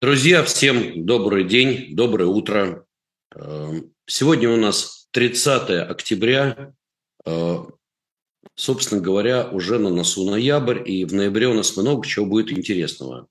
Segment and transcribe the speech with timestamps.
[0.00, 2.86] Друзья, всем добрый день, доброе утро.
[3.34, 6.72] Эм, сегодня у нас 30 октября.
[7.26, 7.56] Э,
[8.54, 13.26] собственно говоря, уже на носу ноябрь, и в ноябре у нас много чего будет интересного.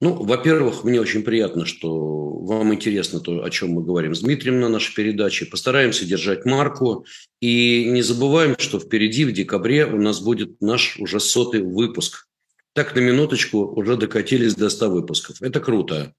[0.00, 4.58] Ну, во-первых, мне очень приятно, что вам интересно то, о чем мы говорим с Дмитрием
[4.58, 5.44] на нашей передаче.
[5.44, 7.04] Постараемся держать марку.
[7.42, 12.29] И не забываем, что впереди, в декабре, у нас будет наш уже сотый выпуск
[12.72, 15.42] так на минуточку уже докатились до 100 выпусков.
[15.42, 16.14] Это круто.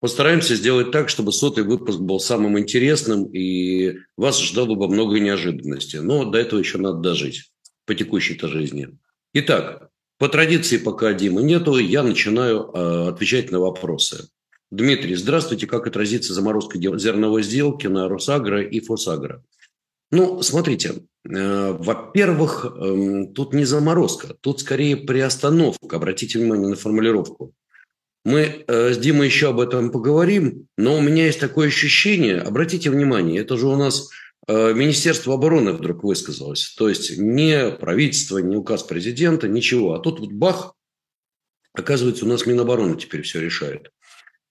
[0.00, 6.00] Постараемся сделать так, чтобы сотый выпуск был самым интересным, и вас ждало бы много неожиданностей.
[6.00, 7.52] Но до этого еще надо дожить
[7.86, 8.98] по текущей-то жизни.
[9.32, 14.28] Итак, по традиции, пока Димы нету, я начинаю э, отвечать на вопросы.
[14.72, 15.66] Дмитрий, здравствуйте.
[15.66, 19.44] Как отразится заморозка зерновой сделки на Росагро и Фосагро?
[20.10, 20.94] Ну, смотрите,
[21.24, 25.96] во-первых, эм, тут не заморозка, тут скорее приостановка.
[25.96, 27.54] Обратите внимание на формулировку.
[28.24, 32.88] Мы э, с Димой еще об этом поговорим, но у меня есть такое ощущение, обратите
[32.88, 34.10] внимание, это же у нас
[34.46, 36.74] э, Министерство обороны вдруг высказалось.
[36.76, 39.94] То есть не правительство, не указ президента, ничего.
[39.94, 40.74] А тут вот бах,
[41.72, 43.90] оказывается, у нас Минобороны теперь все решает.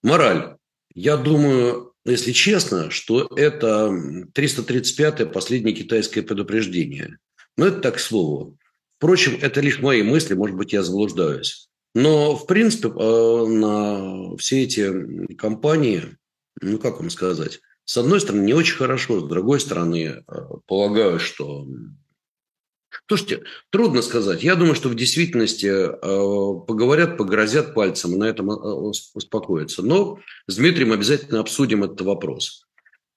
[0.02, 0.56] Мораль.
[0.94, 3.90] Я думаю, если честно, что это
[4.34, 7.18] 335-е последнее китайское предупреждение.
[7.56, 8.58] Но это так к слову.
[8.98, 11.68] Впрочем, это лишь мои мысли, может быть, я заблуждаюсь.
[11.94, 16.16] Но, в принципе, э, на все эти компании,
[16.60, 20.22] ну, как вам сказать, с одной стороны, не очень хорошо, с другой стороны, э,
[20.66, 21.66] полагаю, что
[23.08, 24.42] Слушайте, трудно сказать.
[24.42, 25.96] Я думаю, что в действительности э,
[26.66, 28.54] поговорят, погрозят пальцем и на этом э,
[29.14, 29.82] успокоятся.
[29.82, 32.66] Но с Дмитрием обязательно обсудим этот вопрос.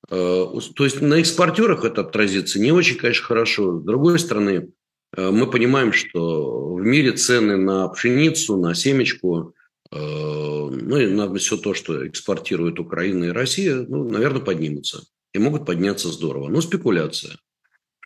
[0.10, 3.80] Э, то есть на экспортерах это отразится не очень, конечно, хорошо.
[3.80, 4.70] С другой стороны,
[5.16, 9.54] э, мы понимаем, что в мире цены на пшеницу, на семечку,
[9.92, 15.04] э, ну и на все то, что экспортирует Украина и Россия, ну, наверное, поднимутся.
[15.34, 16.48] И могут подняться здорово.
[16.50, 17.38] Но спекуляция.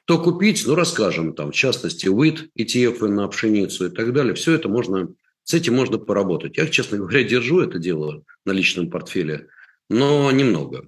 [0.09, 4.33] Что купить, ну, расскажем, там, в частности, ВИД, ETF на пшеницу и так далее.
[4.33, 6.57] Все это можно, с этим можно поработать.
[6.57, 9.49] Я, честно говоря, держу это дело на личном портфеле,
[9.87, 10.87] но немного.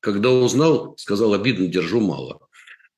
[0.00, 2.40] Когда узнал, сказал, обидно, держу мало.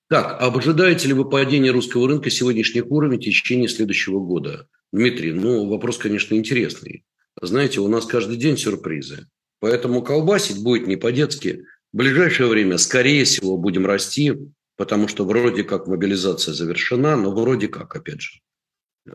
[0.09, 4.67] Так, ожидаете ли вы падения русского рынка сегодняшних уровней в течение следующего года?
[4.93, 7.05] Дмитрий, ну, вопрос, конечно, интересный.
[7.39, 9.27] Знаете, у нас каждый день сюрпризы.
[9.61, 11.67] Поэтому колбасить будет не по-детски.
[11.93, 14.33] В ближайшее время, скорее всего, будем расти
[14.77, 18.41] потому что вроде как мобилизация завершена, но вроде как, опять же.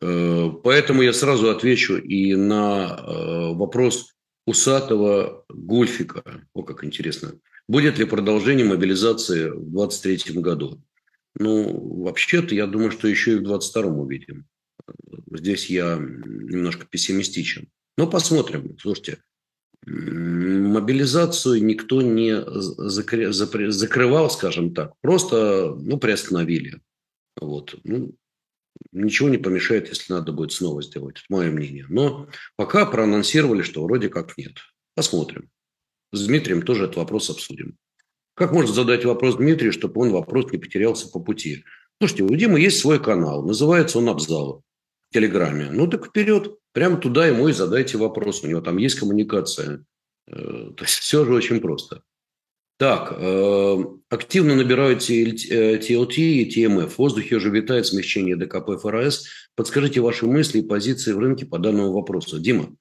[0.01, 4.15] Э, поэтому я сразу отвечу и на э, вопрос
[4.45, 6.23] усатого Гульфика.
[6.53, 7.33] О, как интересно.
[7.67, 10.81] Будет ли продолжение мобилизации в 2023 году?
[11.35, 14.45] Ну, вообще-то, я думаю, что еще и в 2022 увидим.
[15.31, 17.69] Здесь я немножко пессимистичен.
[17.97, 18.77] Но посмотрим.
[18.79, 19.19] Слушайте,
[19.85, 22.43] мобилизацию никто не
[23.71, 26.81] закрывал, скажем так, просто ну, приостановили.
[27.39, 27.75] Вот.
[27.83, 28.13] Ну,
[28.91, 31.85] ничего не помешает, если надо будет снова сделать, это мое мнение.
[31.89, 34.57] Но пока проанонсировали, что вроде как нет.
[34.95, 35.49] Посмотрим.
[36.11, 37.77] С Дмитрием тоже этот вопрос обсудим.
[38.35, 41.63] Как можно задать вопрос Дмитрию, чтобы он вопрос не потерялся по пути?
[41.99, 44.63] Слушайте, у Димы есть свой канал, называется он «Абзал»
[45.09, 45.69] в Телеграме.
[45.71, 48.43] Ну так вперед, прямо туда ему и задайте вопрос.
[48.43, 49.85] У него там есть коммуникация.
[50.27, 52.01] Э, то есть все же очень просто.
[52.79, 53.77] Так, э,
[54.09, 56.87] активно набирают TLT и TMF.
[56.87, 59.25] В воздухе уже витает смещение ДКП ФРС.
[59.55, 62.39] Подскажите ваши мысли и позиции в рынке по данному вопросу.
[62.39, 62.73] Дима,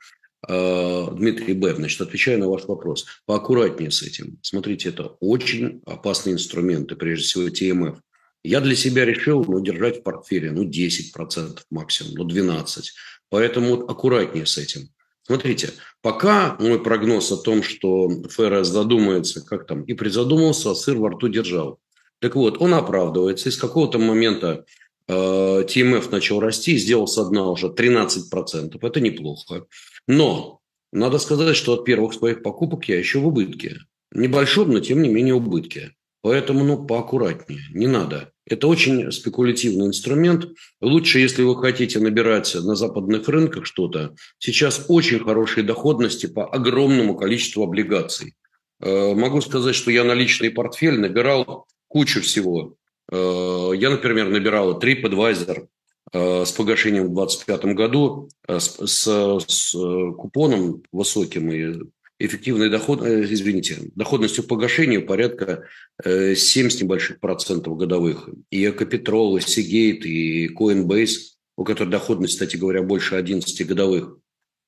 [0.49, 1.75] э, Дмитрий Б.
[1.75, 3.07] Значит, отвечаю на ваш вопрос.
[3.27, 4.39] Поаккуратнее с этим.
[4.41, 7.99] Смотрите, это очень опасные инструменты, прежде всего TMF.
[8.45, 12.85] Я для себя решил ну, держать в портфеле ну, 10% максимум, ну 12%.
[13.31, 14.89] Поэтому аккуратнее с этим.
[15.23, 20.97] Смотрите, пока мой прогноз о том, что ФРС задумается, как там, и призадумался, а сыр
[20.97, 21.81] во рту держал.
[22.21, 23.49] Так вот, он оправдывается.
[23.49, 24.65] И с какого-то момента
[25.07, 28.79] э, ТМФ начал расти, сделал со дна уже 13%.
[28.81, 29.67] Это неплохо.
[30.07, 30.61] Но
[30.93, 33.81] надо сказать, что от первых своих покупок я еще в убытке.
[34.13, 35.93] Небольшом, но тем не менее убытке.
[36.23, 37.61] Поэтому, ну, поаккуратнее.
[37.75, 40.49] Не надо это очень спекулятивный инструмент.
[40.81, 47.17] Лучше, если вы хотите набирать на западных рынках что-то, сейчас очень хорошие доходности по огромному
[47.17, 48.35] количеству облигаций.
[48.81, 52.75] Э, могу сказать, что я на личный портфель набирал кучу всего.
[53.11, 55.67] Э, я, например, набирал TripAdvisor
[56.13, 59.73] э, с погашением в 2025 году с, с, с
[60.17, 61.83] купоном высоким и
[62.19, 65.65] эффективной доход, э, извините, доходностью погашения порядка
[66.03, 68.29] 7 э, с небольших процентов годовых.
[68.51, 74.19] И Экопетрол, и Seagate, и Coinbase, у которых доходность, кстати говоря, больше 11 годовых.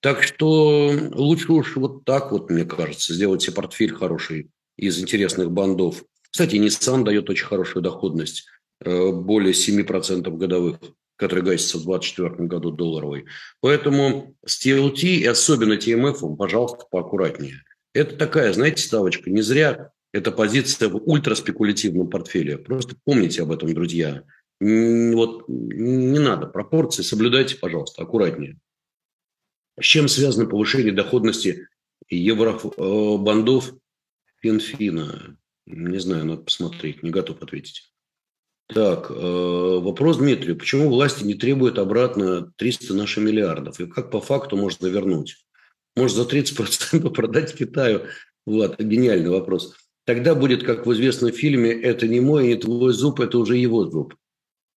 [0.01, 5.51] Так что лучше уж вот так вот, мне кажется, сделать себе портфель хороший из интересных
[5.51, 6.05] бандов.
[6.31, 8.47] Кстати, Nissan дает очень хорошую доходность,
[8.81, 10.79] э, более 7% годовых,
[11.21, 13.27] который гасится в 2024 году долларовой.
[13.61, 17.63] Поэтому с TLT и особенно TMF, пожалуйста, поаккуратнее.
[17.93, 19.29] Это такая, знаете, ставочка.
[19.29, 22.57] Не зря эта позиция в ультраспекулятивном портфеле.
[22.57, 24.25] Просто помните об этом, друзья.
[24.61, 28.59] Вот не надо пропорции, соблюдайте, пожалуйста, аккуратнее.
[29.79, 31.69] С чем связано повышение доходности
[32.09, 33.75] евробандов
[34.41, 35.37] Финфина?
[35.67, 37.90] Не знаю, надо посмотреть, не готов ответить.
[38.75, 40.57] Так, э, вопрос Дмитрию.
[40.57, 43.81] Почему власти не требуют обратно 300 наших миллиардов?
[43.81, 45.45] И как по факту можно вернуть?
[45.97, 48.03] Может, за 30% продать Китаю?
[48.47, 49.75] Вот, гениальный вопрос.
[50.05, 53.87] Тогда будет, как в известном фильме, это не мой, не твой зуб, это уже его
[53.87, 54.15] зуб.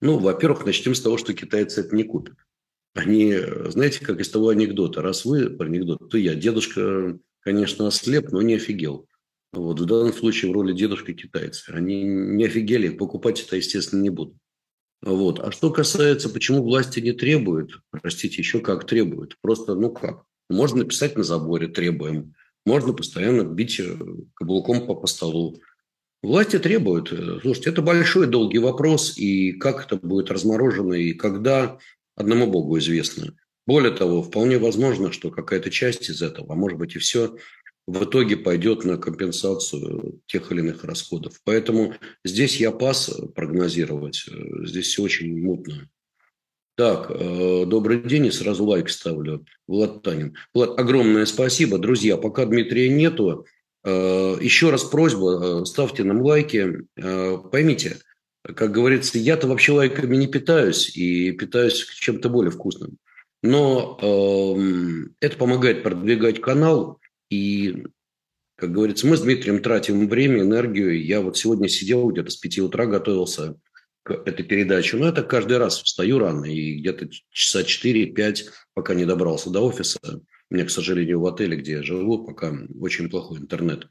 [0.01, 2.35] Ну, во-первых, начнем с того, что китайцы это не купят.
[2.93, 3.35] Они,
[3.69, 5.01] знаете, как из того анекдота.
[5.01, 6.35] Раз вы, анекдот, то я.
[6.35, 9.07] Дедушка, конечно, ослеп, но не офигел.
[9.53, 11.69] Вот, в данном случае в роли дедушка китайцы.
[11.69, 14.35] Они не офигели, покупать это, естественно, не будут.
[15.03, 15.39] Вот.
[15.39, 19.37] А что касается, почему власти не требуют, простите, еще как требуют.
[19.41, 22.33] Просто, ну как, можно написать на заборе «требуем»,
[22.65, 23.97] можно постоянно бить э,
[24.33, 25.59] каблуком по, по столу.
[26.21, 27.09] Власти требуют.
[27.41, 31.77] Слушайте, это большой долгий вопрос, и как это будет разморожено, и когда,
[32.15, 33.35] одному Богу известно.
[33.67, 37.35] Более того, вполне возможно, что какая-то часть из этого, а может быть и все,
[37.85, 41.39] в итоге пойдет на компенсацию тех или иных расходов.
[41.43, 44.25] Поэтому здесь я пас прогнозировать.
[44.29, 45.89] Э, здесь все очень мутно.
[46.75, 49.45] Так, э, добрый день, и сразу лайк ставлю.
[49.67, 50.35] Влад Танин.
[50.53, 51.77] Влад, огромное спасибо.
[51.77, 53.45] Друзья, пока Дмитрия нету,
[53.83, 56.87] э, еще раз просьба, э, ставьте нам лайки.
[56.95, 57.97] Э, поймите,
[58.43, 62.97] как говорится, я-то вообще лайками не питаюсь, и питаюсь чем-то более вкусным.
[63.43, 66.99] Но э, это помогает продвигать канал,
[67.33, 67.85] и,
[68.55, 71.03] как говорится, мы с Дмитрием тратим время, энергию.
[71.03, 73.55] Я вот сегодня сидел где-то с 5 утра, готовился
[74.05, 74.95] этой передачи.
[74.95, 79.99] Но это каждый раз встаю рано, и где-то часа 4-5, пока не добрался до офиса.
[80.49, 83.87] У меня, к сожалению, в отеле, где я живу, пока очень плохой интернет.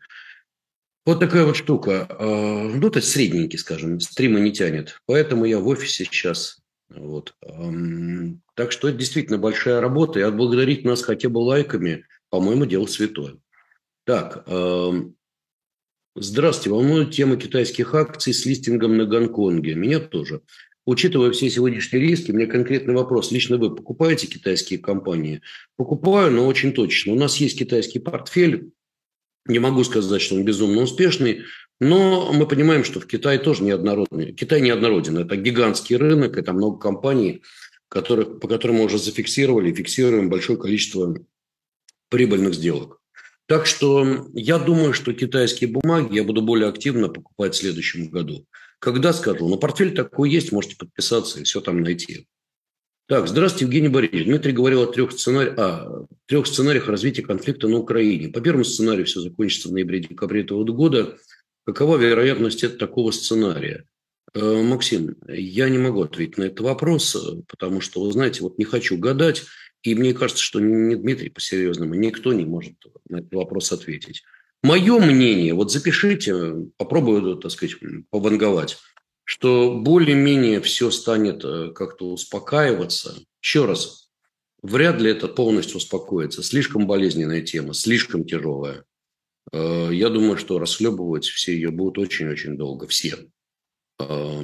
[1.05, 2.07] Вот такая вот штука.
[2.09, 5.01] А, ну, то есть средненький, скажем, стрима не тянет.
[5.07, 6.61] Поэтому я в офисе сейчас.
[6.89, 7.35] Вот.
[8.55, 10.21] Так что это действительно большая работа.
[10.21, 13.37] И отблагодарить нас хотя бы лайками, по-моему, дело святое.
[14.05, 14.45] Так,
[16.15, 16.71] Здравствуйте.
[16.71, 19.75] Волнует тема китайских акций с листингом на Гонконге.
[19.75, 20.43] Меня тоже.
[20.85, 23.33] Учитывая все сегодняшние риски, у меня конкретный вопрос.
[23.33, 25.41] Лично вы покупаете китайские компании?
[25.77, 27.15] Покупаю, но очень точно.
[27.15, 28.73] У нас есть китайский портфель.
[29.47, 31.45] Не могу сказать, что он безумно успешный,
[31.81, 34.33] но мы понимаем, что в Китае тоже неоднородный.
[34.33, 35.19] Китай неоднороден.
[35.19, 37.43] Это гигантский рынок, это много компаний,
[37.89, 41.17] которых, по которым мы уже зафиксировали фиксируем большое количество
[42.13, 42.99] прибыльных сделок.
[43.47, 48.47] Так что я думаю, что китайские бумаги я буду более активно покупать в следующем году.
[48.79, 49.49] Когда скажу?
[49.49, 52.27] Ну, портфель такой есть, можете подписаться и все там найти.
[53.09, 54.27] Так, здравствуйте, Евгений Борисович.
[54.27, 55.53] Дмитрий говорил о трех, сценари...
[55.57, 58.29] а, трех сценариях развития конфликта на Украине.
[58.29, 61.17] По первому сценарию все закончится в ноябре-декабре этого года.
[61.65, 63.87] Какова вероятность такого сценария?
[64.35, 67.17] Э, Максим, я не могу ответить на этот вопрос,
[67.49, 69.45] потому что, вы знаете, вот не хочу гадать.
[69.83, 72.75] И мне кажется, что не Дмитрий по-серьезному, никто не может
[73.09, 74.23] на этот вопрос ответить.
[74.63, 77.75] Мое мнение, вот запишите, попробую, так сказать,
[78.11, 78.79] пованговать,
[79.25, 83.17] что более-менее все станет э, как-то успокаиваться.
[83.43, 84.11] Еще раз,
[84.63, 86.45] вряд ли это полностью успокоится.
[86.45, 88.85] Слишком болезненная тема, слишком тяжелая.
[89.53, 93.17] Э, я думаю, что расхлебывать все ее будут очень-очень долго, все.
[93.99, 94.43] Э,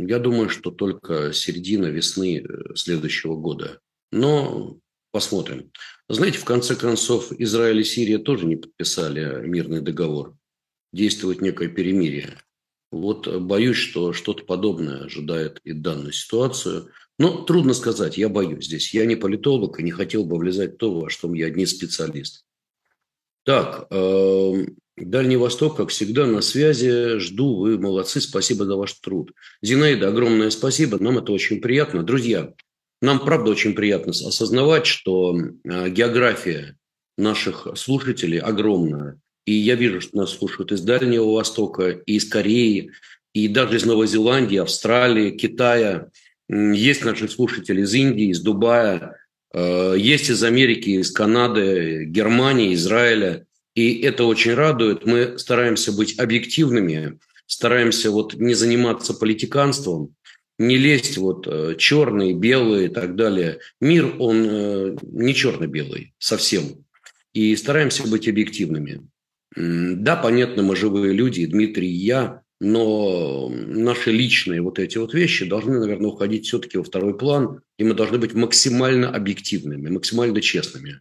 [0.00, 3.78] я думаю, что только середина весны следующего года
[4.14, 4.78] но
[5.10, 5.70] посмотрим.
[6.08, 10.36] Знаете, в конце концов, Израиль и Сирия тоже не подписали мирный договор.
[10.92, 12.38] Действует некое перемирие.
[12.92, 16.90] Вот боюсь, что что-то подобное ожидает и данную ситуацию.
[17.18, 18.94] Но трудно сказать, я боюсь здесь.
[18.94, 22.44] Я не политолог и не хотел бы влезать в то, во что я не специалист.
[23.44, 24.66] Так, э,
[24.96, 27.18] Дальний Восток, как всегда, на связи.
[27.18, 29.32] Жду, вы молодцы, спасибо за ваш труд.
[29.60, 32.04] Зинаида, огромное спасибо, нам это очень приятно.
[32.04, 32.54] Друзья,
[33.04, 36.76] нам, правда, очень приятно осознавать, что э, география
[37.16, 39.20] наших слушателей огромная.
[39.46, 42.90] И я вижу, что нас слушают из Дальнего Востока, и из Кореи,
[43.34, 46.08] и даже из Новой Зеландии, Австралии, Китая.
[46.48, 49.18] Есть наши слушатели из Индии, из Дубая,
[49.52, 53.46] э, есть из Америки, из Канады, Германии, Израиля.
[53.74, 55.04] И это очень радует.
[55.04, 60.14] Мы стараемся быть объективными, стараемся вот не заниматься политиканством,
[60.58, 63.60] не лезть вот э, черный, белый и так далее.
[63.80, 66.84] Мир, он э, не черно-белый совсем.
[67.32, 69.08] И стараемся быть объективными.
[69.56, 75.48] Да, понятно, мы живые люди, Дмитрий и я, но наши личные вот эти вот вещи
[75.48, 81.00] должны, наверное, уходить все-таки во второй план, и мы должны быть максимально объективными, максимально честными.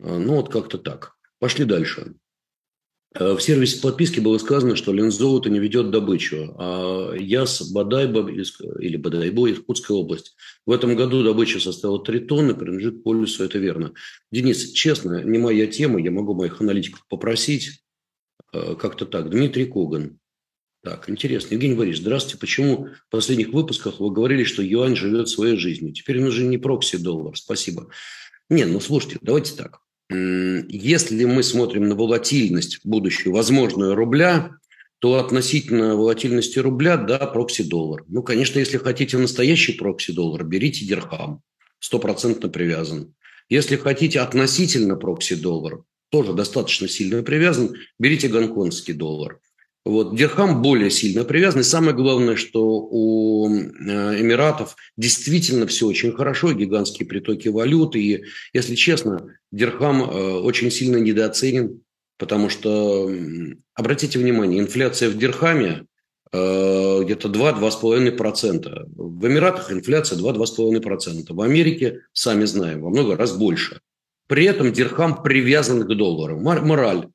[0.00, 1.14] Э, ну, вот как-то так.
[1.38, 2.14] Пошли дальше.
[3.14, 8.96] Э, в сервисе подписки было сказано, что Лензолото не ведет добычу, а Яс Бадайба или
[8.96, 10.34] Бадайбо, Иркутская область.
[10.66, 13.92] В этом году добыча составила 3 тонны, принадлежит полюсу, это верно.
[14.30, 17.82] Денис, честно, не моя тема, я могу моих аналитиков попросить.
[18.52, 19.30] Э, как-то так.
[19.30, 20.18] Дмитрий Коган.
[20.82, 21.54] Так, интересно.
[21.54, 22.38] Евгений Борисович, здравствуйте.
[22.38, 25.92] Почему в последних выпусках вы говорили, что юань живет своей жизнью?
[25.92, 27.36] Теперь нужен не прокси-доллар.
[27.36, 27.88] Спасибо.
[28.48, 29.81] Не, ну слушайте, давайте так.
[30.68, 34.52] Если мы смотрим на волатильность будущую, возможную рубля,
[34.98, 38.04] то относительно волатильности рубля, да, прокси-доллар.
[38.06, 41.42] Ну, конечно, если хотите настоящий прокси-доллар, берите дирхам,
[41.80, 43.14] стопроцентно привязан.
[43.48, 49.40] Если хотите относительно прокси-доллар, тоже достаточно сильно привязан, берите гонконгский доллар.
[49.84, 50.14] Вот.
[50.14, 51.60] Дирхам более сильно привязан.
[51.60, 58.00] И самое главное, что у э, Эмиратов действительно все очень хорошо, гигантские притоки валюты.
[58.00, 61.80] И, если честно, Дирхам э, очень сильно недооценен,
[62.16, 63.10] потому что,
[63.74, 65.86] обратите внимание, инфляция в Дирхаме
[66.30, 68.86] э, где-то 2-2,5%.
[68.94, 71.26] В Эмиратах инфляция 2-2,5%.
[71.30, 73.80] В Америке, сами знаем, во много раз больше.
[74.28, 76.38] При этом Дирхам привязан к доллару.
[76.38, 77.08] Мораль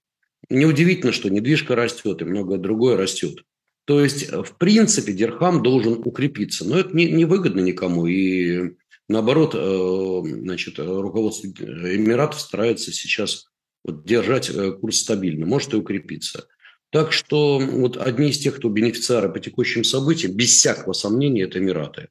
[0.50, 3.44] Неудивительно, что недвижка растет и многое другое растет.
[3.86, 6.66] То есть, в принципе, Дирхам должен укрепиться.
[6.66, 8.06] Но это не, не выгодно никому.
[8.06, 8.76] И
[9.08, 13.48] наоборот, э, значит, руководство Эмиратов старается сейчас
[13.84, 16.48] вот держать э, курс стабильно, может и укрепиться.
[16.90, 21.60] Так что вот одни из тех, кто бенефициары по текущим событиям, без всякого сомнения, это
[21.60, 22.10] Эмираты.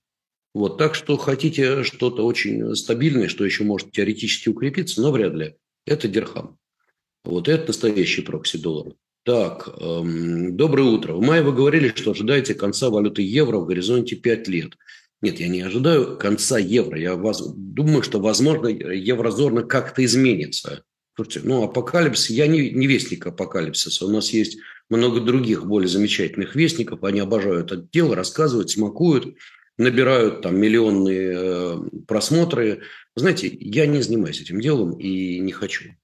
[0.55, 5.57] Вот, так что хотите что-то очень стабильное, что еще может теоретически укрепиться, но вряд ли.
[5.85, 6.59] Это Дирхам.
[7.27, 8.93] Вот это настоящий прокси доллара.
[9.25, 11.15] Так, эм, доброе утро.
[11.15, 14.75] В мае вы говорили, что ожидаете конца валюты евро в горизонте 5 лет.
[15.21, 16.97] Нет, я не ожидаю конца евро.
[16.99, 20.85] Я вас, думаю, что, возможно, еврозона как-то изменится.
[21.17, 24.07] Слушайте, ну, апокалипсис, я не, не вестник апокалипсиса.
[24.07, 27.03] У нас есть много других более замечательных вестников.
[27.03, 29.35] Они обожают это дело, рассказывают, смакуют,
[29.77, 32.83] набирают там миллионные э, просмотры.
[33.17, 35.97] Знаете, я не занимаюсь этим делом и не хочу.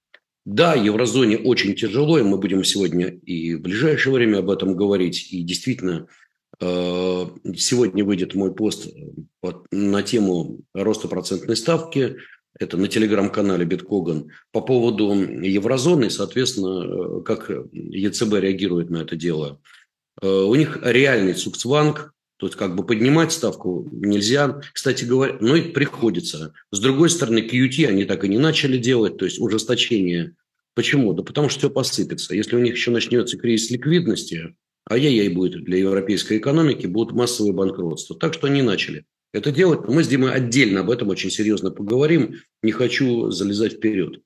[0.45, 5.31] Да, еврозоне очень тяжело, и мы будем сегодня и в ближайшее время об этом говорить.
[5.31, 6.07] И действительно,
[6.59, 12.17] э, сегодня выйдет мой пост э, на тему роста процентной ставки.
[12.59, 14.31] Это на телеграм-канале Биткоган.
[14.51, 19.61] По поводу еврозоны, соответственно, э, как ЕЦБ реагирует на это дело.
[20.21, 22.13] У них реальный цукцванг,
[22.47, 24.61] есть как бы поднимать ставку нельзя.
[24.73, 26.53] Кстати говоря, но и приходится.
[26.71, 30.35] С другой стороны, QT они так и не начали делать, то есть ужесточение.
[30.75, 31.13] Почему?
[31.13, 32.35] Да потому что все посыпется.
[32.35, 37.53] Если у них еще начнется кризис ликвидности, а яй-яй будет для европейской экономики, будут массовые
[37.53, 38.17] банкротства.
[38.17, 39.87] Так что они начали это делать.
[39.87, 42.35] Мы с Димой отдельно об этом очень серьезно поговорим.
[42.61, 44.21] Не хочу залезать вперед.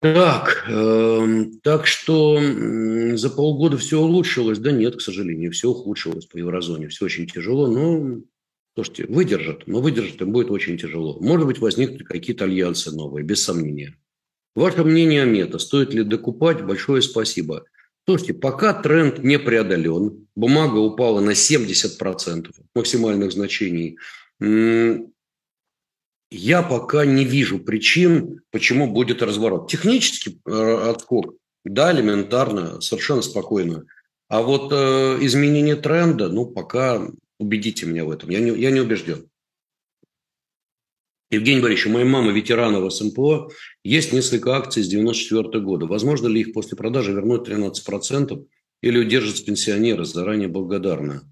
[0.00, 4.58] Так, э, так что э, за полгода все улучшилось?
[4.58, 6.88] Да нет, к сожалению, все ухудшилось по еврозоне.
[6.88, 8.20] Все очень тяжело, но,
[8.74, 11.18] слушайте, выдержат, но выдержат им будет очень тяжело.
[11.20, 13.96] Может быть, возникнут какие-то альянсы новые, без сомнения.
[14.54, 16.64] Ваше мнение о мета, стоит ли докупать?
[16.64, 17.64] Большое спасибо.
[18.06, 23.98] Слушайте, пока тренд не преодолен, бумага упала на 70% максимальных значений,
[26.30, 29.70] я пока не вижу причин, почему будет разворот.
[29.70, 33.84] Технический э, отскок, да, элементарно, совершенно спокойно.
[34.28, 38.30] А вот э, изменение тренда, ну, пока убедите меня в этом.
[38.30, 39.28] Я не, я не убежден.
[41.30, 43.50] Евгений Борисович, у моей мамы ветеранов СМПО
[43.82, 45.86] есть несколько акций с 94 года.
[45.86, 48.46] Возможно ли их после продажи вернуть 13%
[48.82, 50.04] или удержат пенсионеры?
[50.04, 51.22] Заранее благодарна.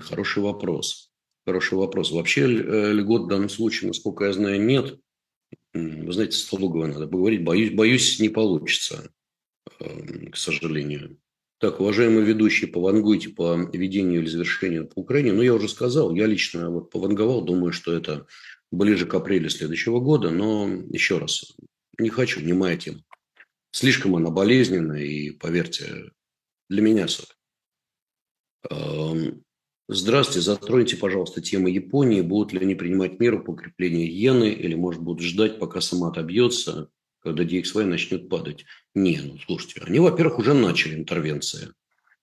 [0.00, 1.11] Хороший вопрос.
[1.44, 2.12] Хороший вопрос.
[2.12, 4.98] Вообще э, льгот в данном случае, насколько я знаю, нет.
[5.74, 7.44] Вы знаете, Столугова надо поговорить.
[7.44, 9.10] Боюсь, боюсь, не получится,
[9.80, 11.18] эм, к сожалению.
[11.58, 15.32] Так, уважаемые ведущие, повангуйте по ведению или завершению по Украине.
[15.32, 18.26] Ну, я уже сказал, я лично вот пованговал, думаю, что это
[18.70, 20.30] ближе к апрелю следующего года.
[20.30, 21.56] Но еще раз,
[21.98, 23.04] не хочу, не моя тема.
[23.70, 26.10] Слишком она болезненная и, поверьте,
[26.68, 27.36] для меня сок.
[29.94, 32.22] Здравствуйте, затроните, пожалуйста, тему Японии.
[32.22, 36.88] Будут ли они принимать меры по укреплению иены или, может, будут ждать, пока сама отобьется,
[37.20, 38.64] когда DXY начнет падать?
[38.94, 41.68] Не, ну, слушайте, они, во-первых, уже начали интервенции.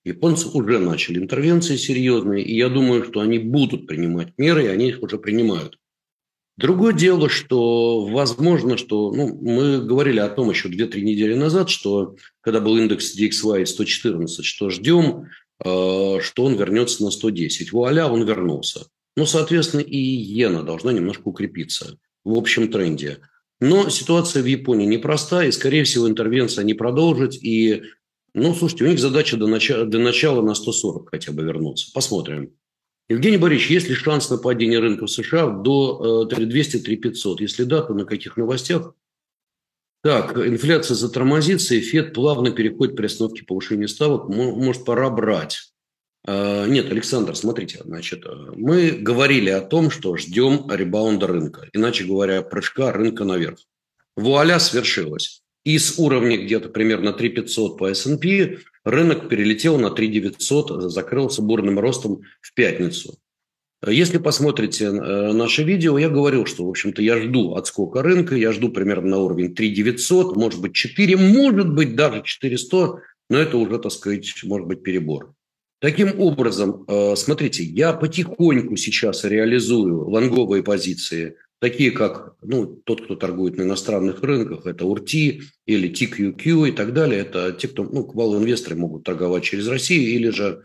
[0.04, 4.90] Японцы уже начали интервенции серьезные, и я думаю, что они будут принимать меры, и они
[4.90, 5.78] их уже принимают.
[6.58, 12.16] Другое дело, что возможно, что ну, мы говорили о том еще 2-3 недели назад, что
[12.42, 15.28] когда был индекс DXY 114, что ждем,
[15.62, 17.72] что он вернется на 110.
[17.72, 18.86] Вуаля, он вернулся.
[19.16, 23.20] Ну, соответственно, и иена должна немножко укрепиться в общем тренде.
[23.60, 27.34] Но ситуация в Японии непростая, и, скорее всего, интервенция не продолжит.
[27.44, 27.84] И,
[28.34, 31.92] ну, слушайте, у них задача до начала, до начала на 140 хотя бы вернуться.
[31.94, 32.54] Посмотрим.
[33.10, 37.12] Евгений Борисович, есть ли шанс на падение рынка в США до 3200-3500?
[37.12, 38.94] Э, Если да, то на каких новостях?
[40.02, 44.30] Так, инфляция затормозится, и ФЕД плавно переходит при остановке повышения ставок.
[44.30, 45.74] Может, пора брать.
[46.26, 52.06] А, нет, Александр, смотрите, значит, э, мы говорили о том, что ждем ребаунда рынка, иначе
[52.06, 53.60] говоря, прыжка рынка наверх.
[54.16, 55.42] Вуаля свершилась.
[55.66, 62.22] И с уровня где-то примерно 3500 по S&P рынок перелетел на 3900, закрылся бурным ростом
[62.42, 63.18] в пятницу.
[63.88, 68.52] Если посмотрите э, наше видео, я говорил, что, в общем-то, я жду отскока рынка, я
[68.52, 73.80] жду примерно на уровень 3900, может быть, 4, может быть, даже 400, но это уже,
[73.80, 75.34] так сказать, может быть, перебор.
[75.80, 83.16] Таким образом, э, смотрите, я потихоньку сейчас реализую лонговые позиции, такие как ну, тот, кто
[83.16, 87.22] торгует на иностранных рынках, это УРТИ или TQQ и так далее.
[87.22, 90.64] Это те, кто, ну, квал-инвесторы могут торговать через Россию или же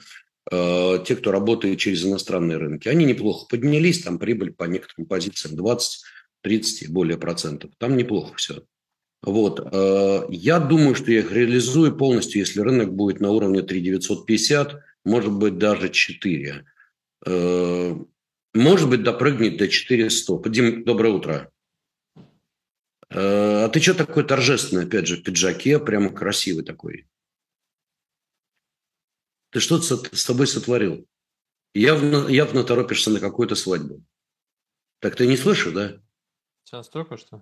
[0.51, 2.89] те, кто работает через иностранные рынки.
[2.89, 6.03] Они неплохо поднялись, там прибыль по некоторым позициям 20,
[6.43, 7.71] 30 и более процентов.
[7.79, 8.63] Там неплохо все.
[9.25, 9.67] Вот.
[9.73, 15.33] Э, я думаю, что я их реализую полностью, если рынок будет на уровне 3950, может
[15.33, 16.65] быть, даже 4.
[17.27, 17.97] Э,
[18.53, 20.51] может быть, допрыгнет до 400.
[20.51, 21.51] Дим, доброе утро.
[23.11, 27.07] Э, а ты что такой торжественный, опять же, в пиджаке, прямо красивый такой?
[29.55, 31.07] Ты что с тобой сотворил?
[31.75, 34.03] Явно, явно торопишься на какую-то свадьбу.
[34.99, 35.93] Так ты не слышишь, да?
[36.65, 37.41] Сейчас только что?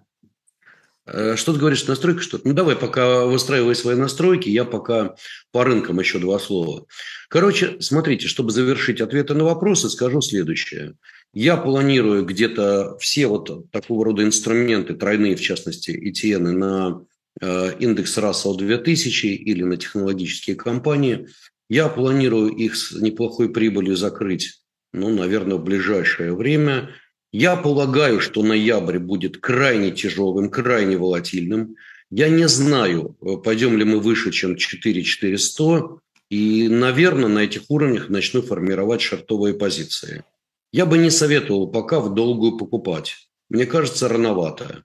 [1.07, 2.47] Э, что ты говоришь, настройка что-то?
[2.47, 5.17] Ну, давай, пока выстраивай свои настройки, я пока
[5.53, 6.85] по рынкам еще два слова.
[7.31, 10.97] Короче, смотрите, чтобы завершить ответы на вопросы, скажу следующее.
[11.33, 17.07] Я планирую где-то все вот такого рода инструменты, тройные, в частности, ETN, на
[17.41, 21.27] э, индекс Russell 2000 или на технологические компании.
[21.69, 26.95] Я планирую их с неплохой прибылью закрыть, ну, наверное, в ближайшее время–
[27.33, 31.77] я полагаю, что ноябрь будет крайне тяжелым, крайне волатильным.
[32.11, 35.99] Я не знаю, э, пойдем ли мы выше, чем 4400.
[36.29, 40.25] И, наверное, на этих уровнях начну формировать шартовые позиции.
[40.73, 43.29] Я бы не советовал пока в долгую покупать.
[43.49, 44.85] Мне кажется, рановато.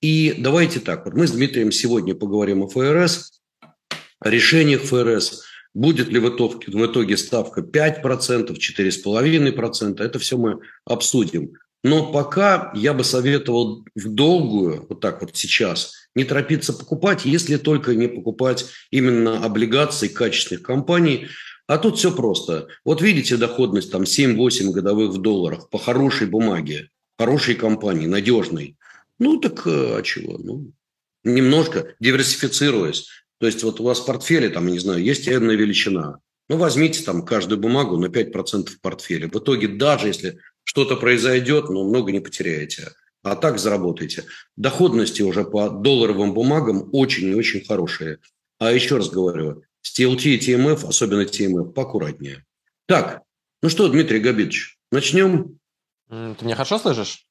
[0.00, 3.40] И давайте так, вот мы с Дмитрием сегодня поговорим о ФРС,
[4.20, 5.42] о решениях ФРС.
[5.78, 8.02] Будет ли в итоге, в итоге ставка 5%,
[8.52, 11.52] 4,5%, это все мы обсудим.
[11.84, 17.58] Но пока я бы советовал в долгую, вот так вот сейчас, не торопиться покупать, если
[17.58, 21.28] только не покупать именно облигации качественных компаний.
[21.68, 22.66] А тут все просто.
[22.84, 28.76] Вот видите доходность там 7-8 годовых в долларах по хорошей бумаге, хорошей компании, надежной.
[29.20, 30.38] Ну так а чего?
[30.38, 30.72] Ну,
[31.22, 33.06] немножко диверсифицируясь.
[33.38, 36.20] То есть вот у вас в портфеле, там, я не знаю, есть энная величина.
[36.48, 39.28] Ну, возьмите там каждую бумагу на 5% в портфеле.
[39.28, 42.92] В итоге, даже если что-то произойдет, но много не потеряете.
[43.22, 44.24] А так заработаете.
[44.56, 48.18] Доходности уже по долларовым бумагам очень и очень хорошие.
[48.58, 52.44] А еще раз говорю, с TLT и TMF, особенно TMF, поаккуратнее.
[52.86, 53.22] Так,
[53.62, 55.58] ну что, Дмитрий Габидович, начнем?
[56.08, 57.26] Ты меня хорошо слышишь?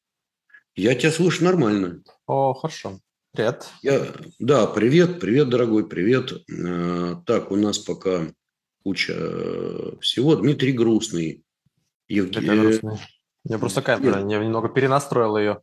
[0.76, 2.04] Я тебя слышу нормально.
[2.28, 3.00] О, хорошо.
[3.38, 3.68] Привет.
[3.84, 4.08] Я,
[4.40, 6.34] да, привет, привет, дорогой, привет.
[6.52, 8.34] А, так, у нас пока
[8.82, 10.36] куча э, всего.
[10.36, 11.44] Дмитрий Грустный.
[12.08, 12.80] Евгений.
[13.44, 14.42] Я просто камера Нет.
[14.42, 15.62] немного перенастроил ее.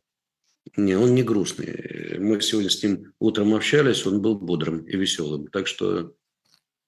[0.77, 2.17] Не, он не грустный.
[2.17, 5.47] Мы сегодня с ним утром общались, он был бодрым и веселым.
[5.47, 6.13] Так что,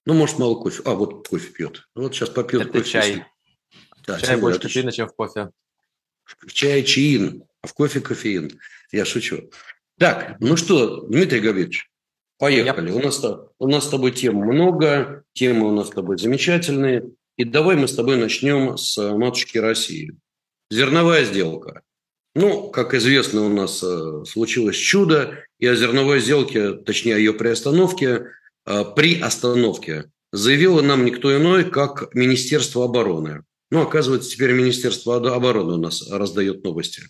[0.05, 0.83] ну, может, мало кофе.
[0.85, 1.89] А, вот кофе пьет.
[1.95, 2.89] Вот сейчас попьет Это кофе.
[2.89, 3.25] чай.
[4.05, 5.51] Да, чай больше кофеина, чем в кофе.
[6.23, 8.57] В чае чаин, а в кофе кофеин.
[8.93, 9.49] Я шучу.
[9.99, 11.89] Так, ну что, Дмитрий Гаврилович,
[12.37, 12.91] поехали.
[12.91, 12.95] Я...
[12.95, 13.25] У, нас,
[13.57, 17.03] у нас с тобой тем много, темы у нас с тобой замечательные.
[17.35, 20.13] И давай мы с тобой начнем с матушки России.
[20.69, 21.81] Зерновая сделка.
[22.35, 27.33] Ну, как известно, у нас э, случилось чудо, и о зерновой сделке, точнее, о ее
[27.33, 28.27] приостановке,
[28.65, 33.43] э, при остановке заявило нам никто иной, как Министерство обороны.
[33.71, 37.03] Ну, оказывается, теперь Министерство обороны у нас раздает новости.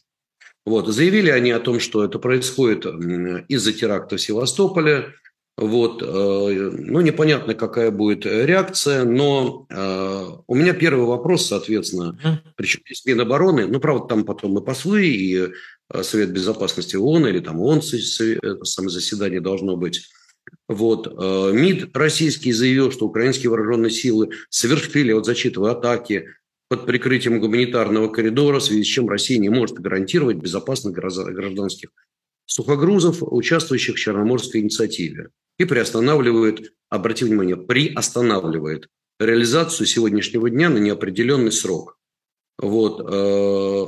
[0.67, 0.87] Вот.
[0.87, 2.85] Заявили они о том, что это происходит
[3.47, 5.13] из-за теракта в Севастополе.
[5.55, 9.65] Вот, ну, непонятно, какая будет реакция, но
[10.45, 15.47] у меня первый вопрос, соответственно, причем здесь Минобороны, ну, правда, там потом и послы, и
[16.01, 17.79] Совет Безопасности ООН, или там ООН,
[18.19, 20.09] это самое заседание должно быть.
[20.67, 21.07] Вот.
[21.07, 26.27] МИД российский заявил, что украинские вооруженные силы совершили, вот зачитываю, атаки
[26.69, 31.89] под прикрытием гуманитарного коридора, в связи с чем Россия не может гарантировать безопасность гражданских
[32.45, 35.29] сухогрузов, участвующих в Черноморской инициативе.
[35.57, 41.97] И приостанавливает, обрати внимание, приостанавливает реализацию сегодняшнего дня на неопределенный срок.
[42.57, 43.01] Вот.
[43.01, 43.85] Э,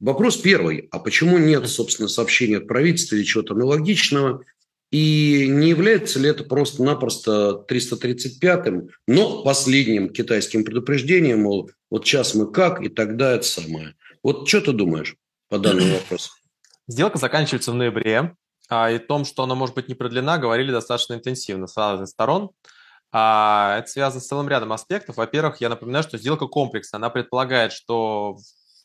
[0.00, 0.88] вопрос первый.
[0.90, 4.44] А почему нет, собственно, сообщения от правительства или чего-то аналогичного?
[4.90, 12.50] И не является ли это просто-напросто 335-м, но последним китайским предупреждением, мол, вот сейчас мы
[12.50, 13.94] как, и тогда это самое.
[14.22, 15.16] Вот что ты думаешь
[15.48, 16.30] по данному вопросу?
[16.86, 18.34] Сделка заканчивается в ноябре,
[18.68, 22.08] а, и о том, что она может быть не продлена, говорили достаточно интенсивно с разных
[22.08, 22.50] сторон.
[23.12, 25.16] А, это связано с целым рядом аспектов.
[25.16, 26.98] Во-первых, я напоминаю, что сделка комплексная.
[26.98, 28.36] Она предполагает, что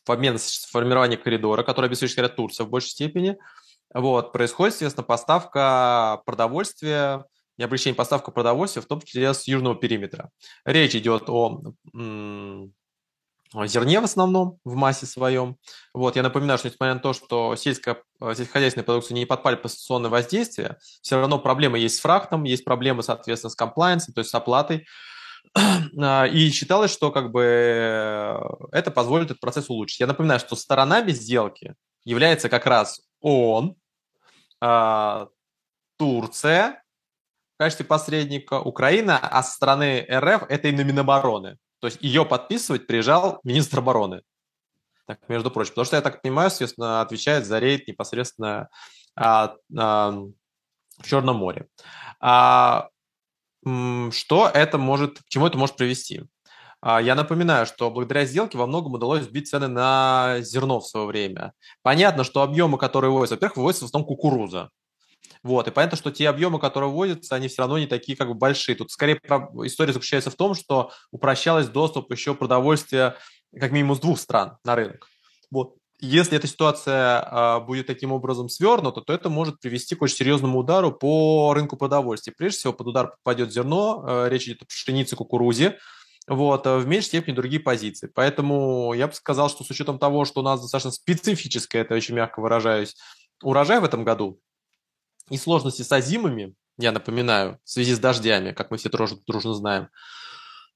[0.04, 3.38] в обмен с формированием коридора, который обеспечивает говоря, Турция в большей степени,
[3.94, 7.24] вот, происходит, естественно, поставка продовольствия,
[7.56, 10.30] не облегчение поставка продовольствия, в том числе с южного периметра.
[10.64, 11.62] Речь идет о
[13.66, 15.56] зерне в основном, в массе своем.
[15.94, 20.10] Вот, я напоминаю, что несмотря на то, что сельская, э, сельскохозяйственная не подпали под санкционное
[20.10, 24.34] воздействие, все равно проблемы есть с фрахтом, есть проблемы, соответственно, с комплайенсом, то есть с
[24.34, 24.86] оплатой.
[25.98, 28.38] А, и считалось, что как бы э,
[28.72, 30.00] это позволит этот процесс улучшить.
[30.00, 33.76] Я напоминаю, что сторонами сделки является как раз ООН,
[34.60, 35.28] а,
[35.98, 36.82] Турция
[37.54, 41.56] в качестве посредника, Украина, а со стороны РФ это именно Минобороны.
[41.86, 44.22] То есть ее подписывать приезжал министр обороны.
[45.06, 45.70] Так, между прочим.
[45.70, 48.70] Потому что, я так понимаю, соответственно, отвечает за рейд непосредственно
[49.14, 51.68] а, а, в Черном море.
[52.18, 52.88] А,
[54.10, 56.24] что это может, к чему это может привести?
[56.80, 61.06] А, я напоминаю, что благодаря сделке во многом удалось сбить цены на зерно в свое
[61.06, 61.52] время.
[61.82, 64.70] Понятно, что объемы, которые вывозятся, во-первых, вывозится в основном кукуруза.
[65.42, 68.34] Вот, и понятно, что те объемы, которые вводятся, они все равно не такие как бы
[68.34, 68.76] большие.
[68.76, 69.20] Тут скорее
[69.64, 73.16] история заключается в том, что упрощалось доступ еще продовольствия
[73.58, 75.08] как минимум с двух стран на рынок.
[75.50, 75.74] Вот.
[75.98, 80.58] Если эта ситуация э, будет таким образом свернута, то это может привести к очень серьезному
[80.58, 82.34] удару по рынку продовольствия.
[82.36, 85.78] Прежде всего, под удар попадет зерно, э, речь идет о пшенице, кукурузе,
[86.28, 88.10] вот, а в меньшей степени другие позиции.
[88.14, 92.14] Поэтому я бы сказал, что с учетом того, что у нас достаточно специфическое, это очень
[92.14, 92.94] мягко выражаюсь,
[93.42, 94.38] урожай в этом году,
[95.30, 99.54] и сложности с озимами, я напоминаю, в связи с дождями, как мы все дружно, дружно
[99.54, 99.88] знаем,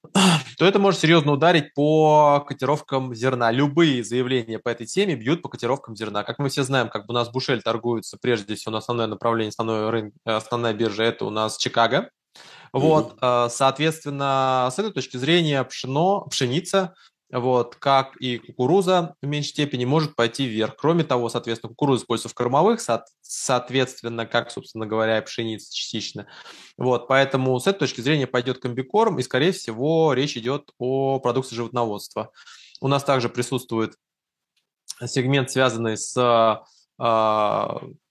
[0.58, 3.50] то это может серьезно ударить по котировкам зерна.
[3.50, 6.24] Любые заявления по этой теме бьют по котировкам зерна.
[6.24, 9.50] Как мы все знаем, как бы у нас Бушель торгуется прежде всего на основное направление,
[9.50, 12.10] основной рынок, основная биржа– это у нас Чикаго.
[12.72, 13.50] Вот, mm-hmm.
[13.50, 16.94] соответственно, с этой точки зрения пшено, пшеница
[17.32, 20.76] вот, как и кукуруза в меньшей степени может пойти вверх.
[20.76, 22.80] Кроме того, соответственно, кукуруза используется в кормовых,
[23.20, 26.26] соответственно, как, собственно говоря, и пшеница частично.
[26.76, 31.54] Вот, поэтому с этой точки зрения пойдет комбикорм, и, скорее всего, речь идет о продукции
[31.54, 32.32] животноводства.
[32.80, 33.94] У нас также присутствует
[35.06, 37.04] сегмент, связанный с э,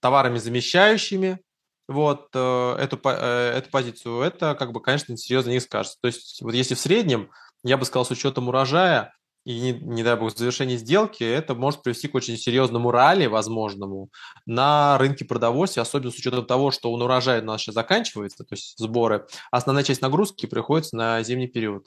[0.00, 1.40] товарами замещающими,
[1.88, 5.98] вот э, эту, э, эту позицию, это, как бы, конечно, серьезно не скажется.
[6.00, 7.30] То есть, вот если в среднем
[7.64, 9.12] я бы сказал, с учетом урожая
[9.44, 14.10] и, не, не дай бог, завершения сделки, это может привести к очень серьезному ралли возможному
[14.44, 18.54] на рынке продовольствия, особенно с учетом того, что он урожай у нас сейчас заканчивается, то
[18.54, 19.26] есть сборы.
[19.50, 21.86] Основная часть нагрузки приходится на зимний период.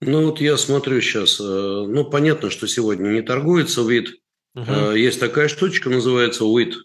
[0.00, 4.16] Ну вот я смотрю сейчас, э, ну понятно, что сегодня не торгуется вид.
[4.54, 4.92] Угу.
[4.92, 6.76] Есть такая штучка, называется УИТ.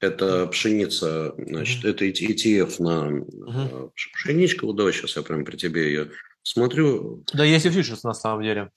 [0.00, 1.88] Это пшеница, значит, угу.
[1.88, 3.92] это ETF на угу.
[3.94, 4.66] пшеничку.
[4.66, 6.10] Вот давай сейчас я прям при тебе ее
[6.44, 7.24] Смотрю...
[7.32, 8.70] Да, есть и фьючерс на самом деле.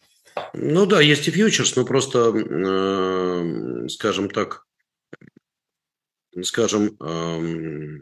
[0.54, 4.66] Ну да, есть и фьючерс, но просто, э, скажем так,
[6.44, 7.98] скажем, э,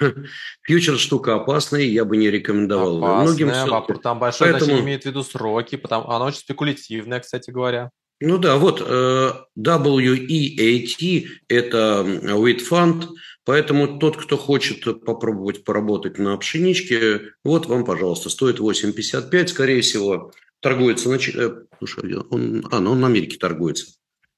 [0.62, 2.98] фьючерс штука опасная, я бы не рекомендовал.
[2.98, 4.64] Опасная, Многим там большое Поэтому...
[4.64, 7.90] значение имеет в виду сроки, потому она очень спекулятивная, кстати говоря.
[8.20, 13.06] Ну да, вот э, WEAT– это Wheat Fund,
[13.44, 20.32] поэтому тот, кто хочет попробовать поработать на пшеничке, вот вам, пожалуйста, стоит 8,55, скорее всего,
[20.60, 21.16] торгуется на...
[21.16, 23.86] Э, слушай, он, а, ну он на Америке торгуется.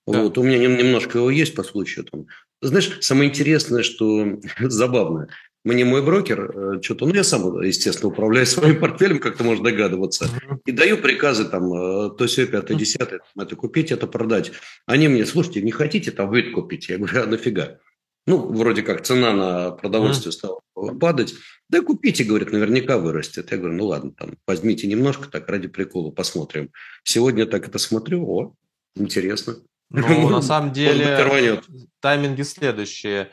[0.06, 0.22] Да.
[0.22, 2.04] Вот, у меня немножко его есть по случаю.
[2.04, 2.26] Там.
[2.62, 5.28] Знаешь, самое интересное, что забавно,
[5.66, 9.64] мне мой брокер э, что-то, ну, я сам, естественно, управляю своим портфелем, как ты можешь
[9.64, 10.28] догадываться,
[10.64, 14.52] и даю приказы там, э, то все, пятое, десятое, это купить, это продать.
[14.86, 16.88] Они мне, слушайте, не хотите там вид купить?
[16.88, 17.78] Я говорю, а нафига?
[18.26, 20.60] Ну, вроде как цена на продовольствие стала
[21.00, 21.34] падать.
[21.68, 23.50] Да купите, говорит, наверняка вырастет.
[23.52, 26.70] Я говорю, ну ладно, там, возьмите немножко, так, ради прикола посмотрим.
[27.04, 28.54] Сегодня так это смотрю, о,
[28.96, 29.56] интересно.
[29.90, 31.60] Ну, на самом деле,
[32.00, 33.30] тайминги следующие.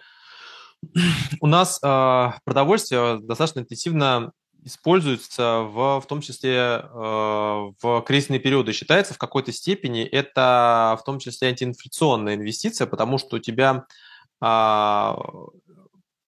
[1.40, 4.32] У нас э, продовольствие достаточно интенсивно
[4.66, 8.74] используется в, в том числе э, в кризисные периоды.
[8.74, 13.86] Считается в какой-то степени это в том числе антиинфляционная инвестиция, потому что у тебя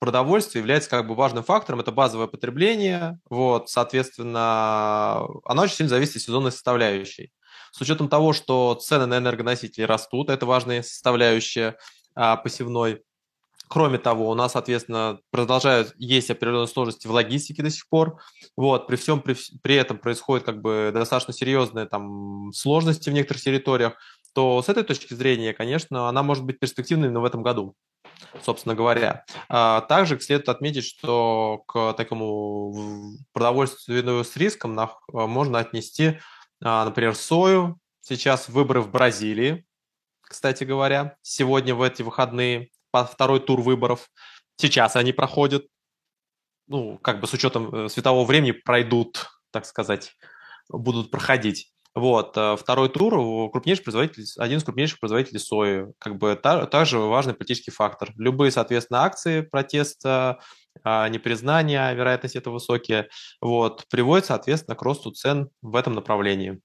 [0.05, 6.17] продовольствие является как бы важным фактором, это базовое потребление, вот, соответственно, оно очень сильно зависит
[6.17, 7.31] от сезонной составляющей.
[7.71, 11.75] С учетом того, что цены на энергоносители растут, это важная составляющая
[12.13, 13.01] а, посевной.
[13.67, 18.21] Кроме того, у нас, соответственно, продолжают есть определенные сложности в логистике до сих пор.
[18.55, 23.41] Вот, при всем при, при этом происходят как бы достаточно серьезные там сложности в некоторых
[23.41, 23.93] территориях,
[24.35, 27.75] то с этой точки зрения, конечно, она может быть перспективной именно в этом году
[28.41, 29.25] собственно говоря.
[29.49, 34.79] А также следует отметить, что к такому продовольствию с риском
[35.11, 36.19] можно отнести,
[36.63, 37.79] а, например, сою.
[38.01, 39.65] Сейчас выборы в Бразилии,
[40.21, 44.09] кстати говоря, сегодня в эти выходные, второй тур выборов.
[44.57, 45.65] Сейчас они проходят,
[46.67, 50.13] ну, как бы с учетом э, светового времени пройдут, так сказать,
[50.69, 51.73] будут проходить.
[51.95, 52.35] Вот.
[52.37, 53.13] Э, второй тур
[53.51, 55.85] крупнейший производитель, один из крупнейших производителей сои.
[55.97, 58.11] Как бы та, также важный политический фактор.
[58.17, 60.39] Любые, соответственно, акции протеста,
[60.83, 63.07] а, непризнания, вероятность это высокие,
[63.41, 66.59] вот, приводят, соответственно, к росту цен в этом направлении.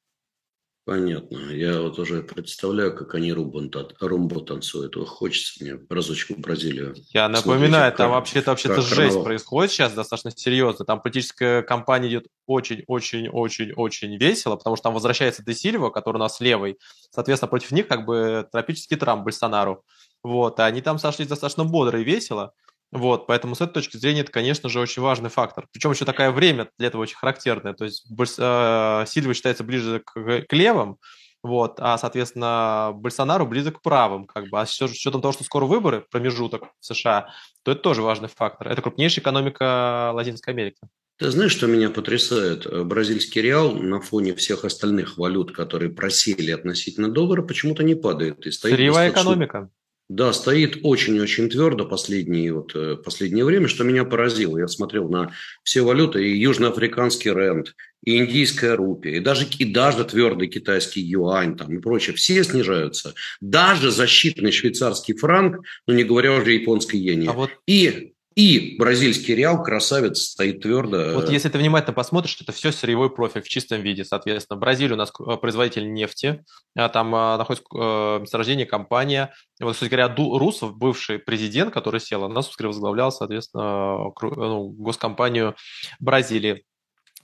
[0.91, 1.37] Понятно.
[1.53, 3.63] Я вот уже представляю, как они румбу,
[4.01, 4.97] румбу танцуют.
[5.07, 6.97] Хочется мне разочек в Бразилию.
[7.13, 10.85] Я напоминаю, там вообще-то вообще-то жесть происходит сейчас достаточно серьезно.
[10.85, 16.77] Там политическая кампания идет очень-очень-очень-очень весело, потому что там возвращается Десильва, который у нас левый.
[17.13, 19.85] Соответственно, против них как бы тропический Трамп Больсонару.
[20.25, 22.53] Вот, и они там сошлись достаточно бодро и весело.
[22.93, 25.69] Вот, поэтому с этой точки зрения это, конечно же, очень важный фактор.
[25.73, 27.73] Причем еще такое время для этого очень характерное.
[27.73, 30.99] То есть э, Сильва считается ближе к, к левым,
[31.43, 34.61] вот, а, соответственно, Больсонару близок к правым, как бы.
[34.61, 37.31] А с учетом того, что скоро выборы, промежуток в США,
[37.63, 38.69] то это тоже важный фактор.
[38.69, 40.81] Это крупнейшая экономика Латинской Америки.
[41.17, 42.67] Ты знаешь, что меня потрясает?
[42.87, 48.47] Бразильский реал на фоне всех остальных валют, которые просели относительно доллара, почему-то не падает.
[48.47, 49.45] И стоит Сырьевая достаточно...
[49.45, 49.71] экономика.
[50.11, 54.59] Да, стоит очень-очень твердо последнее, вот, э, последнее время, что меня поразило.
[54.59, 60.05] Я смотрел на все валюты, и южноафриканский рент, и индийская рупия, и даже, и даже
[60.05, 62.17] твердый китайский юань там, и прочее.
[62.17, 63.15] Все снижаются.
[63.41, 67.31] Даже защитный швейцарский франк, ну не говоря уже японской иене.
[67.31, 67.51] А вот...
[67.69, 71.15] И и бразильский реал, красавец, стоит твердо.
[71.15, 74.59] Вот если ты внимательно посмотришь, это все сырьевой профиль в чистом виде, соответственно.
[74.59, 76.45] Бразилия у нас э, производитель нефти,
[76.77, 79.35] а там а, находится э, месторождение компания.
[79.61, 85.57] Вот, кстати говоря, Русов, бывший президент, который сел, у нас возглавлял, соответственно, ну, госкомпанию
[85.99, 86.65] Бразилии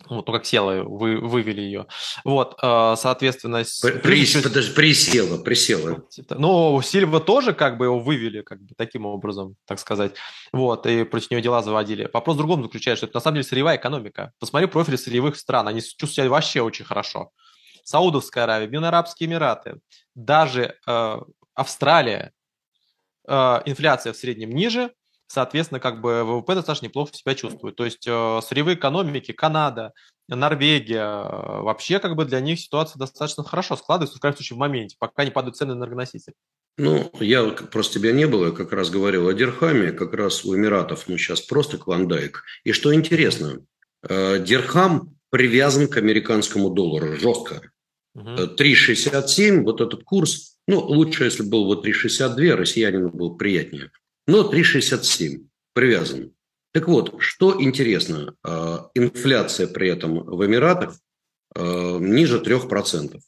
[0.08, 1.86] вот, ну, как села, вы, вывели ее.
[2.24, 3.64] Вот, э, соответственно...
[3.82, 6.04] При, подожди, присела, присела.
[6.30, 10.14] Ну, Сильва тоже как бы его вывели, как бы таким образом, так сказать.
[10.52, 12.08] Вот, и против нее дела заводили.
[12.12, 14.32] Вопрос в другом заключается, что это на самом деле сырьевая экономика.
[14.38, 17.30] Посмотри профили сырьевых стран, они чувствуют себя вообще очень хорошо.
[17.84, 19.78] Саудовская Аравия, Объединенные Арабские Эмираты,
[20.14, 21.18] даже э,
[21.54, 22.32] Австралия,
[23.28, 23.32] э,
[23.64, 24.92] инфляция в среднем ниже,
[25.28, 27.76] соответственно, как бы ВВП достаточно неплохо себя чувствует.
[27.76, 29.92] То есть э, сырьевые экономики, Канада,
[30.28, 34.60] Норвегия, э, вообще как бы для них ситуация достаточно хорошо складывается, в крайнем случае в
[34.60, 36.34] моменте, пока не падают цены на энергоносители.
[36.78, 40.54] Ну, я просто тебя не было, я как раз говорил о Дирхаме, как раз у
[40.54, 42.44] Эмиратов, ну, сейчас просто клондайк.
[42.64, 43.60] И что интересно,
[44.02, 47.62] э, Дирхам привязан к американскому доллару жестко.
[48.14, 48.56] Угу.
[48.56, 53.90] 3,67, вот этот курс, ну, лучше, если был вот 3,62, россиянину было приятнее
[54.26, 56.32] но 3,67 привязан.
[56.72, 60.94] Так вот, что интересно, а, инфляция при этом в Эмиратах
[61.54, 63.18] а, ниже 3%.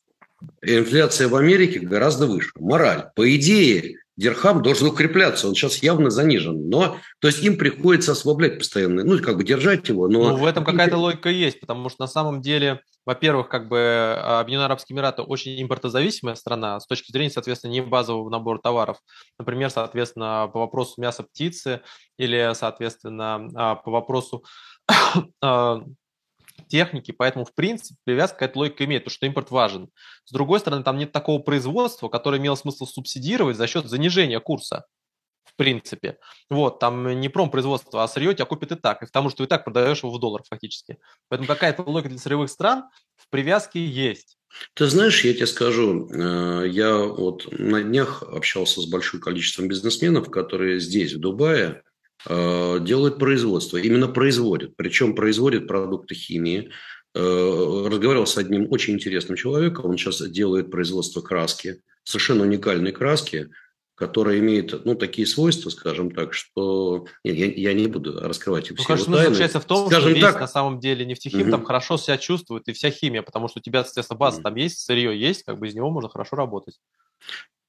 [0.62, 2.50] Инфляция в Америке гораздо выше.
[2.56, 3.11] Мораль.
[3.16, 6.68] По идее, Дирхам должен укрепляться, он сейчас явно занижен.
[6.68, 10.09] Но, то есть им приходится ослаблять постоянно, ну, как бы держать его.
[10.09, 10.31] Но...
[10.31, 14.40] Ну, в этом какая-то логика есть, потому что на самом деле, во-первых, как бы а,
[14.40, 18.96] Объединенные Арабские Эмираты очень импортозависимая страна с точки зрения, соответственно, не базового набора товаров.
[19.38, 21.83] Например, соответственно, по вопросу мяса птицы
[22.18, 24.42] или, соответственно, а, по вопросу
[25.40, 25.81] а,
[26.68, 29.90] техники, поэтому, в принципе, привязка к этой логике имеет, потому что импорт важен.
[30.24, 34.85] С другой стороны, там нет такого производства, которое имело смысл субсидировать за счет занижения курса
[35.48, 36.18] в принципе.
[36.50, 39.64] Вот, там не промпроизводство, а сырье тебя купит и так, и потому что и так
[39.64, 40.98] продаешь его в доллар фактически.
[41.28, 42.85] Поэтому какая-то логика для сырьевых стран
[43.16, 44.37] в привязке есть.
[44.74, 50.31] Ты знаешь, я тебе скажу, э, я вот на днях общался с большим количеством бизнесменов,
[50.31, 51.83] которые здесь, в Дубае,
[52.26, 53.76] э, делают производство.
[53.76, 54.76] Именно производят.
[54.76, 56.70] Причем производят продукты химии.
[57.14, 59.87] Э, разговаривал с одним очень интересным человеком.
[59.87, 61.83] Он сейчас делает производство краски.
[62.04, 63.48] Совершенно уникальной краски
[63.98, 67.07] которая имеет, ну, такие свойства, скажем так, что...
[67.24, 69.24] Нет, я, я не буду раскрывать ну, все кажется, тайны.
[69.24, 70.40] заключается в том, скажем что так...
[70.40, 71.50] на самом деле нефтехим угу.
[71.50, 74.44] там хорошо себя чувствует, и вся химия, потому что у тебя, соответственно, база угу.
[74.44, 76.78] там есть, сырье есть, как бы из него можно хорошо работать.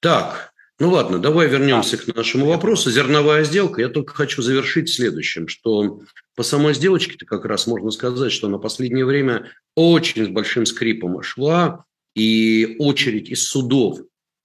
[0.02, 2.04] Так, ну ладно, давай вернемся да.
[2.04, 2.90] к нашему вопросу.
[2.92, 3.82] Зерновая сделка.
[3.82, 6.02] Я только хочу завершить следующим, что
[6.36, 11.22] по самой сделочке-то как раз можно сказать, что на последнее время очень с большим скрипом
[11.22, 14.00] шла, и очередь из судов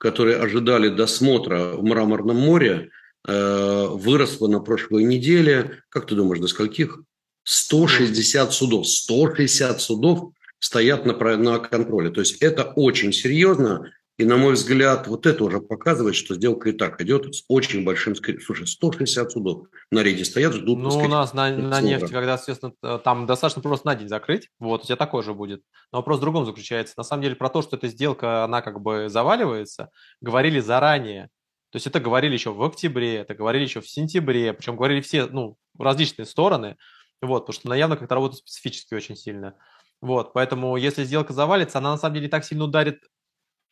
[0.05, 2.91] которые ожидали досмотра в Мраморном море,
[3.27, 7.01] э, выросла на прошлой неделе, как ты думаешь, до скольких?
[7.45, 8.87] 160 судов.
[8.87, 12.11] 160 судов стоят на, на контроле.
[12.11, 13.93] То есть это очень серьезно.
[14.17, 17.85] И, на мой взгляд, вот это уже показывает, что сделка и так идет с очень
[17.85, 18.15] большим.
[18.15, 20.79] Слушай, 160 судов на рейде стоят, ждут.
[20.79, 24.83] Ну, у нас на, на нефти, когда, естественно, там достаточно просто на день закрыть, вот,
[24.83, 25.63] у тебя такой же будет.
[25.91, 26.95] Но вопрос в другом заключается.
[26.97, 31.29] На самом деле, про то, что эта сделка, она как бы заваливается, говорили заранее.
[31.71, 35.27] То есть это говорили еще в октябре, это говорили еще в сентябре, причем говорили все,
[35.27, 36.77] ну, различные стороны,
[37.21, 39.57] вот, потому что она явно как-то работает специфически очень сильно.
[40.01, 43.01] Вот, поэтому если сделка завалится, она на самом деле не так сильно ударит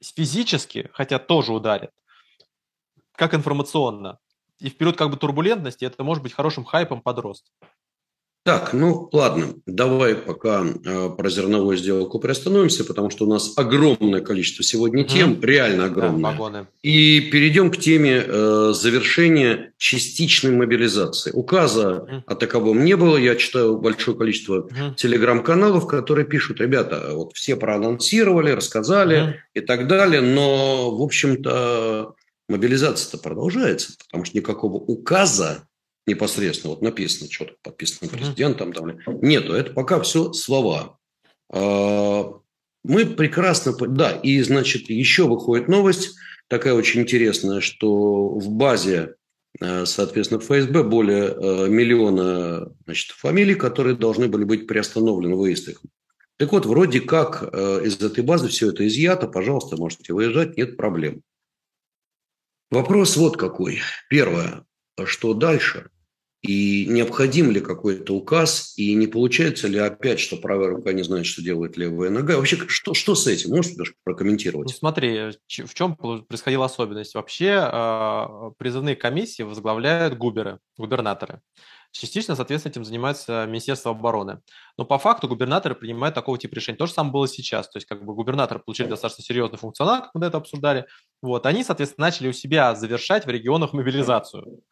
[0.02, 1.90] физически, хотя тоже ударит,
[3.12, 4.18] как информационно.
[4.58, 7.52] И в период как бы турбулентности это может быть хорошим хайпом под рост.
[8.44, 14.20] Так, ну ладно, давай пока э, про зерновую сделку приостановимся, потому что у нас огромное
[14.20, 15.46] количество сегодня тем, угу.
[15.46, 16.32] реально огромное.
[16.32, 21.30] Да, И перейдем к теме э, завершения частичной мобилизации.
[21.30, 22.24] Указа угу.
[22.26, 23.16] о таковом не было.
[23.16, 24.94] Я читаю большое количество угу.
[24.96, 29.32] телеграм-каналов, которые пишут, ребята, вот все проанонсировали, рассказали угу.
[29.54, 32.16] и так далее, но, в общем-то,
[32.48, 35.68] мобилизация-то продолжается, потому что никакого указа
[36.06, 40.98] непосредственно, вот написано, что-то подписано президентом, там, нету, это пока все слова.
[41.50, 42.40] А,
[42.84, 46.16] мы прекрасно, да, и, значит, еще выходит новость,
[46.48, 49.14] такая очень интересная, что в базе,
[49.60, 55.80] э, соответственно, ФСБ более э, миллиона значит, фамилий, которые должны были быть приостановлены выезд их.
[56.38, 60.76] Так вот, вроде как э, из этой базы все это изъято, пожалуйста, можете выезжать, нет
[60.76, 61.22] проблем.
[62.70, 63.80] Вопрос вот какой.
[64.08, 64.64] Первое,
[65.04, 65.90] что дальше?
[66.42, 71.24] И необходим ли какой-то указ, и не получается ли опять, что правая рука не знает,
[71.24, 72.36] что делает левая нога?
[72.36, 73.50] Вообще, что, что с этим?
[73.50, 74.66] Можешь даже прокомментировать?
[74.66, 77.14] Ну, смотри, в чем происходила особенность?
[77.14, 81.40] Вообще а, призывные комиссии возглавляют губеры, губернаторы.
[81.92, 84.40] Частично, соответственно, этим занимается Министерство обороны.
[84.76, 86.76] Но по факту губернаторы принимают такого типа решений.
[86.76, 87.68] То же самое было сейчас.
[87.68, 90.86] То есть, как бы губернаторы получили достаточно серьезный функционал, как мы до обсуждали.
[91.20, 94.62] Вот, они, соответственно, начали у себя завершать в регионах мобилизацию.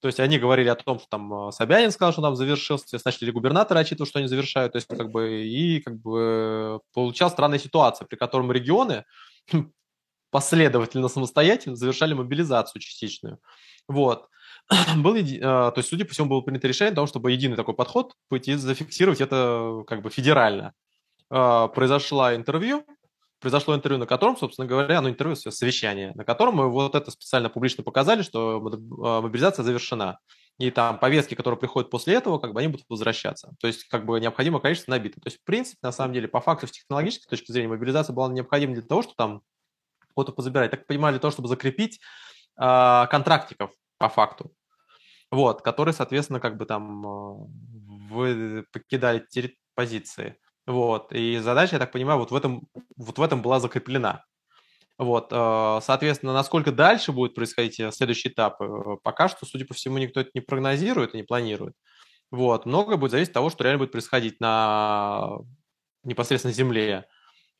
[0.00, 3.30] То есть они говорили о том, что там э, Собянин сказал, что там завершился, начали
[3.30, 8.06] губернаторы отчитывать, что они завершают, то есть как бы и как бы получалась странная ситуация,
[8.06, 9.04] при котором регионы
[10.30, 13.40] последовательно, самостоятельно завершали мобилизацию частичную.
[13.88, 14.28] Вот.
[14.96, 17.74] Был, э, то есть, судя по всему, было принято решение о том, чтобы единый такой
[17.74, 20.72] подход пойти зафиксировать это как бы федерально.
[21.30, 22.84] Э, произошло интервью
[23.40, 27.48] произошло интервью, на котором, собственно говоря, ну, интервью, совещание, на котором мы вот это специально
[27.48, 28.62] публично показали, что
[29.02, 30.18] а, мобилизация завершена.
[30.58, 33.54] И там повестки, которые приходят после этого, как бы они будут возвращаться.
[33.60, 35.18] То есть, как бы необходимое количество набито.
[35.18, 38.28] То есть, в принципе, на самом деле, по факту, с технологической точки зрения, мобилизация была
[38.28, 39.42] необходима для того, чтобы там
[40.14, 40.70] кого-то позабирать.
[40.70, 41.98] Так понимали, для того, чтобы закрепить
[42.60, 44.52] э, контрактиков по факту.
[45.30, 47.46] Вот, которые, соответственно, как бы там э,
[48.10, 49.24] вы покидали
[49.74, 50.36] позиции.
[50.66, 51.12] Вот.
[51.12, 54.24] И задача, я так понимаю, вот в этом, вот в этом была закреплена.
[55.00, 59.72] Вот, э, соответственно, насколько дальше будет происходить э, следующий этап, э, пока что, судя по
[59.72, 61.74] всему, никто это не прогнозирует и не планирует.
[62.30, 65.38] Вот, многое будет зависеть от того, что реально будет происходить на
[66.04, 67.06] непосредственно земле.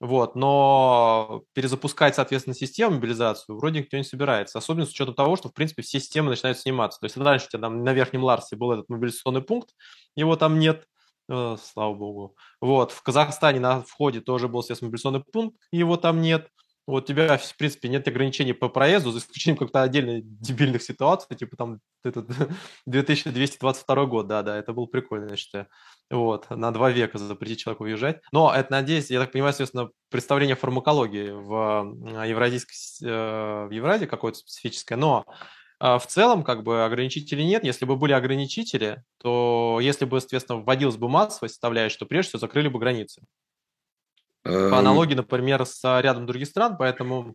[0.01, 5.49] Вот, но перезапускать, соответственно, систему мобилизацию вроде никто не собирается, особенно с учетом того, что,
[5.49, 7.01] в принципе, все системы начинают сниматься.
[7.01, 9.71] То есть раньше у тебя там на Верхнем Ларсе был этот мобилизационный пункт,
[10.15, 10.87] его там нет,
[11.31, 12.37] слава богу.
[12.61, 16.49] Вот, в Казахстане на входе тоже был мобилизационный пункт, его там нет.
[16.87, 21.37] Вот у тебя, в принципе, нет ограничений по проезду, за исключением как-то отдельных дебильных ситуаций,
[21.37, 22.27] типа там этот
[22.87, 25.69] 2222 год, да-да, это был прикольно, я считаю.
[26.11, 28.21] Вот, на два века запретить человеку уезжать.
[28.33, 31.95] Но это, надеюсь, я так понимаю, соответственно, представление фармакологии в
[32.25, 32.77] э, евразийской,
[33.09, 35.35] э, в Евразии какое-то специфическое, но а,
[35.81, 37.65] в целом, как бы ограничителей нет.
[37.65, 42.41] Если бы были ограничители, то если бы, соответственно, вводилась бы массовая составляющая, то прежде всего
[42.41, 43.23] закрыли бы границы.
[44.43, 44.75] По эм.
[44.75, 47.35] аналогии, например, с рядом других стран, поэтому,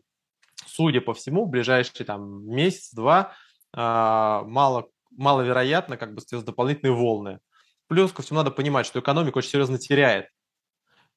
[0.68, 3.34] судя по всему, в ближайший там месяц-два
[3.74, 7.40] а, мало, маловероятно как бы дополнительные волны.
[7.88, 10.28] Плюс ко всему надо понимать, что экономика очень серьезно теряет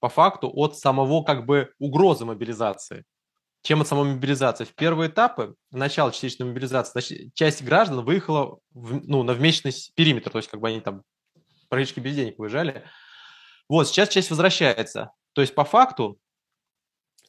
[0.00, 3.04] по факту от самого как бы угрозы мобилизации
[3.68, 4.64] чем от самой мобилизации.
[4.64, 10.38] В первые этапы, начало частичной мобилизации, часть граждан выехала в, ну, на вмесячный периметр, то
[10.38, 11.02] есть как бы они там
[11.68, 12.84] практически без денег выезжали.
[13.68, 15.10] Вот, сейчас часть возвращается.
[15.34, 16.18] То есть по факту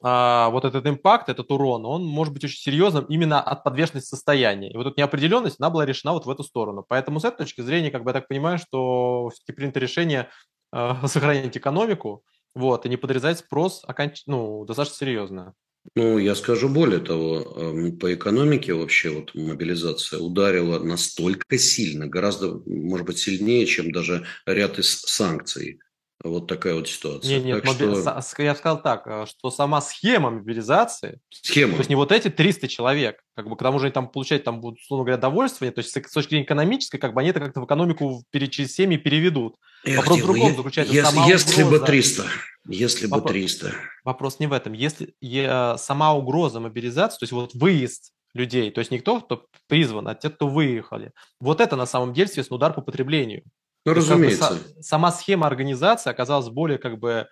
[0.01, 4.71] а, вот этот импакт, этот урон, он может быть очень серьезным именно от подвешенности состояния.
[4.71, 6.85] И вот эта неопределенность, она была решена вот в эту сторону.
[6.87, 10.29] Поэтому с этой точки зрения, как бы я так понимаю, что все-таки принято решение
[10.71, 12.23] э, сохранять экономику,
[12.55, 14.21] вот, и не подрезать спрос оконч...
[14.25, 15.53] ну, достаточно серьезно.
[15.95, 22.61] Ну, я скажу более того, эм, по экономике вообще вот мобилизация ударила настолько сильно, гораздо,
[22.65, 25.79] может быть, сильнее, чем даже ряд из санкций.
[26.22, 27.36] Вот такая вот ситуация.
[27.36, 27.95] Нет, нет, так моби...
[28.01, 28.43] что...
[28.43, 31.74] я сказал так, э, что сама схема мобилизации, схема.
[31.74, 34.43] то есть не вот эти 300 человек, как бы к тому же они там получать,
[34.43, 37.39] там будут, условно говоря, довольствие, то есть с точки зрения экономической, как бы они это
[37.39, 39.55] как-то в экономику через семьи переведут.
[39.86, 40.93] Эх, Вопрос в другом заключается.
[40.93, 42.26] Если, сама если угроза, бы 300,
[42.67, 43.74] если бы 300.
[44.03, 44.74] Вопрос не в этом.
[44.74, 49.45] Если я, сама угроза мобилизации, то есть вот выезд людей, то есть не кто, кто
[49.67, 51.13] призван, а те, кто выехали.
[51.39, 53.43] Вот это на самом деле, естественно, удар по потреблению.
[53.86, 54.49] Ну, разумеется.
[54.49, 57.27] Как бы, сама схема организации оказалась более как бы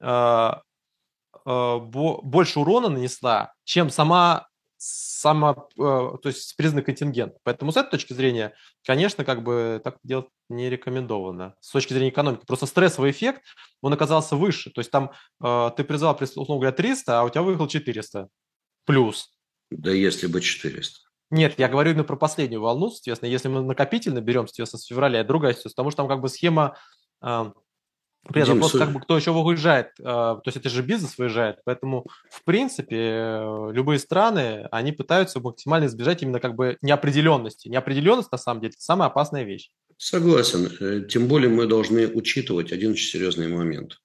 [0.00, 0.50] э,
[1.46, 4.50] э, больше урона нанесла, чем сама
[4.82, 7.34] сама, э, то есть признак контингент.
[7.42, 11.54] Поэтому с этой точки зрения, конечно, как бы так делать не рекомендовано.
[11.60, 12.46] С точки зрения экономики.
[12.46, 13.42] Просто стрессовый эффект,
[13.82, 14.70] он оказался выше.
[14.70, 15.12] То есть там
[15.44, 18.28] э, ты призвал, условно говоря, 300, а у тебя выехал 400
[18.86, 19.30] плюс.
[19.70, 21.09] Да если бы 400.
[21.30, 25.20] Нет, я говорю именно про последнюю волну, соответственно, если мы накопительно берем, соответственно, с февраля,
[25.20, 26.76] это другая ситуация, потому что там как бы схема
[27.22, 27.52] э,
[28.28, 31.60] при этом вопрос, как бы кто еще выезжает, э, то есть это же бизнес выезжает,
[31.64, 37.68] поэтому в принципе э, любые страны, они пытаются максимально избежать именно как бы неопределенности.
[37.68, 39.70] Неопределенность на самом деле это самая опасная вещь.
[39.96, 40.70] Согласен.
[40.80, 43.98] Э, тем более мы должны учитывать один очень серьезный момент.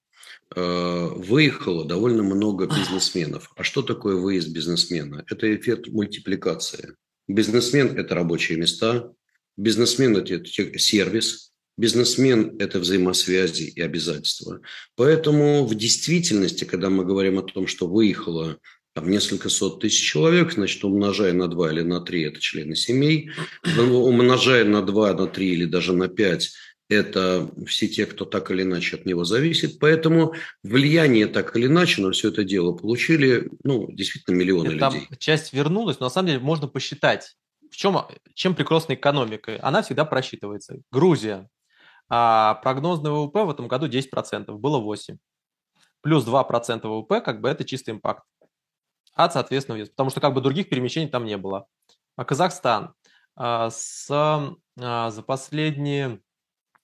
[0.54, 3.50] Выехало довольно много бизнесменов.
[3.56, 5.24] А что такое выезд бизнесмена?
[5.28, 6.94] Это эффект мультипликации.
[7.28, 9.12] Бизнесмен– это рабочие места,
[9.56, 10.44] бизнесмен– это
[10.78, 14.60] сервис, бизнесмен– это взаимосвязи и обязательства.
[14.94, 18.58] Поэтому в действительности, когда мы говорим о том, что выехало
[18.94, 23.30] там несколько сот тысяч человек, значит, умножая на 2 или на 3– это члены семей,
[23.76, 26.52] умножая на 2, на 3 или даже на 5–
[26.88, 29.78] это все те, кто так или иначе от него зависит.
[29.78, 35.08] Поэтому влияние так или иначе на все это дело получили, ну, действительно, миллионы Там людей.
[35.18, 37.36] часть вернулась, но на самом деле можно посчитать.
[37.70, 37.98] В чем,
[38.34, 39.58] чем прекрасна экономика?
[39.62, 40.78] Она всегда просчитывается.
[40.92, 41.48] Грузия.
[42.08, 45.18] А прогнозный ВВП в этом году 10%, было 8%.
[46.02, 48.22] Плюс 2% ВВП, как бы это чистый импакт.
[49.14, 49.88] От, соответственно, вес.
[49.88, 51.66] Потому что как бы других перемещений там не было.
[52.14, 52.94] А Казахстан
[53.34, 56.20] а, с, а, за последний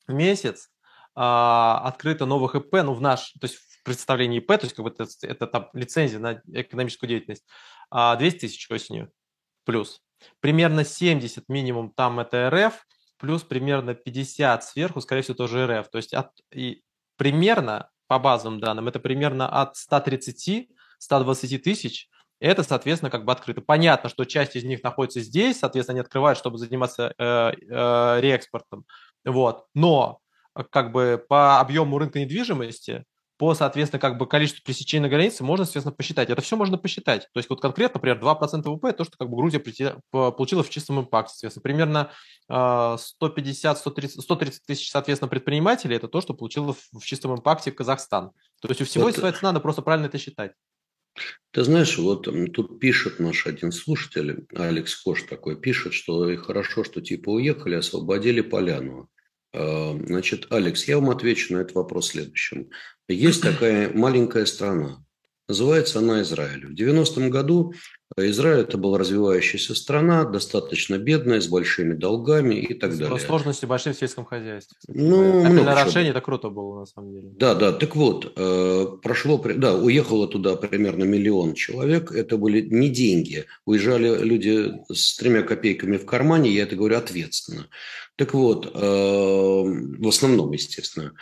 [0.09, 0.71] месяц
[1.15, 4.85] а, открыто новых ИП, ну, в наш, то есть в представлении ИП, то есть как
[4.85, 7.45] бы это, это там лицензия на экономическую деятельность,
[7.91, 9.13] 200 тысяч осенью
[9.65, 10.01] плюс.
[10.41, 12.87] Примерно 70 минимум там это РФ,
[13.19, 15.91] плюс примерно 50 сверху, скорее всего, тоже РФ.
[15.91, 16.83] То есть от, и
[17.17, 22.09] примерно, по базовым данным, это примерно от 130-120 тысяч
[22.43, 23.61] это, соответственно, как бы открыто.
[23.61, 28.85] Понятно, что часть из них находится здесь, соответственно, они открывают, чтобы заниматься э, э, реэкспортом.
[29.25, 29.67] Вот.
[29.75, 30.19] Но
[30.71, 33.05] как бы по объему рынка недвижимости
[33.39, 36.31] по, соответственно, как бы количеству пересечений на границе можно, соответственно, посчитать.
[36.31, 37.23] Это все можно посчитать.
[37.33, 39.59] То есть вот конкретно, например, 2% ВВП– то, что как бы Грузия
[40.13, 41.35] получила в чистом импакте.
[41.35, 47.73] Соответственно, примерно 150, 130, 130 тысяч, соответственно, предпринимателей– это то, что получила в чистом импакте
[47.73, 48.31] Казахстан.
[48.61, 49.09] То есть у всего вот.
[49.09, 50.53] есть своя цена, надо просто правильно это считать.
[51.51, 56.83] Ты знаешь, вот тут пишет наш один слушатель, Алекс Кош такой, пишет, что и хорошо,
[56.83, 59.11] что типа уехали, освободили поляну.
[59.53, 62.71] А, значит, Алекс, я вам отвечу на этот вопрос следующим.
[63.07, 65.05] Есть такая маленькая страна,
[65.49, 66.67] называется она Израиль.
[66.67, 67.75] В 90-м году
[68.17, 73.19] Израиль это была развивающаяся страна, достаточно бедная, с большими долгами и так далее.
[73.19, 74.77] Сложности большие в сельском хозяйстве.
[74.89, 77.29] Ну, много решение это круто было на самом деле.
[77.37, 77.73] Да, да.
[77.73, 82.13] Так вот, э, прошло, да, уехало туда примерно миллион человек.
[82.13, 83.47] Это были не деньги.
[83.65, 86.51] Уезжали люди с тремя копейками в кармане.
[86.51, 87.69] Я это говорю ответственно.
[88.17, 91.13] Так вот, э, в основном, естественно.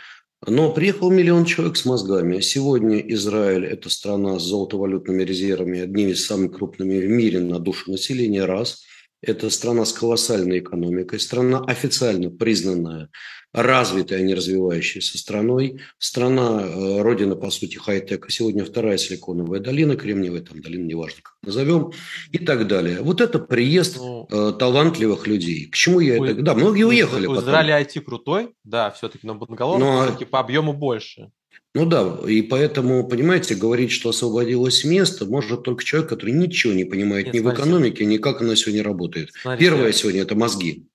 [0.47, 2.39] Но приехал миллион человек с мозгами.
[2.39, 7.91] Сегодня Израиль– это страна с золотовалютными резервами, одними из самых крупными в мире на душу
[7.91, 8.83] населения– раз.
[9.21, 13.09] Это страна с колоссальной экономикой, страна официально признанная
[13.53, 15.81] развитой, а не развивающейся страной.
[15.97, 18.31] Страна, э, родина, по сути, хай-тека.
[18.31, 21.91] Сегодня вторая силиконовая долина, кремниевая там долина, неважно, как назовем,
[22.31, 23.01] и так далее.
[23.01, 25.67] Вот это приезд ну, э, талантливых людей.
[25.67, 26.41] К чему я у, это...
[26.41, 30.03] Да, многие уехали У Израиля IT крутой, да, все-таки, но Будноголовый но...
[30.03, 31.31] все-таки по объему больше.
[31.73, 36.83] Ну да, и поэтому, понимаете, говорить, что освободилось место, может только человек, который ничего не
[36.83, 37.61] понимает Нет, ни смотрите.
[37.61, 39.29] в экономике, ни как она сегодня работает.
[39.41, 39.69] Смотрите.
[39.69, 40.85] Первое сегодня– это мозги.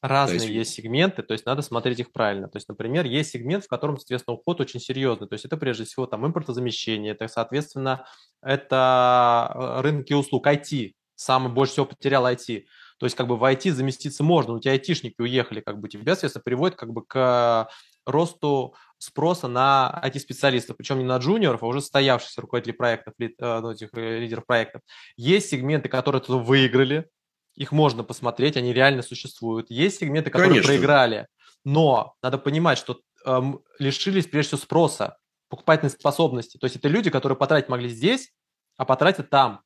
[0.00, 0.48] Разные есть...
[0.50, 2.48] есть сегменты, то есть надо смотреть их правильно.
[2.48, 5.28] То есть, например, есть сегмент, в котором, соответственно, уход очень серьезный.
[5.28, 8.04] То есть это прежде всего там импортозамещение, это, соответственно,
[8.42, 10.92] это э, рынки услуг, IT.
[11.16, 12.64] Самый больше всего потерял IT.
[12.98, 16.14] То есть как бы в IT заместиться можно, у тебя айтишники уехали, как бы тебя,
[16.14, 17.68] соответственно, приводит как бы к
[18.04, 23.60] росту спроса на IT-специалистов, причем не на джуниоров, а уже стоявшихся руководителей проектов, лид, э,
[23.60, 24.82] ну, этих э, лидеров проектов.
[25.16, 27.08] Есть сегменты, которые тут выиграли,
[27.56, 29.70] их можно посмотреть, они реально существуют.
[29.70, 30.68] Есть сегменты, которые Конечно.
[30.68, 31.26] проиграли,
[31.64, 35.16] но надо понимать, что эм, лишились прежде всего спроса,
[35.48, 36.56] покупательной способности.
[36.58, 38.32] То есть это люди, которые потратить могли здесь,
[38.76, 39.62] а потратят там.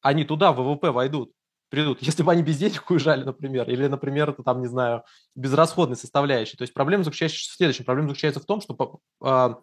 [0.00, 1.32] Они туда, в ВВП войдут
[1.68, 2.02] придут.
[2.02, 5.04] Если бы они без денег уезжали, например, или, например, это там, не знаю,
[5.34, 6.56] безрасходной составляющей.
[6.56, 7.84] То есть проблема заключается в следующем.
[7.84, 9.54] Проблема заключается в том, что э,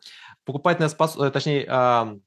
[0.43, 2.19] покупательная способность, точнее, э,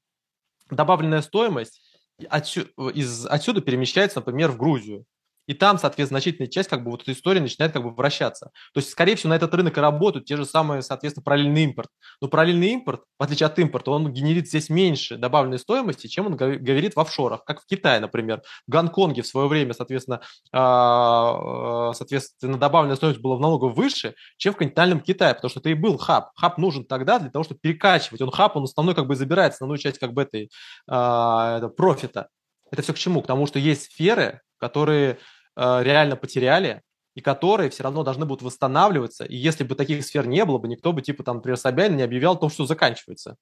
[0.70, 1.80] добавленная стоимость
[2.28, 5.04] отсюда, из, отсюда перемещается, например, в Грузию.
[5.48, 8.50] И там, соответственно, значительная часть как бы вот этой истории начинает как бы вращаться.
[8.74, 11.88] То есть, скорее всего, на этот рынок и работают те же самые, соответственно, параллельный импорт.
[12.20, 16.36] Но параллельный импорт, в отличие от импорта, он генерит здесь меньше добавленной стоимости, чем он
[16.36, 18.42] говорит в офшорах, как в Китае, например.
[18.66, 20.20] В Гонконге в свое время, соответственно,
[20.52, 25.70] а, соответственно, добавленная стоимость была в налогов выше, чем в континентальном Китае, потому что это
[25.70, 26.30] и был хаб.
[26.36, 28.20] Хаб нужен тогда для того, чтобы перекачивать.
[28.20, 30.50] Он хаб, он основной как бы забирает основную часть как бы этой
[30.86, 32.28] а, профита.
[32.70, 33.22] Это все к чему?
[33.22, 35.18] К тому, что есть сферы, которые
[35.58, 36.82] реально потеряли,
[37.14, 39.24] и которые все равно должны будут восстанавливаться.
[39.24, 42.04] И если бы таких сфер не было бы, никто бы, типа, там, например, Собянин не
[42.04, 43.36] объявлял о том, что заканчивается.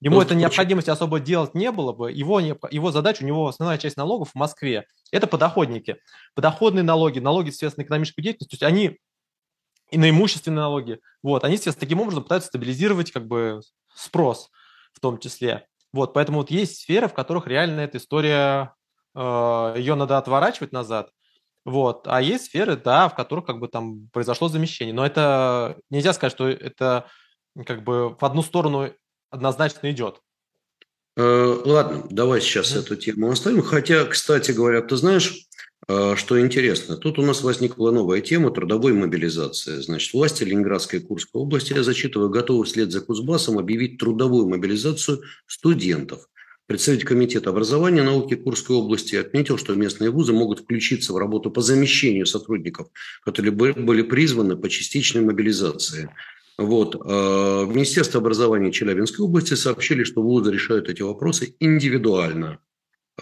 [0.00, 2.12] Ему Просто это необходимости особо делать не было бы.
[2.12, 5.98] Его, его задача, у него основная часть налогов в Москве– это подоходники.
[6.34, 8.98] Подоходные налоги, налоги, связанные с экономической деятельностью, то есть они
[9.90, 11.00] и на имущественные налоги.
[11.22, 13.60] Вот, они, естественно, таким образом пытаются стабилизировать как бы
[13.94, 14.50] спрос
[14.92, 15.66] в том числе.
[15.92, 18.74] Вот, поэтому вот есть сферы, в которых реально эта история,
[19.14, 21.10] э, ее надо отворачивать назад,
[21.68, 22.06] вот.
[22.06, 24.94] А есть сферы, да, в которых как бы там произошло замещение.
[24.94, 27.06] Но это нельзя сказать, что это
[27.66, 28.90] как бы в одну сторону
[29.30, 30.20] однозначно идет.
[31.16, 32.80] Э, ладно, давай сейчас mm-hmm.
[32.80, 33.62] эту тему оставим.
[33.62, 35.46] Хотя, кстати говоря, ты знаешь,
[35.88, 39.80] э, что интересно, тут у нас возникла новая тема трудовой мобилизации.
[39.80, 45.22] Значит, власти Ленинградской и Курской области, я зачитываю, готовы вслед за Кузбассом объявить трудовую мобилизацию
[45.46, 46.28] студентов.
[46.68, 51.62] Представитель Комитета образования науки Курской области отметил, что местные вузы могут включиться в работу по
[51.62, 52.88] замещению сотрудников,
[53.24, 56.14] которые были призваны по частичной мобилизации.
[56.58, 56.94] Вот.
[56.94, 62.58] В Министерстве образования Челябинской области сообщили, что вузы решают эти вопросы индивидуально.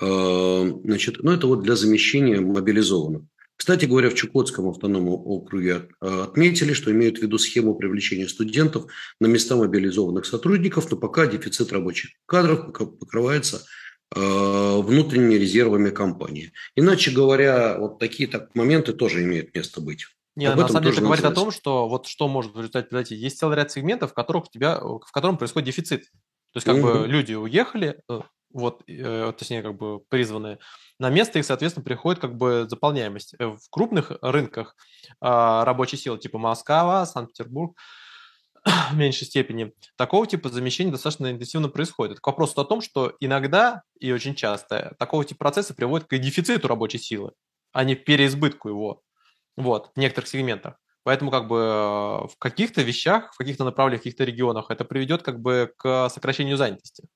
[0.01, 3.22] А, значит, ну, это вот для замещения мобилизованных.
[3.57, 8.86] Кстати говоря, в Чукотском автономном округе а, отметили, что имеют в виду схему привлечения студентов
[9.20, 13.64] на места мобилизованных сотрудников, но пока дефицит рабочих кадров покрывается
[14.14, 16.52] а, внутренними резервами компании.
[16.74, 20.07] Иначе говоря, вот такие так, моменты тоже имеют место быть.
[20.36, 22.88] Нет, Об на самом деле это говорит о том, что вот что может в результате
[22.88, 23.14] произойти.
[23.14, 26.02] Есть целый ряд сегментов, в которых у тебя, в котором происходит дефицит.
[26.52, 27.00] То есть как угу.
[27.00, 28.20] бы люди уехали, э,
[28.57, 30.59] вот, э, точнее, как бы призванные,
[30.98, 33.34] на место их, соответственно, приходит как бы заполняемость.
[33.38, 34.76] Э, в крупных рынках
[35.20, 37.76] а, рабочей силы, типа Москва, Санкт-Петербург,
[38.90, 42.20] в меньшей степени, такого типа замещения достаточно интенсивно происходит.
[42.20, 46.66] К вопросу о том, что иногда и очень часто такого типа процессы приводят к дефициту
[46.66, 47.32] рабочей силы,
[47.72, 49.02] а не переизбытку его
[49.57, 50.76] вот, в некоторых сегментах.
[51.04, 55.40] Поэтому как бы в каких-то вещах, в каких-то направлениях, в каких-то регионах это приведет как
[55.40, 57.07] бы к сокращению занятости.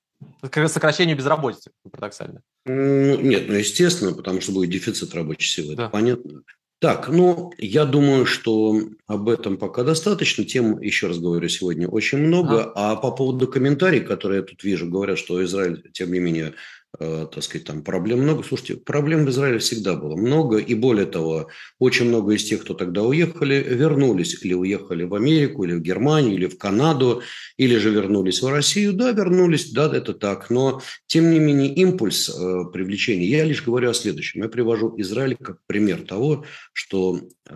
[0.42, 2.42] К сокращению безработицы, парадоксально.
[2.66, 5.84] Нет, ну, естественно, потому что будет дефицит рабочей силы, да.
[5.84, 6.42] это понятно.
[6.80, 10.46] Так, ну, я думаю, что об этом пока достаточно.
[10.46, 12.72] Тем, еще раз говорю, сегодня очень много.
[12.74, 16.54] А, а по поводу комментариев, которые я тут вижу, говорят, что Израиль, тем не менее,
[16.98, 18.42] так сказать, там проблем много.
[18.42, 22.74] Слушайте, проблем в Израиле всегда было много, и более того, очень много из тех, кто
[22.74, 27.22] тогда уехали, вернулись или уехали в Америку, или в Германию, или в Канаду,
[27.56, 28.92] или же вернулись в Россию.
[28.92, 33.90] Да, вернулись, да, это так, но тем не менее импульс э, привлечения, я лишь говорю
[33.90, 34.42] о следующем.
[34.42, 37.54] Я привожу Израиль как пример того, что э,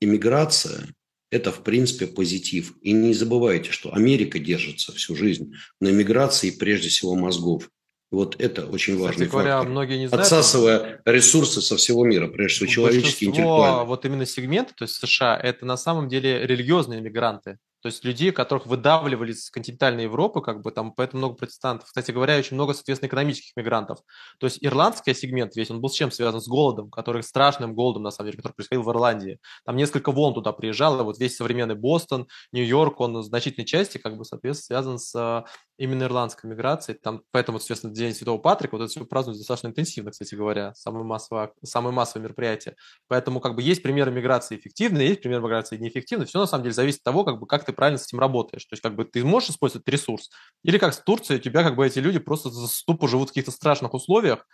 [0.00, 0.88] иммиграция
[1.32, 2.74] это, в принципе, позитив.
[2.82, 7.70] И не забывайте, что Америка держится всю жизнь на миграции, прежде всего, мозгов.
[8.12, 9.70] Вот это очень важный Кстати говоря, фактор.
[9.70, 10.26] многие не знают.
[10.26, 13.86] Отсасывая ресурсы со всего мира, прежде всего человеческие, интеллектуальные.
[13.86, 17.56] Вот именно сегменты, то есть США, это на самом деле религиозные иммигранты.
[17.82, 21.88] То есть людей, которых выдавливали из континентальной Европы, как бы там, поэтому много протестантов.
[21.88, 23.98] Кстати говоря, очень много, соответственно, экономических мигрантов.
[24.38, 26.40] То есть ирландский сегмент весь, он был с чем связан?
[26.40, 29.38] С голодом, который страшным голодом, на самом деле, который происходил в Ирландии.
[29.64, 34.16] Там несколько волн туда приезжало, вот весь современный Бостон, Нью-Йорк, он в значительной части, как
[34.16, 35.44] бы, соответственно, связан с
[35.82, 36.98] именно ирландской миграцией.
[36.98, 41.04] Там, поэтому, соответственно, День Святого Патрика, вот это все празднуют достаточно интенсивно, кстати говоря, самое
[41.04, 42.76] массовое, самое массовое мероприятие.
[43.08, 46.26] Поэтому, как бы, есть примеры миграции эффективные, есть примеры миграции неэффективные.
[46.26, 48.64] Все, на самом деле, зависит от того, как бы, как ты правильно с этим работаешь.
[48.64, 50.30] То есть, как бы, ты можешь использовать ресурс,
[50.62, 52.50] или как в Турции, у тебя, как бы, эти люди просто
[52.86, 54.46] тупо живут в каких-то страшных условиях,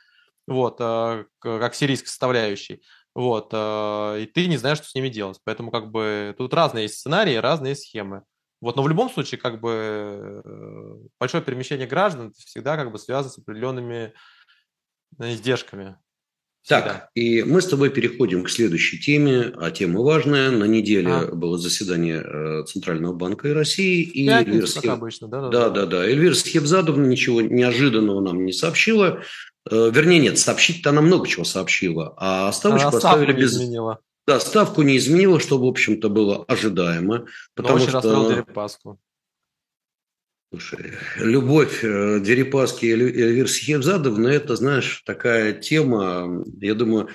[0.46, 2.82] вот, э, как сирийской составляющей,
[3.14, 5.38] вот, э, и ты не знаешь, что с ними делать.
[5.44, 8.22] Поэтому, как бы, тут разные есть сценарии, разные схемы.
[8.60, 13.32] Вот, но в любом случае, как бы э, большое перемещение граждан всегда как бы связано
[13.32, 14.12] с определенными
[15.18, 15.96] э, издержками.
[16.62, 16.82] Всегда.
[16.82, 20.50] Так, и мы с тобой переходим к следующей теме, а тема важная.
[20.50, 21.26] На неделе а.
[21.26, 24.02] было заседание э, Центрального банка России.
[24.02, 24.90] И Пятница, Эльвир Схеб...
[24.90, 25.48] обычно, да?
[25.48, 26.04] Да, да, да.
[26.04, 29.22] Эльвира Схебзадовна ничего неожиданного нам не сообщила.
[29.70, 33.52] Вернее, нет, сообщить-то она много чего сообщила, а ставочку она оставили без...
[33.52, 34.00] Изменила.
[34.28, 37.24] Да, ставку не изменила, что, в общем-то, было ожидаемо.
[37.54, 38.28] Потому Но очень что...
[38.28, 39.00] Дерипаску.
[40.52, 47.08] Слушай, любовь э, Дерипаски и Эльвир Схемзадовны– это, знаешь, такая тема, я думаю,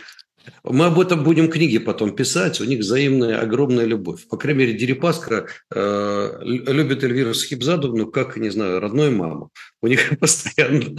[0.64, 4.28] мы об этом будем книги потом писать, у них взаимная огромная любовь.
[4.28, 9.52] По крайней мере, Дерипаска э, любит Эльвиру Схибзадовну как, не знаю, родную маму.
[9.84, 10.96] У них постоянно...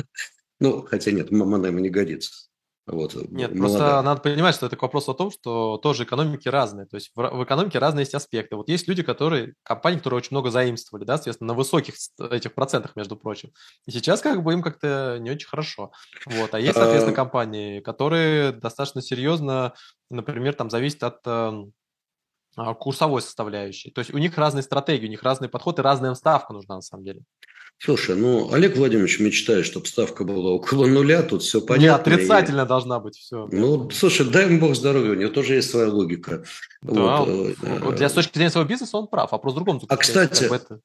[0.61, 2.44] Ну, хотя нет, мама, наверное, не годится.
[2.87, 3.59] Вот, Нет, молодая.
[3.59, 6.87] просто надо понимать, что это к вопросу о том, что тоже экономики разные.
[6.87, 8.57] То есть в, в экономике разные есть аспекты.
[8.57, 11.95] Вот есть люди, которые, компании, которые очень много заимствовали, да, соответственно, на высоких
[12.30, 13.53] этих процентах, между прочим.
[13.87, 15.93] И сейчас как бы им как-то не очень хорошо.
[16.26, 16.53] Вот.
[16.53, 19.72] А есть, соответственно, а компании, которые достаточно серьезно,
[20.11, 21.72] например, там зависят от эм,
[22.57, 23.91] а, курсовой составляющей.
[23.91, 26.82] То есть у них разные стратегии, у них разный подход и разная ставка нужна на
[26.82, 27.22] самом деле.
[27.79, 31.83] Слушай, ну, Олег Владимирович мечтает, чтобы ставка была около нуля, тут все понятно.
[31.83, 32.66] Не, отрицательно и...
[32.66, 33.47] должна быть все.
[33.53, 36.45] Ну, слушай, дай ему бог здоровья, у него тоже есть своя логика.
[36.83, 39.83] Да, вот, э, вот, для с точки зрения своего бизнеса он прав, а просто другом.
[39.89, 40.81] А, кстати, это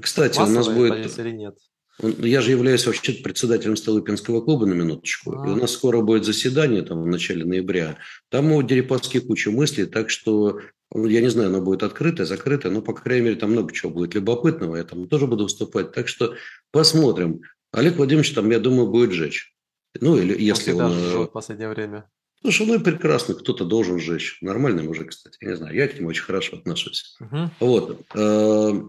[0.00, 1.18] кстати у нас будет...
[1.18, 1.56] Или нет?
[2.02, 5.38] Я же являюсь вообще председателем Столыпинского клуба на минуточку.
[5.38, 5.46] А.
[5.46, 7.98] И у нас скоро будет заседание там в начале ноября.
[8.30, 10.60] Там у Дерипаски куча мыслей, так что
[10.92, 13.90] ну, я не знаю, оно будет открытое, закрытое, но, по крайней мере, там много чего
[13.90, 14.76] будет любопытного.
[14.76, 15.92] Я там тоже буду выступать.
[15.92, 16.34] Так что
[16.70, 17.42] посмотрим.
[17.72, 19.54] Олег Владимирович там, я думаю, будет жечь.
[20.00, 20.92] Ну, или если он...
[20.92, 21.26] он...
[21.26, 22.08] в последнее время.
[22.44, 24.38] Ну и прекрасно, кто-то должен жечь.
[24.42, 27.16] Нормальный мужик, кстати, я не знаю, я к нему очень хорошо отношусь.
[27.20, 27.50] Угу.
[27.60, 28.00] Вот.
[28.14, 28.82] Э,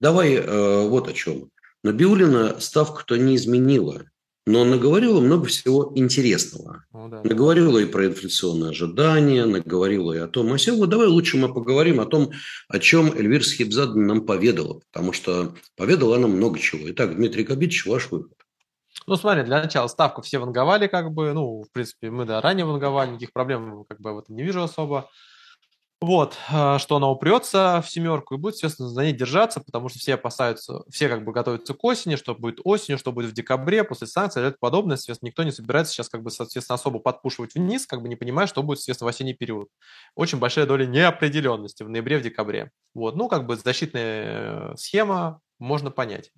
[0.00, 1.50] давай э, вот о чем.
[1.86, 4.02] Набиулина ставку-то не изменила,
[4.44, 6.84] но наговорила много всего интересного.
[6.92, 7.22] Ну, да.
[7.22, 12.00] Наговорила и про инфляционные ожидания, наговорила и о том, а сегодня давай лучше мы поговорим
[12.00, 12.32] о том,
[12.68, 16.90] о чем Эльвира Схибзадна нам поведала, потому что поведала она много чего.
[16.90, 18.32] Итак, Дмитрий Кабитович, ваш выход.
[19.06, 22.66] Ну, смотри, для начала ставку все ванговали, как бы, ну, в принципе, мы, да, ранее
[22.66, 25.08] ванговали, никаких проблем, как бы, в этом не вижу особо.
[26.02, 29.98] Вот, а, что она упрется в семерку и будет, естественно, за ней держаться, потому что
[29.98, 33.82] все опасаются, все как бы готовятся к осени, что будет осенью, что будет в декабре,
[33.82, 34.98] после санкций и это подобное.
[34.98, 38.46] Соответственно, никто не собирается сейчас как бы, соответственно, особо подпушивать вниз, как бы не понимая,
[38.46, 39.68] что будет, естественно, в осенний период.
[40.14, 42.72] Очень большая доля неопределенности в ноябре, в декабре.
[42.92, 46.30] Вот, ну, как бы защитная э, схема, можно понять.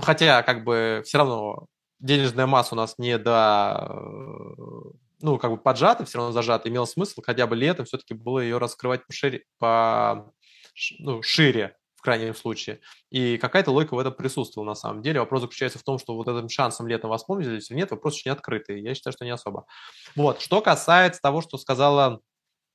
[0.00, 1.66] Хотя, как бы, все равно
[2.00, 6.86] денежная масса у нас не до э, ну, как бы поджато, все равно зажато, имел
[6.86, 10.32] смысл хотя бы летом все-таки было ее раскрывать пошире, по,
[10.98, 12.80] ну, шире, в крайнем случае.
[13.10, 15.18] И какая-то логика в этом присутствовала на самом деле.
[15.18, 18.80] Вопрос заключается в том, что вот этим шансом летом воспользовались или нет, вопрос очень открытый.
[18.80, 19.66] Я считаю, что не особо.
[20.14, 20.40] Вот.
[20.40, 22.20] Что касается того, что сказала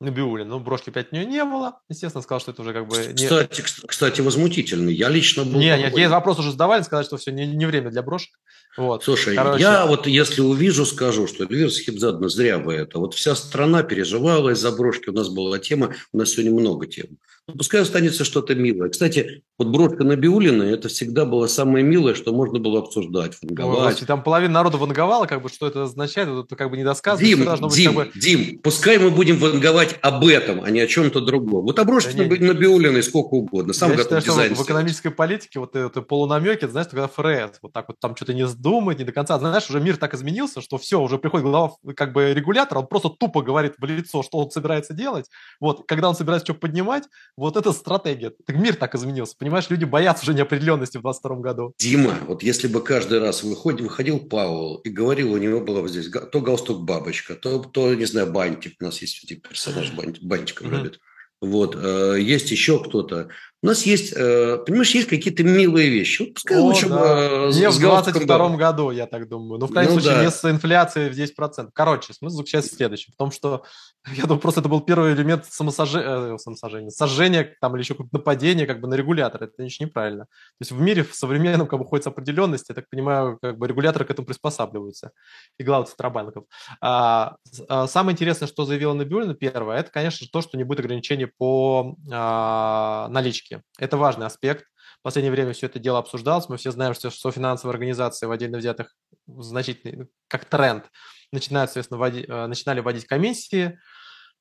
[0.03, 0.47] Набиулин.
[0.47, 1.79] Ну, брошки опять у нее не было.
[1.89, 2.97] Естественно, сказал, что это уже как бы...
[2.97, 3.13] Не...
[3.13, 4.89] Кстати, кстати, возмутительно.
[4.89, 5.59] Я лично был...
[5.59, 8.33] Не, нет, ей вопрос уже задавали, сказали, что все, не, не время для брошек.
[8.77, 9.03] Вот.
[9.03, 9.61] Слушай, Короче...
[9.61, 12.99] я вот если увижу, скажу, что Эльвира Схибзадна зря вы это.
[12.99, 15.09] Вот вся страна переживала из-за брошки.
[15.09, 17.17] У нас была тема, у нас сегодня много тем.
[17.47, 18.87] Ну, пускай останется что-то милое.
[18.87, 23.99] Кстати, вот брошка Набиулина, это всегда было самое милое, что можно было обсуждать, ванговать.
[23.99, 27.27] Ой, там половина народа ванговала, как бы, что это означает, это как бы недосказано.
[27.27, 28.11] Дим, Дим, быть, как бы...
[28.19, 31.65] Дим, пускай мы будем ванговать об этом, а не о чем-то другом.
[31.65, 33.73] Вот обрушить да на, на Биулина сколько угодно.
[33.73, 37.59] Сам я готов считаю, дизайн что в экономической политике вот это полунамеки, знаешь, когда ФРС
[37.61, 39.37] вот так вот там что-то не сдумает, не до конца.
[39.37, 43.09] Знаешь, уже мир так изменился, что все, уже приходит глава как бы регулятора, он просто
[43.09, 45.25] тупо говорит в лицо, что он собирается делать.
[45.59, 47.03] Вот, когда он собирается что поднимать,
[47.36, 48.31] вот это стратегия.
[48.45, 49.36] Так мир так изменился.
[49.38, 51.73] Понимаешь, люди боятся уже неопределенности в 22 году.
[51.79, 55.89] Дима, вот если бы каждый раз выходил, выходил Павел и говорил, у него было вот
[55.89, 58.75] здесь то галстук бабочка, то, то не знаю, бантик.
[58.79, 60.77] У нас есть типа персонаж бантиком mm-hmm.
[60.77, 60.99] любит.
[61.41, 63.29] Вот, э, есть еще кто-то.
[63.64, 66.24] У нас есть, э, понимаешь, есть какие-то милые вещи.
[66.24, 67.49] Вот пускай О, лучше да.
[67.53, 69.57] Не в 22 году, я так думаю.
[69.57, 70.26] Ну, в крайнем ну, случае, да.
[70.26, 71.70] не с инфляцией в 10%.
[71.74, 73.14] Короче, смысл заключается в следующем.
[73.14, 73.64] В том, что,
[74.18, 78.11] я думаю, просто это был первый элемент самосожжения, э, самосожжения сожжения там, или еще как
[78.11, 79.43] нападения как бы на регулятор.
[79.43, 80.26] Это ничего неправильно.
[80.26, 83.66] То есть в мире в современном как бы ходит определенность, я так понимаю, как бы
[83.66, 85.11] регуляторы к этому приспосабливаются.
[85.57, 86.43] И главы центробанков.
[86.82, 87.38] А,
[87.70, 91.95] а, самое интересное, что заявила Набиулина, первое, это, конечно, то, что не будет ограничений по
[92.11, 93.63] а, наличке риски.
[93.79, 94.65] Это важный аспект.
[94.99, 96.49] В последнее время все это дело обсуждалось.
[96.49, 98.95] Мы все знаем, что, что финансовые организации в отдельно взятых
[99.27, 100.89] значительный, ну, как тренд,
[101.31, 103.79] начинают, соответственно, вводить, э, начинали вводить комиссии.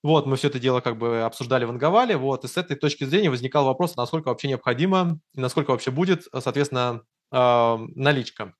[0.02, 3.04] Вот, мы все это дело как бы обсуждали в Анговале, вот, и с этой точки
[3.04, 8.54] зрения возникал вопрос, насколько вообще необходимо, и насколько вообще будет, соответственно, э, наличка.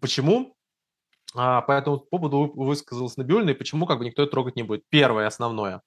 [0.00, 0.54] Почему?
[1.36, 4.82] А, по этому поводу высказался Набиулина, и почему как бы никто это трогать не будет.
[4.88, 5.82] Первое, основное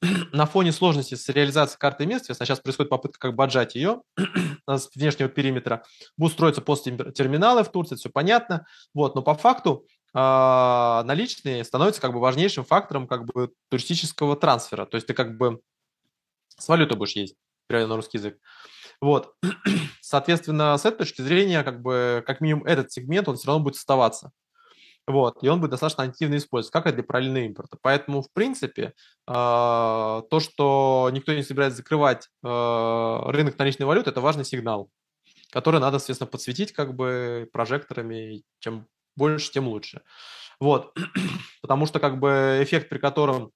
[0.32, 4.02] –на фоне сложности с реализацией карты мест, сейчас происходит попытка как бы отжать ее
[4.66, 5.84] с внешнего периметра,
[6.16, 12.12] будут строиться посттерминалы в Турции, все понятно, вот, но по факту э, наличные становятся как
[12.12, 15.60] бы важнейшим фактором как бы туристического трансфера, то есть ты как бы
[16.56, 17.34] с валютой будешь есть,
[17.66, 18.38] переводя на русский язык.
[19.00, 19.34] Вот,
[20.00, 23.76] соответственно, с этой точки зрения, как бы, как минимум этот сегмент, он все равно будет
[23.76, 24.32] оставаться.
[25.08, 27.78] Вот, и он будет достаточно активно использоваться, как и для параллельного импорта.
[27.80, 28.92] Поэтому, в принципе,
[29.26, 34.90] а, то, что никто не собирается закрывать а, рынок наличной валюты, это важный сигнал,
[35.50, 38.42] который надо, соответственно, подсветить как бы прожекторами.
[38.58, 38.86] Чем
[39.16, 40.02] больше, тем лучше.
[40.60, 40.94] Вот,
[41.62, 43.50] потому что как бы эффект, при котором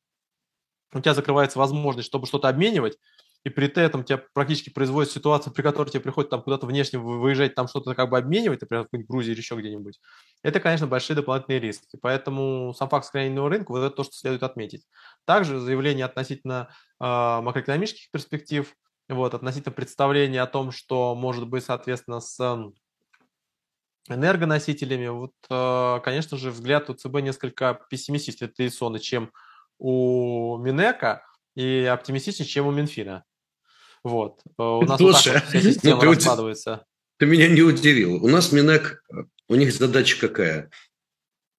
[0.95, 2.97] у тебя закрывается возможность, чтобы что-то обменивать,
[3.45, 7.55] и при этом тебя практически производит ситуацию, при которой тебе приходится там куда-то внешне выезжать,
[7.55, 10.01] там что-то как бы обменивать, например, в Грузии или еще где-нибудь,
[10.43, 11.99] это, конечно, большие дополнительные риски.
[12.01, 14.87] Поэтому сам факт сохранения рынка, вот это то, что следует отметить.
[15.25, 16.69] Также заявление относительно
[17.01, 18.75] э, макроэкономических перспектив,
[19.09, 22.73] вот, относительно представления о том, что может быть, соответственно, с
[24.09, 28.51] энергоносителями, вот, э, конечно же, взгляд у ЦБ несколько пессимистичный,
[28.99, 29.33] чем
[29.79, 31.25] у Минека,
[31.55, 33.25] и оптимистичнее, чем у Минфина.
[34.03, 34.41] Вот.
[34.59, 36.87] Э, у нас Слушай, вот так вот вся система ты раскладывается.
[37.19, 38.25] Ты меня не удивил.
[38.25, 39.05] У нас Минэк,
[39.49, 40.71] у них задача какая?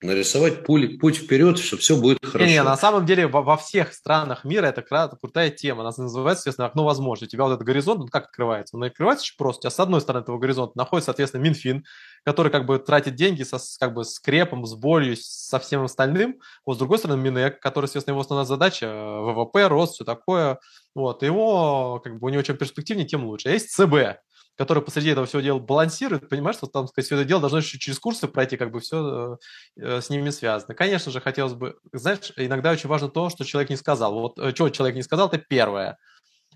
[0.04, 2.46] нарисовать путь, путь вперед, что все будет хорошо.
[2.46, 5.82] Не, не, на самом деле во, во всех странах мира это крутая тема.
[5.82, 7.36] Она называется, соответственно, окно возможностей.
[7.36, 8.76] У тебя вот этот горизонт, он как открывается?
[8.76, 9.60] Он открывается очень просто.
[9.60, 11.86] У тебя с одной стороны этого горизонта находится, соответственно, Минфин,
[12.24, 16.40] который как бы тратит деньги со, как бы с крепом, с болью, со всем остальным.
[16.66, 20.60] Вот с другой стороны Минэк, который, соответственно, его основная задача э, ВВП, рост, все такое.
[20.96, 23.50] Вот, его, как бы, у него чем перспективнее, тем лучше.
[23.50, 24.20] А есть ЦБ,
[24.56, 27.80] который посреди этого всего дела балансирует, понимаешь, что там, сказать, все это дело должно еще
[27.80, 29.40] через курсы пройти, как бы все
[29.78, 30.76] э, с ними связано.
[30.76, 34.14] Конечно же, хотелось бы, знаешь, иногда очень важно то, что человек не сказал.
[34.14, 35.98] Вот э, что человек не сказал, это первое.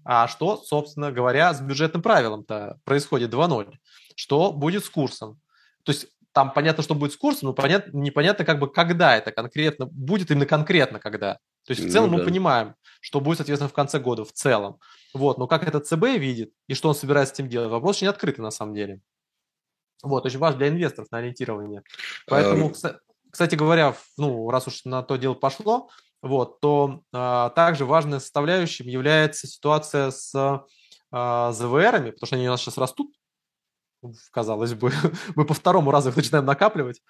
[0.04, 3.74] А что, собственно говоря, с бюджетным правилом-то происходит 2.0?
[4.16, 5.40] Что будет с курсом?
[5.84, 9.32] То есть там понятно, что будет с курсом, но понятно, непонятно, как бы, когда это
[9.32, 11.40] конкретно, будет именно конкретно когда.
[11.66, 12.24] То есть в целом ну, да.
[12.24, 14.80] мы понимаем, что будет, соответственно, в конце года в целом.
[15.14, 18.08] Вот, но как этот ЦБ видит и что он собирается с этим делать, вопрос очень
[18.08, 19.02] открытый на самом деле.
[20.04, 21.84] Вот, очень важно для инвесторов на ориентирование.
[22.28, 23.00] Поэтому, эм...
[23.32, 25.90] кстати говоря, ну, раз уж на то дело пошло,
[26.22, 30.66] вот, то а, также важной составляющим является ситуация с
[31.12, 33.14] а, ЗВРами, потому что они у нас сейчас растут,
[34.32, 34.92] казалось бы,
[35.36, 37.02] мы по второму разу их начинаем накапливать,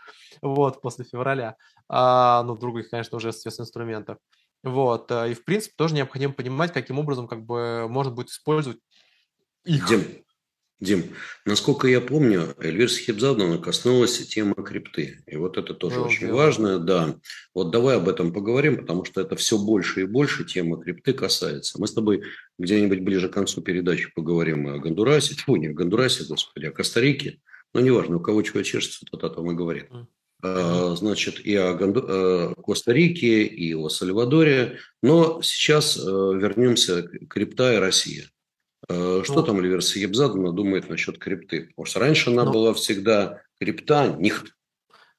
[0.42, 1.56] вот, после февраля,
[1.90, 4.18] а, ну, других, конечно, уже, естественно, инструментов.
[4.64, 8.80] Вот, э, и, в принципе, тоже необходимо понимать, каким образом, как бы, можно будет использовать
[9.66, 9.88] их.
[9.88, 10.04] Дим,
[10.80, 15.24] Дим, насколько я помню, Эльвира Схибзадовна коснулась темы крипты.
[15.26, 16.36] И вот это тоже ну, очень дело.
[16.36, 17.16] важно, да.
[17.56, 21.82] Вот давай об этом поговорим, потому что это все больше и больше темы крипты касается.
[21.82, 22.22] Мы с тобой
[22.60, 27.40] где-нибудь ближе к концу передачи поговорим о Гондурасе, тьфу, не о Гондурасе, господи, о Коста-Рике.
[27.74, 29.90] Ну, неважно, у кого чего чешется, тот о том и говорит.
[29.90, 30.06] Mm.
[30.42, 31.76] Значит, и о.
[31.78, 34.78] Э, Коста-Рике, и о Сальвадоре.
[35.02, 38.26] Но сейчас э, вернемся к крипта и России.
[38.88, 41.68] Э, что ну, там Эльвира Ебзадовна думает насчет крипты?
[41.68, 44.54] Потому что раньше она ну, была всегда крипта, нихт.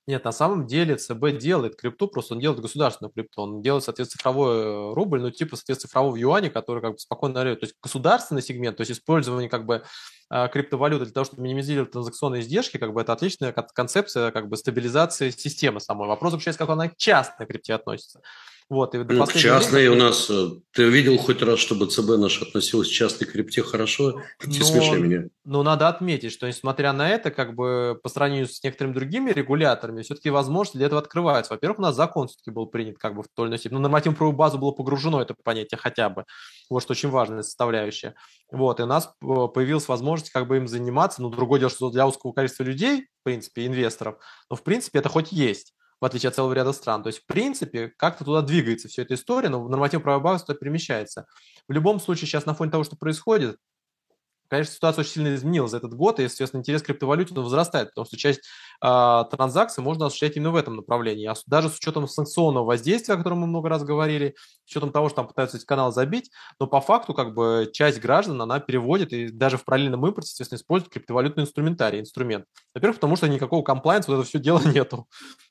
[0.07, 3.43] Нет, на самом деле ЦБ делает крипту, просто он делает государственную крипту.
[3.43, 7.59] Он делает, соответственно, цифровой рубль, ну, типа, соответственно, цифрового юаня, который как бы спокойно То
[7.61, 9.83] есть государственный сегмент, то есть использование как бы а,
[10.31, 15.31] криптовалюты для того, чтобы минимизировать транзакционные издержки, как бы это отличная концепция как бы стабилизации
[15.31, 16.09] системы самой.
[16.09, 18.21] Вопрос заключается, как она к частной крипте относится.
[18.71, 20.05] Вот, и ну, частные время...
[20.05, 20.29] у нас...
[20.29, 24.21] Э, ты видел хоть раз, чтобы ЦБ наш относилась к частной крипте хорошо?
[24.45, 25.25] Не смеши меня.
[25.47, 30.03] Ну, надо отметить, что несмотря на это, как бы по сравнению с некоторыми другими регуляторами,
[30.03, 31.55] все-таки возможности для этого открываются.
[31.55, 33.77] Во-первых, у нас закон все-таки был принят как бы в той или иной степени.
[33.77, 36.27] Ну, нормативную базу было погружено это понятие хотя бы.
[36.69, 38.17] Вот что очень важная составляющая.
[38.51, 41.23] Вот, и у нас э, появилась возможность как бы им заниматься.
[41.23, 44.17] Ну, другое дело, что для узкого количества людей, в принципе, инвесторов,
[44.51, 47.03] но в принципе это хоть есть в отличие от целого ряда стран.
[47.03, 50.59] То есть, в принципе, как-то туда двигается вся эта история, но нормативная правовая база туда
[50.59, 51.27] перемещается.
[51.67, 53.57] В любом случае, сейчас на фоне того, что происходит,
[54.49, 58.07] конечно, ситуация очень сильно изменилась за этот год, и, естественно, интерес к криптовалюте возрастает, потому
[58.07, 61.27] что часть э, транзакций можно осуществлять именно в этом направлении.
[61.27, 64.35] А даже с учетом санкционного воздействия, о котором мы много раз говорили,
[64.65, 68.01] с учетом того, что там пытаются эти каналы забить, но по факту как бы часть
[68.01, 72.45] граждан, она переводит и даже в параллельном импорте, естественно, использует криптовалютный инструментарий, инструмент.
[72.75, 75.07] Во-первых, потому что никакого комплайнса вот это все дело нету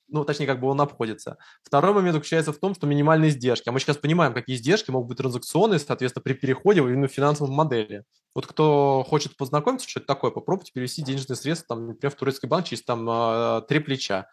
[0.07, 1.37] ну, точнее, как бы он обходится.
[1.63, 3.69] Второй момент заключается в том, что минимальные издержки.
[3.69, 7.53] А мы сейчас понимаем, какие издержки могут быть транзакционные, соответственно, при переходе именно в финансовой
[7.53, 8.03] модели.
[8.33, 12.47] Вот кто хочет познакомиться, что это такое, попробуйте перевести денежные средства, там, например, в турецкий
[12.47, 14.27] банк через там а, три плеча,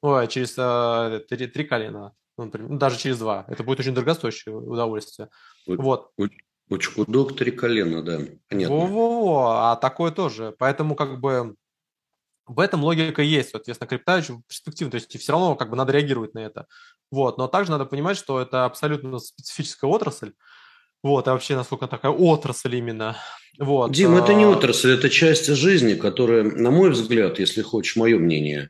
[0.00, 3.44] ой, через а, три, три колена, ну, например, ну, даже через два.
[3.48, 5.28] Это будет очень дорогостоящее удовольствие.
[5.66, 6.10] Вот.
[6.70, 8.76] Очень худок три колена, да, понятно.
[8.76, 10.54] Во-во-во, а такое тоже.
[10.58, 11.56] Поэтому как бы
[12.50, 15.92] в этом логика есть, соответственно, крипта очень перспективна, то есть все равно как бы надо
[15.92, 16.66] реагировать на это.
[17.10, 20.32] Вот, но также надо понимать, что это абсолютно специфическая отрасль,
[21.02, 23.16] вот, а вообще насколько такая отрасль именно.
[23.58, 23.92] Вот.
[23.92, 28.18] Дим, это не а отрасль, это часть жизни, которая, на мой взгляд, если хочешь мое
[28.18, 28.68] мнение,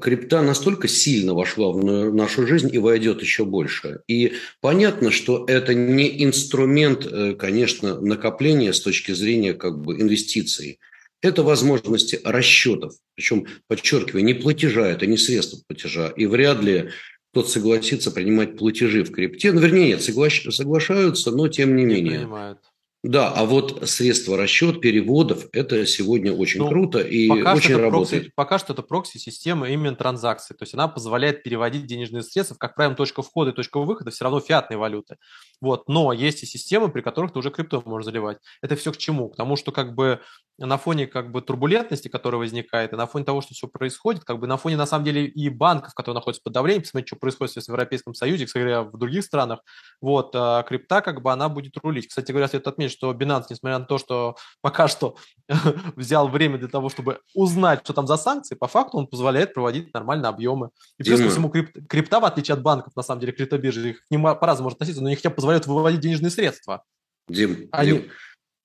[0.00, 4.00] крипта настолько сильно вошла в нашу жизнь и войдет еще больше.
[4.06, 10.78] И понятно, что это не инструмент, э, конечно, накопления с точки зрения как бы инвестиций.
[11.24, 16.08] Это возможности расчетов, причем, подчеркиваю, не платежа, это не средства платежа.
[16.08, 16.90] И вряд ли
[17.32, 19.50] кто-то согласится принимать платежи в крипте.
[19.50, 22.18] Ну, вернее, нет, согла- соглашаются, но тем не, не менее.
[22.18, 22.58] Принимают.
[23.04, 28.22] Да, а вот средства расчет переводов– это сегодня очень ну, круто и очень работает.
[28.22, 30.56] Прокси, пока что это прокси-система именно транзакций.
[30.56, 34.24] То есть она позволяет переводить денежные средства, как правило, точка входа и точка выхода все
[34.24, 35.18] равно фиатные валюты.
[35.60, 35.86] Вот.
[35.86, 38.38] Но есть и системы, при которых ты уже крипто можешь заливать.
[38.62, 39.28] Это все к чему?
[39.28, 40.20] К тому, что как бы
[40.58, 44.38] на фоне как бы турбулентности, которая возникает, и на фоне того, что все происходит, как
[44.38, 47.54] бы на фоне на самом деле и банков, которые находятся под давлением, посмотрите, что происходит
[47.54, 49.60] в Европейском Союзе, кстати говоря, в других странах,
[50.00, 52.08] вот, а крипта как бы она будет рулить.
[52.08, 55.16] Кстати говоря, следует отметить, что Binance, несмотря на то, что пока что
[55.96, 59.92] взял время для того, чтобы узнать, что там за санкции, по факту он позволяет проводить
[59.92, 60.70] нормальные объемы.
[60.98, 64.06] И плюс ко всему крипта, крипта, в отличие от банков, на самом деле, криптобиржи, их
[64.06, 66.84] к ним по-разному можно относиться, но они хотя бы позволяют выводить денежные средства.
[67.28, 67.92] Дим, они...
[67.92, 68.10] Дим,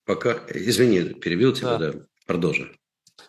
[0.09, 1.99] Пока, извини, перебил тебя, да, да.
[2.25, 2.75] продолжи.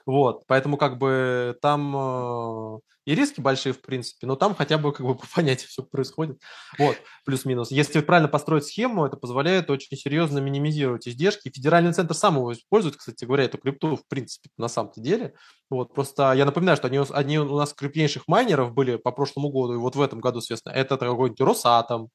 [0.06, 4.90] Вот, поэтому как бы там э, и риски большие, в принципе, но там хотя бы
[4.94, 6.40] как бы по понятию все происходит.
[6.78, 7.70] Вот, плюс-минус.
[7.70, 11.52] Если правильно построить схему, это позволяет очень серьезно минимизировать издержки.
[11.54, 15.34] Федеральный центр сам его использует, кстати говоря, эту крипту, в принципе, на самом-то деле.
[15.68, 19.74] Вот, просто я напоминаю, что одни, одни у нас крупнейших майнеров были по прошлому году,
[19.74, 22.08] и вот в этом году, соответственно, это какой-нибудь Росатом,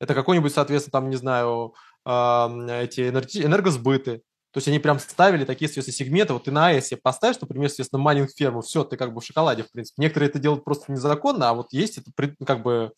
[0.00, 1.74] это какой-нибудь, соответственно, там, не знаю,
[2.04, 3.08] эти
[3.44, 4.22] энергосбыты.
[4.52, 6.32] То есть они прям ставили такие, соответственно, сегменты.
[6.32, 9.62] Вот ты на АЭС поставишь, например, соответственно, майнинг ферму, все, ты как бы в шоколаде,
[9.62, 10.02] в принципе.
[10.02, 12.10] Некоторые это делают просто незаконно, а вот есть это
[12.44, 12.92] как бы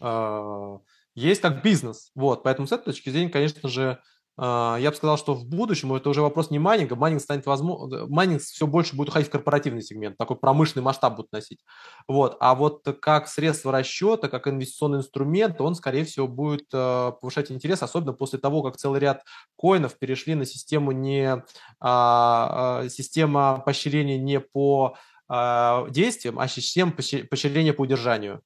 [0.00, 0.78] э,
[1.14, 2.10] есть как бизнес.
[2.14, 4.00] Вот, поэтому с этой точки зрения, конечно же,
[4.38, 8.42] я бы сказал, что в будущем это уже вопрос не майнинга, майнинг станет возможно, майнинг
[8.42, 11.60] все больше будет уходить в корпоративный сегмент, такой промышленный масштаб будет носить.
[12.06, 12.36] Вот.
[12.40, 17.82] А вот как средство расчета, как инвестиционный инструмент, он, скорее всего, будет э, повышать интерес,
[17.82, 19.22] особенно после того, как целый ряд
[19.58, 21.42] коинов перешли на систему не
[21.80, 24.96] а, а, система поощрения не по
[25.28, 28.42] действиям, а система поощрения по удержанию.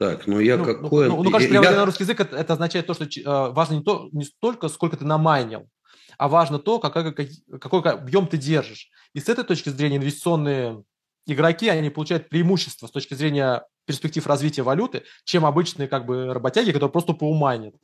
[0.00, 1.10] Так, ну я ну, какой...
[1.10, 1.72] Ну, ну, кажется, я...
[1.72, 4.96] на русский язык это, это означает то, что э, важно не, то, не столько, сколько
[4.96, 5.68] ты намайнил,
[6.16, 7.28] а важно то, какой, какой,
[7.60, 8.88] какой объем ты держишь.
[9.12, 10.84] И с этой точки зрения инвестиционные
[11.26, 16.72] игроки, они получают преимущество с точки зрения перспектив развития валюты, чем обычные как бы работяги,
[16.72, 17.74] которые просто поумайнят.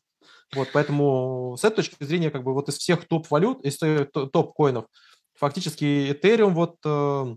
[0.55, 4.87] Вот, поэтому с этой точки зрения, как бы вот из всех топ-валют, из топ-коинов,
[5.35, 7.37] фактически Ethereum вот э,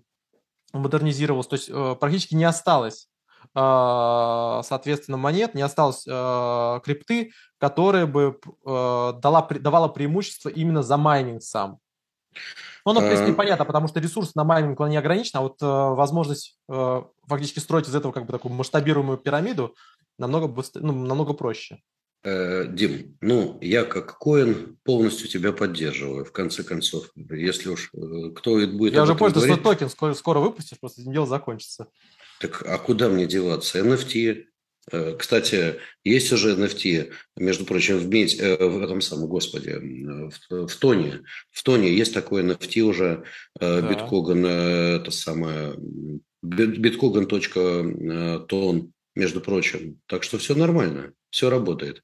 [0.72, 3.10] модернизировался, то есть э, практически не осталось
[3.54, 11.42] соответственно, монет, не осталось а, крипты, которая бы а, дала, давала преимущество именно за майнинг
[11.42, 11.80] сам.
[12.86, 15.62] Ну, оно, в принципе, непонятно, потому что ресурс на майнинг он не ограничен, а вот
[15.62, 19.76] э, возможность э, фактически строить из этого как бы такую масштабируемую пирамиду
[20.18, 21.80] намного, быстрее, ну, намного проще.
[22.24, 27.10] Э, Дим, ну, я как Коин полностью тебя поддерживаю, в конце концов.
[27.16, 31.26] Если уж э, кто будет Я уже понял, что токен скоро, скоро выпустишь, просто дело
[31.26, 31.88] закончится.
[32.40, 33.80] Так а куда мне деваться?
[33.80, 34.46] NFT,
[34.92, 39.76] Э, кстати, есть уже NFT, между прочим, в, медь, э, в этом самом, господи,
[40.50, 41.24] в, в Тоне.
[41.52, 43.24] В Тоне есть такой NFT уже,
[43.60, 43.90] э, да.
[43.90, 45.76] биткоган, это самое,
[46.42, 50.00] биткоган.тон, между прочим.
[50.08, 52.04] Так что все нормально, все работает.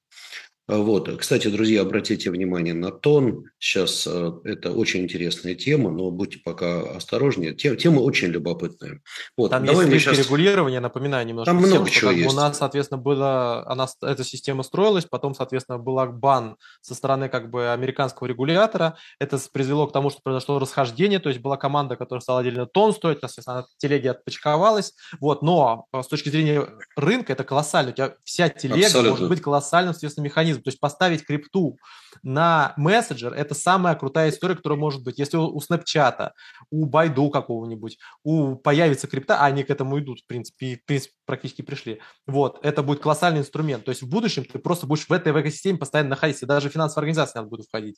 [0.67, 1.09] Вот.
[1.19, 3.43] Кстати, друзья, обратите внимание на тон.
[3.59, 7.53] Сейчас э, это очень интересная тема, но будьте пока осторожнее.
[7.53, 9.01] Тема, тема очень любопытная.
[9.37, 9.51] Вот.
[9.51, 10.17] Там Давай есть сейчас...
[10.17, 11.51] регулирования, напоминаю немножко.
[11.51, 12.33] Там всем, много чего есть.
[12.33, 17.51] У нас, соответственно, была, она, эта система строилась, потом, соответственно, был бан со стороны как
[17.51, 18.97] бы американского регулятора.
[19.19, 22.91] Это привело к тому, что произошло расхождение, то есть была команда, которая стала отдельно тон
[22.91, 24.93] стоить, соответственно, она телеги отпочковалась.
[25.19, 25.43] Вот.
[25.43, 27.91] Но э, с точки зрения рынка это колоссально.
[27.91, 29.11] У тебя вся телега Абсолютно.
[29.11, 30.63] может быть колоссальным, соответственно, механизмом механизм.
[30.63, 31.77] То есть поставить крипту
[32.23, 35.19] на мессенджер– это самая крутая история, которая может быть.
[35.19, 36.31] Если у Snapchat,
[36.71, 40.85] у Байду какого-нибудь, у появится крипта, а они к этому идут, в принципе, и, в
[40.85, 41.99] принципе, практически пришли.
[42.27, 43.85] Вот, это будет колоссальный инструмент.
[43.85, 47.39] То есть в будущем ты просто будешь в этой экосистеме постоянно находиться, даже финансовые организации
[47.39, 47.97] надо будет входить.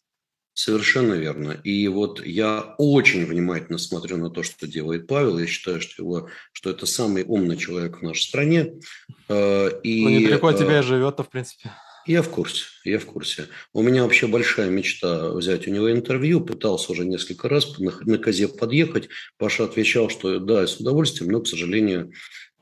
[0.58, 1.52] Совершенно верно.
[1.64, 5.38] И вот я очень внимательно смотрю на то, что делает Павел.
[5.38, 8.74] Я считаю, что, его, что это самый умный человек в нашей стране.
[9.30, 11.72] Э, и, ну, недалеко от тебя э, живет-то, в принципе.
[12.08, 13.48] Я в курсе, я в курсе.
[13.74, 16.40] У меня вообще большая мечта взять у него интервью.
[16.40, 19.10] Пытался уже несколько раз на, на козе подъехать.
[19.38, 22.14] Паша отвечал, что да, с удовольствием, но, к сожалению,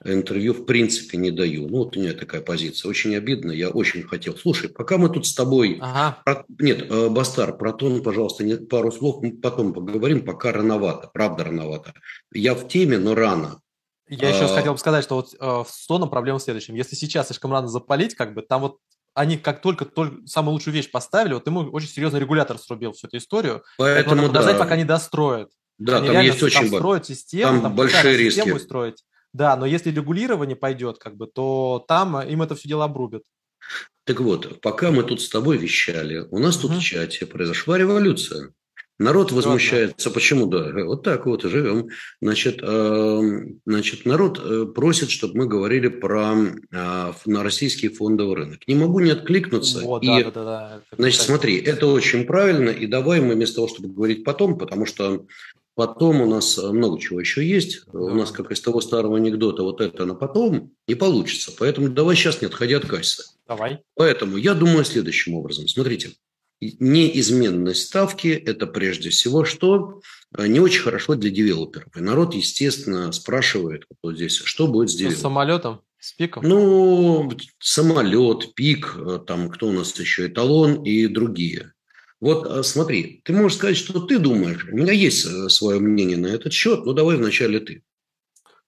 [0.04, 1.68] интервью в принципе не даю.
[1.68, 2.90] Ну, вот у меня такая позиция.
[2.90, 4.36] Очень обидно, я очень хотел.
[4.36, 5.78] Слушай, пока мы тут с тобой...
[5.80, 6.22] Ага.
[6.26, 6.46] Про...
[6.60, 8.56] Нет, э, Бастар, про тон, пожалуйста, не...
[8.56, 11.94] пару слов мы потом поговорим, пока рановато, правда рановато.
[12.34, 13.62] Я в теме, но рано.
[14.08, 14.56] Я еще а...
[14.56, 16.74] хотел бы сказать, что вот э, с тоном проблема в следующем.
[16.74, 18.78] Если сейчас слишком рано запалить, как бы там вот
[19.16, 23.08] они как только, только самую лучшую вещь поставили, вот ему очень серьезный регулятор срубил всю
[23.08, 23.64] эту историю.
[23.78, 24.64] Поэтому, надо подождать, да.
[24.64, 25.50] пока не достроят.
[25.78, 28.40] Да, они там есть очень там строят систему, там, там большие риски.
[28.40, 29.04] Систему строить.
[29.34, 33.24] Да, но если регулирование пойдет, как бы, то там им это все дело обрубят.
[34.04, 36.80] Так вот, пока мы тут с тобой вещали, у нас тут угу.
[36.80, 38.54] в чате произошла революция.
[38.98, 40.10] Народ возмущается.
[40.10, 40.46] Почему?
[40.46, 41.90] Да, вот так вот и живем.
[42.22, 43.22] Значит, э,
[43.66, 48.60] значит народ э, просит, чтобы мы говорили про э, на российский фондовый рынок.
[48.68, 49.82] Не могу не откликнуться.
[49.82, 52.70] Вот, и, да, да, да, значит, смотри, это очень правильно.
[52.70, 55.26] И давай мы вместо того, чтобы говорить потом, потому что
[55.76, 57.82] потом у нас много чего еще есть.
[57.92, 58.00] Да.
[58.00, 61.52] У нас, как из того старого анекдота, вот это на потом не получится.
[61.60, 63.26] Поэтому давай сейчас, не отходя от кассы.
[63.46, 63.80] Давай.
[63.96, 65.68] Поэтому я думаю следующим образом.
[65.68, 66.14] Смотрите
[66.62, 70.02] неизменность ставки– это прежде всего что?
[70.38, 71.96] Э, не очень хорошо для девелоперов.
[71.96, 75.20] И народ, естественно, спрашивает вот здесь, что будет с девелопером.
[75.20, 75.82] С самолетом?
[76.00, 76.44] С пиком?
[76.48, 81.74] Ну, самолет, пик, э, там кто у нас еще, эталон и другие.
[82.20, 84.66] Вот э, смотри, ты можешь сказать, что ты думаешь.
[84.72, 87.84] У меня есть свое мнение на этот счет, но давай вначале ты.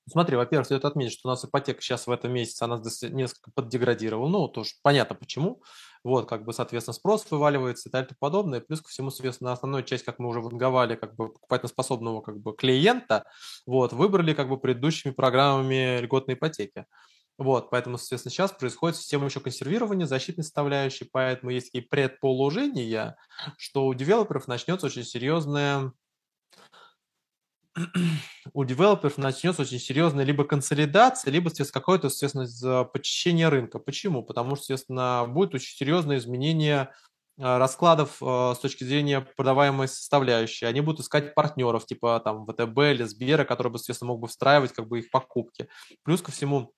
[0.10, 4.30] Смотри, во-первых, стоит отметить, что у нас ипотека сейчас в этом месяце, она несколько поддеградировала.
[4.30, 5.62] Ну, тоже понятно почему.
[6.04, 8.62] Вот, как бы, соответственно, спрос вываливается и так и подобное.
[8.62, 12.56] Плюс ко всему, соответственно, основную часть, как мы уже ванговали, как бы покупательно-способного как бы
[12.56, 13.26] клиента,
[13.66, 16.86] вот, выбрали как бы предыдущими программами льготной ипотеки.
[17.38, 23.18] Вот, поэтому, соответственно, сейчас происходит система еще консервирования, защитной составляющей, поэтому есть такие предположения,
[23.58, 25.92] что у девелоперов начнется очень серьезная
[28.54, 33.80] у девелоперов начнется очень серьезная либо консолидация, либо какое-то, естественно, почищение рынка.
[33.80, 34.24] Почему?
[34.24, 36.92] Потому что, естественно, будет очень серьезное изменение
[37.40, 40.66] а, раскладов а, с точки зрения продаваемой составляющей.
[40.66, 44.74] Они будут искать партнеров, типа там ВТБ или Сбера, которые бы, естественно, мог бы встраивать
[44.74, 45.68] как бы их покупки.
[46.04, 46.74] Плюс ко всему,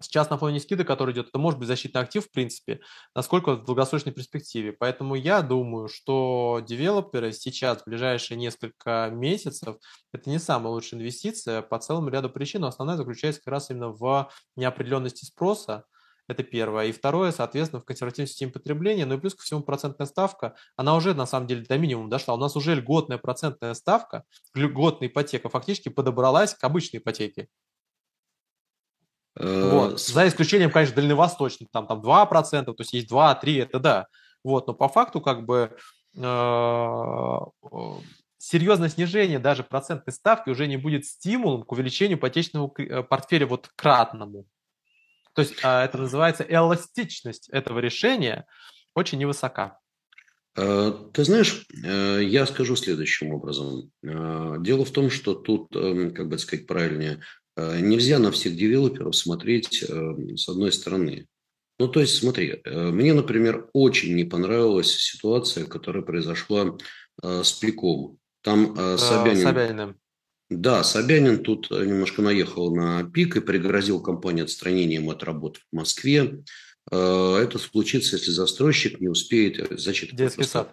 [0.00, 2.80] сейчас на фоне скидок, который идет, это может быть защитный актив, в принципе,
[3.14, 4.72] насколько в долгосрочной перспективе.
[4.72, 9.76] Поэтому я думаю, что девелоперы сейчас, в ближайшие несколько месяцев,
[10.12, 13.90] это не самая лучшая инвестиция по целому ряду причин, но основная заключается как раз именно
[13.90, 15.84] в неопределенности спроса,
[16.30, 16.86] это первое.
[16.86, 20.94] И второе, соответственно, в консервативной системе потребления, ну и плюс ко всему процентная ставка, она
[20.94, 22.34] уже на самом деле до минимума дошла.
[22.34, 24.22] У нас уже льготная процентная ставка,
[24.54, 27.48] льготная ипотека фактически подобралась к обычной ипотеке.
[29.36, 29.94] Вот.
[29.94, 34.06] Э, За исключением, конечно, дальневосточных, там, там 2%, то есть есть 2-3, это да.
[34.42, 35.76] Вот, но по факту как бы
[36.16, 36.20] э,
[38.38, 43.70] серьезное снижение даже процентной ставки уже не будет стимулом к увеличению ипотечного э, портфеля вот
[43.76, 44.46] кратному.
[45.34, 48.46] То есть а, это называется эластичность этого решения
[48.94, 49.78] очень невысока.
[50.54, 53.92] Ты знаешь, я скажу следующим образом.
[54.02, 57.20] Дело в том, что тут, эм, как бы сказать правильнее,
[57.56, 61.26] нельзя на всех девелоперов смотреть с одной стороны.
[61.78, 66.76] Ну, то есть, смотри, мне, например, очень не понравилась ситуация, которая произошла
[67.22, 68.18] с Пиком.
[68.42, 69.42] Там Собянин...
[69.42, 69.96] Собянин.
[70.50, 76.42] Да, Собянин тут немножко наехал на пик и пригрозил компании отстранением от работы в Москве.
[76.90, 80.16] Э, это случится, если застройщик не успеет э, зачитать.
[80.16, 80.72] Детский сад.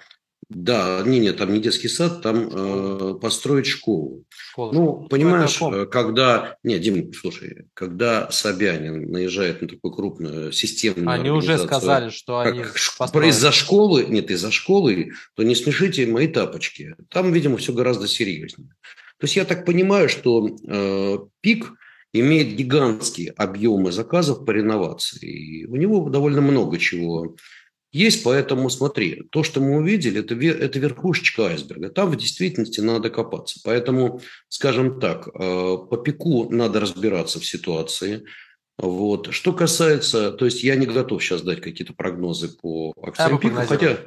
[0.49, 4.23] Да, не, нет, там не детский сад, там э, построить школу.
[4.29, 4.71] Школа.
[4.71, 6.55] Ну, понимаешь, ну, когда...
[6.63, 12.61] Нет, Дим, слушай, когда Собянин наезжает на такую крупную системную Они уже сказали, что они
[12.61, 16.95] Из-за школы, нет, из-за школы, то не смешите мои тапочки.
[17.09, 18.69] Там, видимо, все гораздо серьезнее.
[19.19, 21.73] То есть я так понимаю, что э, пик–
[22.13, 25.27] имеет гигантские объемы заказов по реновации.
[25.27, 27.35] И у него довольно много чего
[27.91, 31.89] есть, поэтому смотри, то, что мы увидели, это, это верхушечка айсберга.
[31.89, 33.59] Там в действительности надо копаться.
[33.63, 38.25] Поэтому, скажем так, э, по пику надо разбираться в ситуации.
[38.77, 39.33] Вот.
[39.33, 43.65] Что касается, то есть я не готов сейчас дать какие-то прогнозы по акциям а пика,
[43.65, 43.97] хотя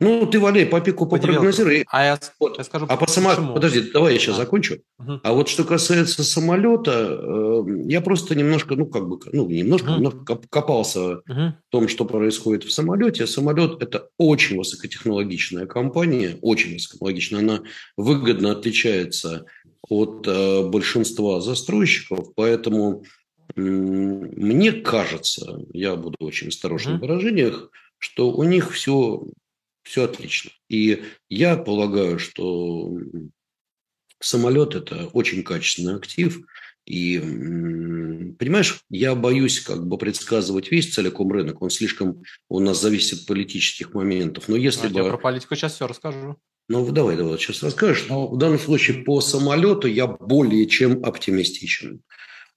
[0.00, 1.84] ну, ты валяй по пику попрогнозируй.
[1.88, 2.56] А я, вот.
[2.56, 3.52] я скажу, а по само...
[3.52, 4.38] Подожди, давай я сейчас а.
[4.38, 4.78] закончу.
[4.98, 5.20] Угу.
[5.22, 10.42] А вот что касается самолета, э, я просто немножко, ну, как бы, ну, немножко, угу.
[10.48, 11.22] копался угу.
[11.28, 13.26] в том, что происходит в самолете.
[13.26, 17.40] Самолет– это очень высокотехнологичная компания, очень высокотехнологичная.
[17.40, 17.62] Она
[17.98, 19.44] выгодно отличается
[19.86, 23.04] от э, большинства застройщиков, поэтому
[23.54, 26.98] э, мне кажется, я буду очень осторожен угу.
[27.00, 29.22] в выражениях, что у них все
[29.82, 30.50] все отлично.
[30.68, 32.98] И я полагаю, что
[34.20, 36.40] самолет– это очень качественный актив.
[36.86, 37.18] И,
[38.38, 41.62] понимаешь, я боюсь как бы предсказывать весь целиком рынок.
[41.62, 44.48] Он слишком у нас зависит от политических моментов.
[44.48, 45.00] Но если а бы...
[45.00, 46.36] Я про политику сейчас все расскажу.
[46.68, 48.06] Ну, давай, давай, сейчас расскажешь.
[48.08, 52.02] Но в данном случае по самолету я более чем оптимистичен.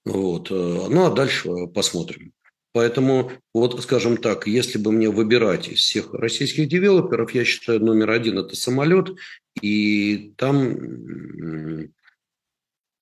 [0.05, 0.51] Вот.
[0.51, 0.53] Э,
[0.89, 2.31] ну, а дальше посмотрим.
[2.73, 8.09] Поэтому, вот, скажем так, если бы мне выбирать из всех российских девелоперов, я считаю, номер
[8.09, 9.15] один– это самолет.
[9.61, 11.91] И там,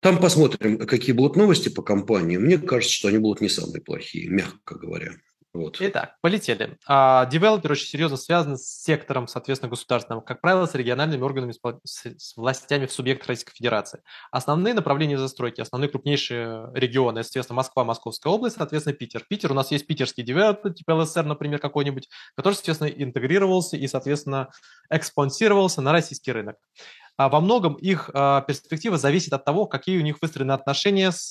[0.00, 2.36] там посмотрим, какие будут новости по компании.
[2.36, 5.14] Мне кажется, что они будут не самые плохие, мягко говоря.
[5.54, 5.76] Вот.
[5.80, 6.78] Итак, полетели.
[6.86, 11.52] А, девелопер очень серьезно связан с сектором, соответственно, государственным, как правило, с региональными органами,
[11.84, 14.02] с властями в субъектах Российской Федерации.
[14.30, 19.26] Основные направления застройки, основные крупнейшие регионы, соответственно, Москва, Московская область, соответственно, Питер.
[19.28, 24.48] Питер, у нас есть питерский девелопер, типа ЛСР, например, какой-нибудь, который, соответственно, интегрировался и, соответственно,
[24.88, 26.56] экспансировался на российский рынок.
[27.16, 31.30] А во многом их а, перспектива зависит от того, какие у них выстроены отношения с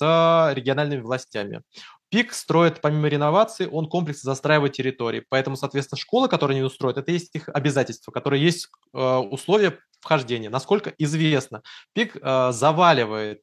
[0.53, 1.61] региональными властями.
[2.09, 5.25] ПИК строит, помимо реновации, он комплекс застраивает территории.
[5.29, 10.49] Поэтому, соответственно, школы, которые они устроят, это есть их обязательства, которые есть условия вхождения.
[10.49, 11.61] Насколько известно,
[11.93, 12.17] ПИК
[12.51, 13.41] заваливает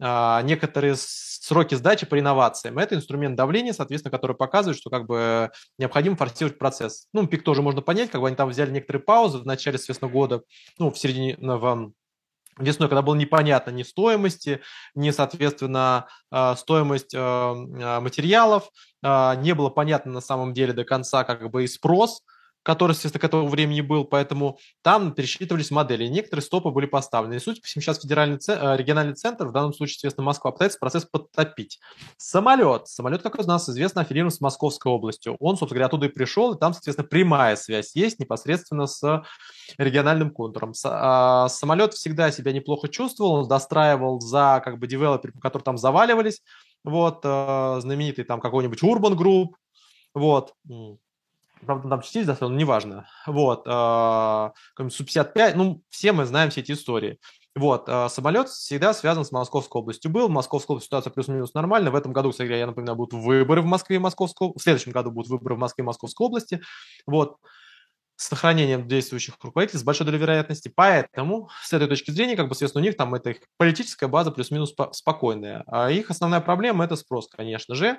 [0.00, 2.78] некоторые сроки сдачи по реновациям.
[2.78, 7.06] Это инструмент давления, соответственно, который показывает, что как бы необходимо форсировать процесс.
[7.12, 10.10] Ну, ПИК тоже можно понять, как бы они там взяли некоторые паузы в начале, соответственно,
[10.10, 10.42] года,
[10.78, 11.92] ну, в середине, в
[12.58, 14.60] весной, когда было непонятно ни стоимости,
[14.94, 18.70] ни, соответственно, а, стоимость а, а, материалов,
[19.02, 22.22] не было понятно на самом деле до конца как бы и спрос,
[22.62, 26.06] который, естественно, к этому времени был, поэтому там пересчитывались модели.
[26.06, 27.34] Некоторые стопы были поставлены.
[27.34, 30.78] И, судя по всему, сейчас федеральный э, региональный центр, в данном случае, естественно, Москва, пытается
[30.78, 31.78] процесс подтопить.
[32.18, 32.88] Самолет.
[32.88, 35.36] Самолет, как у нас известно, аффилирован с Московской областью.
[35.40, 39.22] Он, собственно говоря, оттуда и пришел, и там, соответственно, прямая связь есть непосредственно с
[39.78, 40.72] региональным контуром.
[40.84, 46.42] А, самолет всегда себя неплохо чувствовал, он достраивал за как бы девелоперы, которые там заваливались.
[46.82, 49.48] Вот, э, знаменитый там какой-нибудь Urban Group,
[50.14, 50.54] вот,
[51.64, 53.08] правда, там частично достроен, но неважно.
[53.26, 57.18] Вот, э, Су-55, ну, все мы знаем все эти истории.
[57.56, 60.10] Вот, э, самолет всегда связан с Московской областью.
[60.10, 61.90] Был, в Московской области ситуация плюс-минус нормальная.
[61.90, 65.10] В этом году, кстати, я напоминаю, будут выборы в Москве и Московской В следующем году
[65.10, 66.62] будут выборы в Москве и Московской области.
[67.06, 67.38] Вот,
[68.20, 70.70] с сохранением действующих руководителей с большой долей вероятности.
[70.74, 74.30] Поэтому, с этой точки зрения, как бы, соответственно, у них там это их политическая база
[74.30, 75.64] плюс-минус спокойная.
[75.66, 77.96] А их основная проблема– это спрос, конечно же.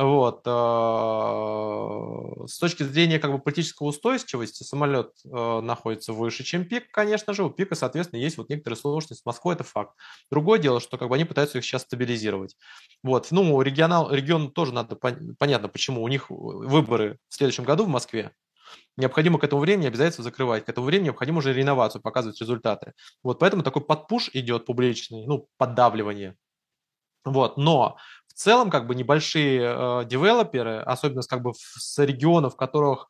[0.00, 0.40] Вот.
[0.46, 7.34] Э, с точки зрения как бы политической устойчивости самолет э, находится выше, чем пик, конечно
[7.34, 7.44] же.
[7.44, 9.94] У пика, соответственно, есть вот некоторые сложности с Москвой, это факт.
[10.30, 12.56] Другое дело, что как бы они пытаются их сейчас стабилизировать.
[13.02, 13.28] Вот.
[13.30, 16.02] Ну, регионал, регион тоже надо, понятно, почему.
[16.02, 18.32] У них выборы в следующем году в Москве.
[18.96, 20.64] Необходимо к этому времени обязательно закрывать.
[20.64, 22.94] К этому времени необходимо уже реновацию, показывать результаты.
[23.22, 26.36] Вот поэтому такой подпуш идет публичный, ну, поддавливание.
[27.24, 27.98] Вот, но
[28.30, 33.08] в целом как бы небольшие э, девелоперы, особенно как бы с регионов, в которых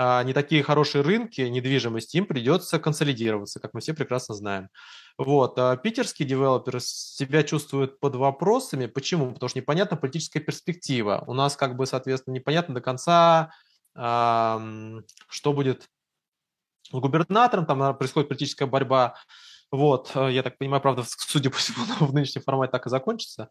[0.00, 4.68] а, не такие хорошие рынки недвижимости, им придется консолидироваться, как мы все прекрасно знаем.
[5.16, 5.58] Вот.
[5.58, 8.86] А питерские девелоперы себя чувствуют под вопросами.
[8.86, 9.32] Почему?
[9.32, 11.24] Потому что непонятна политическая перспектива.
[11.26, 13.50] У нас, как бы, соответственно, непонятно до конца,
[13.96, 15.88] что будет
[16.92, 19.16] с губернатором, там происходит политическая борьба.
[19.70, 23.50] Вот, э, я так понимаю, правда, судя по всему, в нынешнем формате так и закончится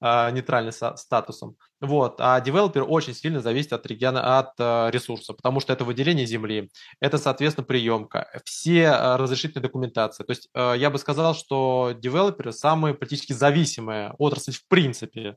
[0.00, 1.56] э, нейтральным статусом.
[1.80, 6.26] Вот, а девелопер очень сильно зависит от региона, от э, ресурса, потому что это выделение
[6.26, 6.70] земли,
[7.00, 10.24] это, соответственно, приемка, все разрешительные документации.
[10.24, 15.36] То есть я бы сказал, что девелоперы самые практически зависимые отрасль в принципе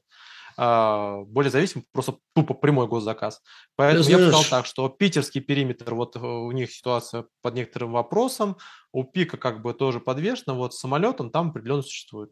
[0.57, 3.41] а, более зависим, просто тупо прямой госзаказ.
[3.75, 7.53] Поэтому я, я бы сказал так, что питерский периметр, вот э, у них ситуация под
[7.53, 8.57] некоторым вопросом,
[8.91, 12.31] у пика как бы тоже подвешена, вот с самолетом там определенно существует.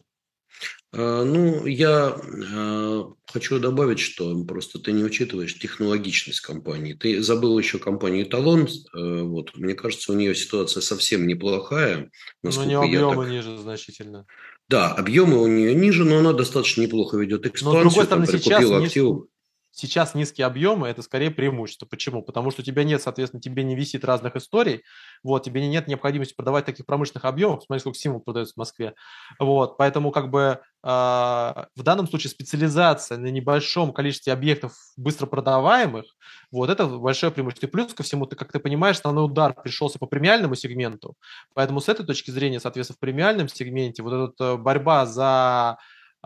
[0.91, 6.93] А, ну, я э, хочу добавить, что просто ты не учитываешь технологичность компании.
[6.93, 8.67] Ты забыл еще компанию Талон.
[8.95, 12.09] Э, вот, мне кажется, у нее ситуация совсем неплохая.
[12.43, 13.31] Но у нее объемы так...
[13.31, 14.25] ниже значительно.
[14.67, 17.83] Да, объемы у нее ниже, но она достаточно неплохо ведет экспансию.
[17.83, 19.27] Но, с другой стороны, сейчас актив...
[19.75, 21.85] сейчас низкие объемы– это скорее преимущество.
[21.85, 22.23] Почему?
[22.23, 24.83] Потому что у тебя нет, соответственно, тебе не висит разных историй,
[25.23, 27.63] вот, тебе нет необходимости продавать таких промышленных объемов.
[27.63, 28.95] Смотри, сколько символ продается в Москве.
[29.39, 36.05] Вот, поэтому как бы а, в данном случае специализация на небольшом количестве объектов быстро продаваемых,
[36.51, 37.67] вот это большое преимущество.
[37.67, 41.15] И плюс ко всему, ты, как ты понимаешь, основной удар пришелся по премиальному сегменту,
[41.53, 45.77] поэтому с этой точки зрения, соответственно, в премиальном сегменте вот эта э, борьба за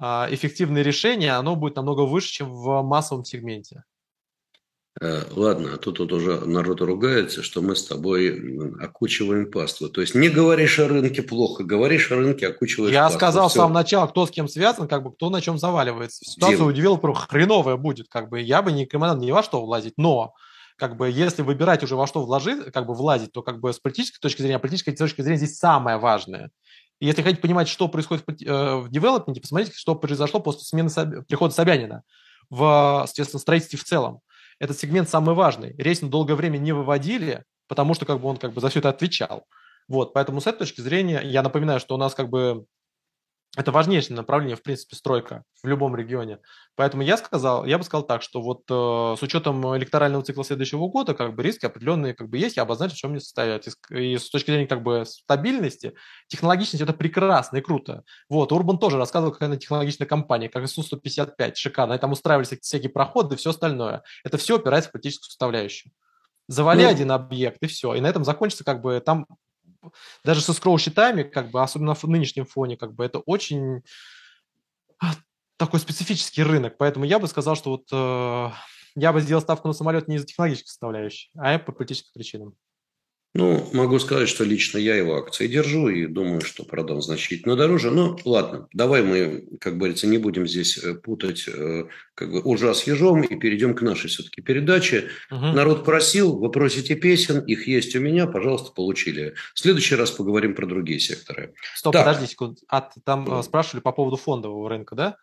[0.01, 3.83] а, эффективные решения, оно будет намного выше, чем в массовом сегменте.
[5.01, 8.37] Э, ладно, а тут, тут уже народ ругается, что мы с тобой
[8.81, 9.89] окучиваем паству.
[9.89, 13.19] То есть не говоришь о рынке плохо, говоришь о рынке, окучиваешь Я паству.
[13.19, 13.53] сказал Все.
[13.53, 16.25] с самого начала, кто с кем связан, как бы кто на чем заваливается.
[16.25, 16.67] Ситуация Дим.
[16.67, 18.07] у девелоперов хреновая будет.
[18.09, 20.33] Как бы я бы не рекомендовал ни во что влазить, но
[20.77, 23.79] как бы если выбирать уже во что вложить, как бы влазить, то как бы с
[23.79, 26.51] политической точки зрения, политической точки зрения здесь самое важное.
[26.99, 30.89] Если хотите понимать, что происходит в э, девелопменте, посмотрите, что произошло после смены
[31.23, 32.03] прихода Собянина
[32.49, 34.21] в, соответственно, строительстве в целом
[34.59, 35.73] этот сегмент самый важный.
[35.77, 38.89] Рейтинг долгое время не выводили, потому что как бы он как бы за все это
[38.89, 39.45] отвечал.
[39.87, 42.65] Вот, поэтому с этой точки зрения я напоминаю, что у нас как бы
[43.57, 46.37] это важнейшее направление, в принципе, стройка в любом регионе.
[46.75, 50.87] Поэтому я сказал, я бы сказал так, что вот э, с учетом электорального цикла следующего
[50.87, 53.67] года, как бы риски определенные как бы есть, я обозначил, в чем они состоят.
[53.89, 55.95] И, и с точки зрения как бы стабильности,
[56.27, 58.03] технологичности это прекрасно и круто.
[58.29, 61.93] Вот, Урбан тоже рассказывал, какая она технологичная компания, как ИСУ-155, шикарно.
[61.93, 64.03] И там устраивались всякие проходы и все остальное.
[64.23, 65.91] Это все опирается в политическую составляющую.
[66.47, 67.95] Завали ну, один объект, и все.
[67.95, 69.25] И на этом закончится, как бы, там
[70.23, 73.81] даже со скролл-счетами, как бы, особенно в нынешнем фоне, как бы, это очень
[75.01, 75.13] а,
[75.57, 76.77] такой специфический рынок.
[76.77, 78.51] Поэтому я бы сказал, что вот э,
[78.95, 82.55] я бы сделал ставку на самолет не из-за технологической составляющей, а по политическим причинам.
[83.35, 87.91] Ну, могу сказать, что лично я его акции держу и думаю, что продам значительно дороже.
[87.91, 91.85] Но ладно, давай мы, как говорится, не будем здесь э, путать э,
[92.15, 95.09] как бы ужас ежом и перейдем к нашей все-таки передаче.
[95.29, 95.45] Угу.
[95.45, 99.35] Народ просил, вы просите песен, их есть у меня, пожалуйста, получили.
[99.53, 101.53] В следующий раз поговорим про другие секторы.
[101.75, 102.05] Стоп, так.
[102.05, 102.57] подожди секунду.
[102.67, 103.43] А, там ну.
[103.43, 105.17] спрашивали по поводу фондового рынка, да?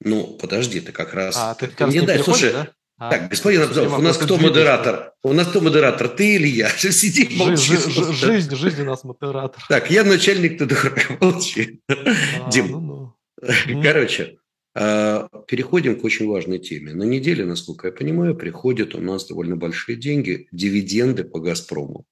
[0.00, 1.36] Ну, подожди, ты как раз...
[1.38, 2.72] А, ты как раз не, не дай, слушай, да?
[3.00, 5.14] А, так, господин Абзалов, у нас кто модератор?
[5.22, 6.06] У нас кто модератор?
[6.06, 6.68] Ты или я?
[6.76, 7.74] Сиди, молчи.
[8.12, 9.64] Жизнь, жизнь у нас модератор.
[9.70, 11.80] Так, я начальник, дурак, молчи.
[11.88, 13.82] А, Дим, ну, ну.
[13.82, 14.36] короче,
[14.74, 16.92] а, переходим к очень важной теме.
[16.92, 22.04] На неделе, насколько я понимаю, приходят у нас довольно большие деньги, дивиденды по «Газпрому».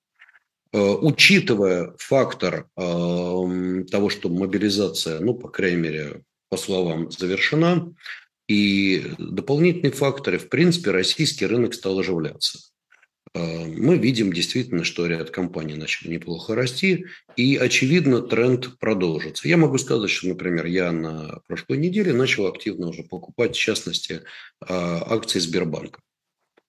[0.72, 7.94] Учитывая фактор того, что мобилизация, ну, по крайней мере, по словам, завершена,
[8.48, 12.58] и дополнительные факторы, в принципе, российский рынок стал оживляться.
[13.34, 17.04] А, мы видим действительно, что ряд компаний начали неплохо расти,
[17.36, 19.46] и, очевидно, тренд продолжится.
[19.46, 24.22] Я могу сказать, что, например, я на прошлой неделе начал активно уже покупать, в частности,
[24.60, 26.00] а, акции Сбербанка.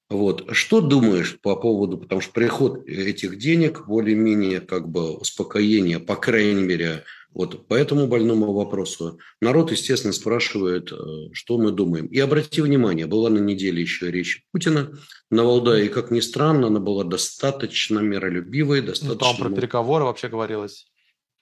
[0.10, 0.46] Вот.
[0.52, 6.64] Что думаешь по поводу, потому что приход этих денег, более-менее как бы успокоение, по крайней
[6.64, 10.96] мере, вот по этому больному вопросу народ, естественно, спрашивает, э,
[11.32, 12.08] что мы думаем.
[12.08, 14.98] И обрати внимание, была на неделе еще речь Путина
[15.30, 19.14] на Валдае, и, как ни странно, она была достаточно миролюбивой, достаточно...
[19.14, 20.88] Ну, там про переговоры вообще говорилось.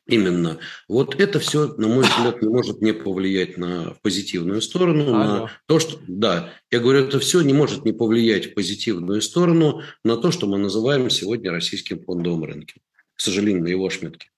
[0.07, 0.59] Именно.
[0.87, 5.51] Вот это все, на мой взгляд, не может не повлиять на позитивную сторону, а, на
[5.65, 10.15] то, что, да, я говорю, это все не может не повлиять в позитивную сторону на
[10.15, 12.81] то, что мы называем сегодня российским фондовым рынком.
[13.15, 14.29] К сожалению, на его ошметке.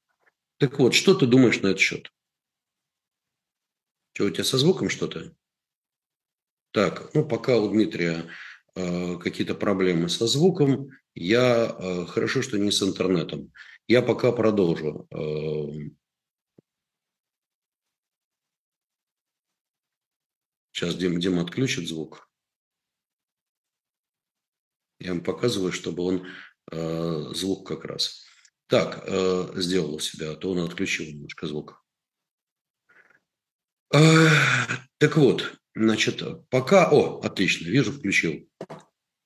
[0.58, 2.12] Так вот, что ты думаешь на этот счет?
[4.14, 5.34] Что, у тебя со звуком что-то?
[6.72, 8.26] Так, ну пока у Дмитрия
[9.22, 10.90] какие-то проблемы со звуком.
[11.16, 13.52] Я э, хорошо, что не с интернетом.
[13.88, 15.08] Я пока продолжу.
[20.72, 22.30] Сейчас Дим, Дим отключит звук.
[25.00, 26.28] Я вам показываю, чтобы он
[27.36, 28.26] звук как раз.
[28.68, 29.04] Так,
[29.56, 31.84] сделал у себя, а то он отключил немножко звук.
[33.90, 36.90] Так вот, значит, пока...
[36.92, 38.48] О, отлично, вижу, включил.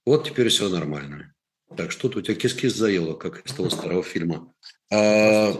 [0.05, 1.33] Вот теперь все нормально.
[1.75, 4.53] Так, что-то у тебя кис-кис заело, как из того старого фильма.
[4.91, 5.53] А,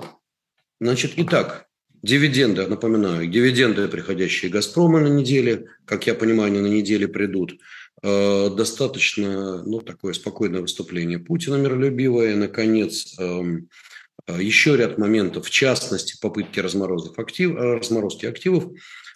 [0.79, 1.67] значит, итак,
[2.01, 7.57] дивиденды, напоминаю, дивиденды, приходящие «Газпрома» на неделе, как я понимаю, они на неделе придут.
[8.03, 12.35] А, достаточно, ну, такое спокойное выступление Путина миролюбивое.
[12.35, 13.15] Наконец,
[14.27, 18.65] еще ряд моментов, в частности, попытки разморозки, актив, разморозки активов,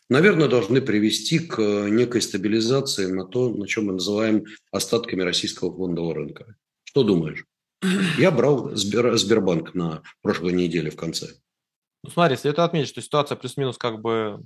[0.10, 6.16] наверное, должны привести к некой стабилизации на то, на чем мы называем остатками российского фондового
[6.16, 6.56] рынка.
[6.84, 7.46] Что думаешь?
[8.18, 11.28] Я брал Сбер, Сбербанк на прошлой неделе в конце.
[12.04, 14.42] Ну, смотри, следует отметить, что ситуация плюс-минус как бы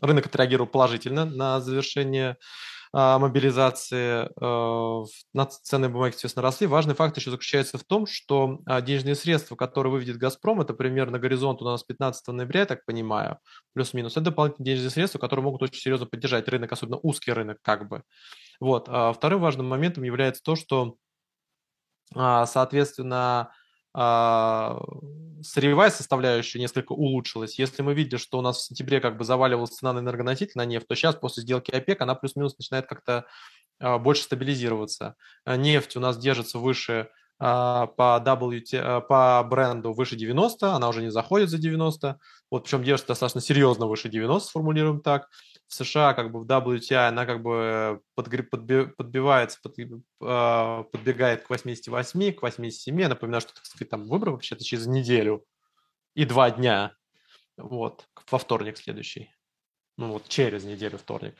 [0.00, 2.36] рынок отреагировал положительно на завершение
[2.92, 6.66] мобилизации, э, ценные бумаги, естественно, росли.
[6.66, 11.18] Важный факт еще заключается в том, что а, денежные средства, которые выведет «Газпром», это примерно
[11.18, 13.38] горизонт у нас 15 ноября, я так понимаю,
[13.72, 17.88] плюс-минус, это дополнительные денежные средства, которые могут очень серьезно поддержать рынок, особенно узкий рынок как
[17.88, 18.02] бы.
[18.60, 18.88] Вот.
[18.88, 20.96] А вторым важным моментом является то, что,
[22.14, 23.50] соответственно, а,
[23.94, 27.58] сырьевая составляющая несколько улучшилась.
[27.58, 30.64] Если мы видели, что у нас в сентябре как бы заваливалась цена на энергоноситель, на
[30.64, 33.26] нефть, то сейчас после сделки ОПЕК она плюс-минус начинает как-то
[33.80, 35.16] а, больше стабилизироваться.
[35.44, 37.08] А, нефть у нас держится выше
[37.38, 42.20] по, WT, по бренду выше 90, она уже не заходит за 90,
[42.52, 45.28] вот причем держится достаточно серьезно выше 90, сформулируем так.
[45.74, 52.32] США как бы в WTI она как бы подгреб, подбивается, под, э, подбегает к 88,
[52.32, 53.00] к 87.
[53.00, 55.44] Я напоминаю, что, так сказать, там выбор вообще-то через неделю
[56.14, 56.94] и два дня.
[57.56, 59.30] Вот, во вторник следующий.
[59.98, 61.34] Ну вот, через неделю вторник.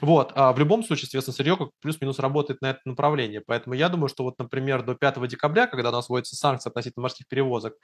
[0.00, 3.40] Вот, а в любом случае, соответственно, сырье как плюс-минус работает на это направление.
[3.40, 7.02] Поэтому я думаю, что вот, например, до 5 декабря, когда у нас вводятся санкции относительно
[7.02, 7.74] морских перевозок,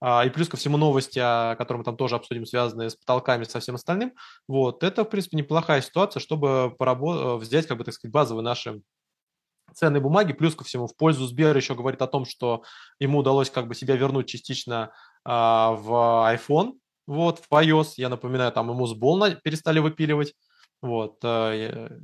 [0.00, 3.44] а, и плюс ко всему новости, о которых мы там тоже обсудим, связанные с потолками,
[3.44, 4.12] со всем остальным.
[4.48, 8.82] Вот, это, в принципе, неплохая ситуация, чтобы порабо- взять, как бы, так сказать, базовые наши
[9.74, 12.64] ценные бумаги, плюс ко всему в пользу Сбера еще говорит о том, что
[12.98, 14.92] ему удалось как бы себя вернуть частично
[15.24, 15.92] а, в
[16.34, 16.79] iPhone,
[17.10, 20.32] вот, в iOS, я напоминаю, там ему сбол перестали выпиливать,
[20.80, 21.52] вот, а,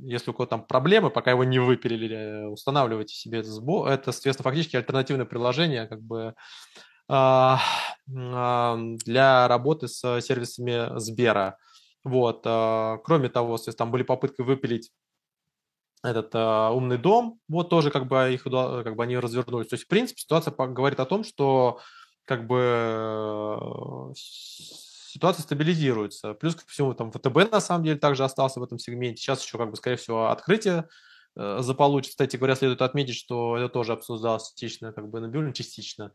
[0.01, 4.11] если у кого-то там проблемы, пока его не выпилили, э, устанавливайте себе это сбол, это,
[4.11, 6.35] соответственно, фактически альтернативное приложение, как бы
[7.07, 7.61] а,
[8.05, 11.57] для работы с сервисами Сбера.
[12.03, 12.41] Вот.
[12.43, 14.91] А, кроме того, там были попытки выпилить
[16.03, 19.67] этот uh, умный дом, вот тоже как бы их как бы они развернулись.
[19.67, 21.79] То есть, в принципе, ситуация говорит о том, что
[22.25, 24.13] как бы
[25.17, 26.35] ситуация стабилизируется.
[26.35, 29.21] Плюс ко всему, там ВТБ на самом деле также остался в этом сегменте.
[29.21, 30.87] Сейчас еще, как бы, скорее всего, открытие
[31.35, 32.11] э, заполучит.
[32.11, 36.11] Кстати говоря, следует отметить, что это тоже обсуждалось частично, как бы на бюллин, частично.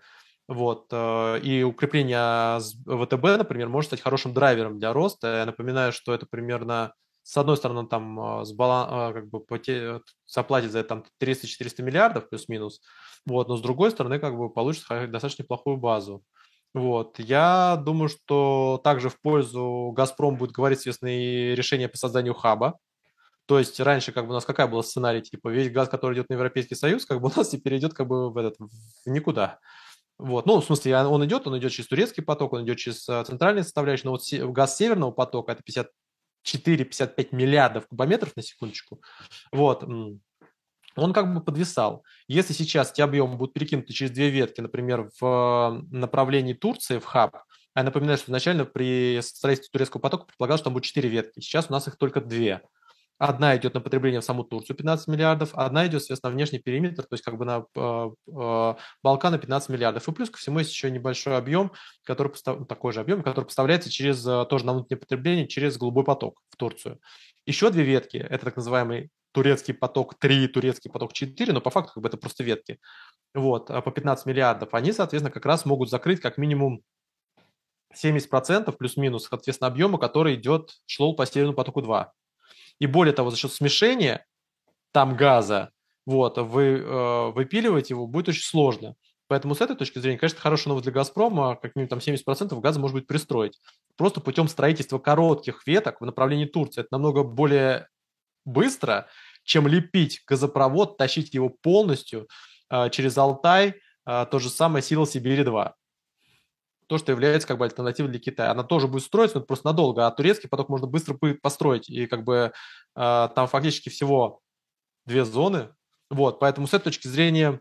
[0.46, 0.86] Вот.
[0.92, 5.38] Э, и укрепление ВТБ, например, может стать хорошим драйвером для роста.
[5.38, 9.44] Я напоминаю, что это примерно, с одной стороны, там с балан, как бы
[10.26, 12.80] заплатит за это там 300-400 миллиардов плюс-минус,
[13.26, 16.24] вот, но с другой стороны, как бы получится достаточно неплохую базу.
[16.74, 17.18] Вот.
[17.18, 22.78] Я думаю, что также в пользу «Газпром» будет говорить, соответственно, и решение по созданию хаба.
[23.46, 26.30] То есть раньше как бы у нас какая была сценарий, типа весь газ, который идет
[26.30, 29.58] на Европейский Союз, как бы у нас теперь идет как бы в этот в никуда.
[30.18, 30.46] Вот.
[30.46, 33.64] Ну, в смысле, он идет, он идет через турецкий поток, он идет через э, центральные
[33.64, 35.62] составляющие, но вот газ северного потока– это
[36.46, 39.02] 54-55 миллиардов кубометров на секундочку.
[39.50, 39.84] Вот.
[40.96, 42.04] Он как бы подвисал.
[42.28, 47.36] Если сейчас эти объемы будут перекинуты через две ветки, например, в направлении Турции, в хаб,
[47.74, 51.40] а я напоминаю, что изначально при строительстве турецкого потока предполагалось, что там будет четыре ветки.
[51.40, 52.60] Сейчас у нас их только две.
[53.18, 57.14] Одна идет на потребление в саму Турцию 15 миллиардов, одна идет, соответственно, внешний периметр, то
[57.14, 60.08] есть как бы на э, э, Балканы 15 миллиардов.
[60.08, 61.70] И плюс ко всему есть еще небольшой объем,
[62.02, 62.32] который.
[62.46, 66.42] Ну, такой же объем, который поставляется через, э, тоже на внутреннее потребление через голубой поток
[66.50, 66.98] в Турцию.
[67.46, 71.94] Еще две ветки, это так называемый турецкий поток 3, турецкий поток 4, но по факту
[71.94, 72.78] как бы это просто ветки,
[73.34, 76.82] вот, а по 15 миллиардов, они, соответственно, как раз могут закрыть как минимум
[77.94, 82.12] 70% плюс-минус, соответственно, объема, который идет, шло по Северному потоку 2.
[82.78, 84.26] И более того, за счет смешения
[84.92, 85.70] там газа,
[86.06, 88.94] вот, вы, э, выпиливать его будет очень сложно.
[89.28, 92.80] Поэтому с этой точки зрения, конечно, хорошая новость для «Газпрома», как минимум там 70% газа
[92.80, 93.58] может быть пристроить.
[93.96, 96.80] Просто путем строительства коротких веток в направлении Турции.
[96.80, 97.88] Это намного более
[98.44, 99.06] быстро,
[99.44, 102.28] чем лепить газопровод, тащить его полностью
[102.70, 105.72] э, через Алтай, э, то же самое сила Сибири-2
[106.88, 108.50] то, что является как бы альтернативой для Китая.
[108.50, 111.88] Она тоже будет строиться, но это просто надолго, а турецкий поток можно быстро построить.
[111.88, 112.52] И как бы
[112.94, 114.40] э, там фактически всего
[115.06, 115.74] две зоны.
[116.10, 117.60] Вот, поэтому с этой точки зрения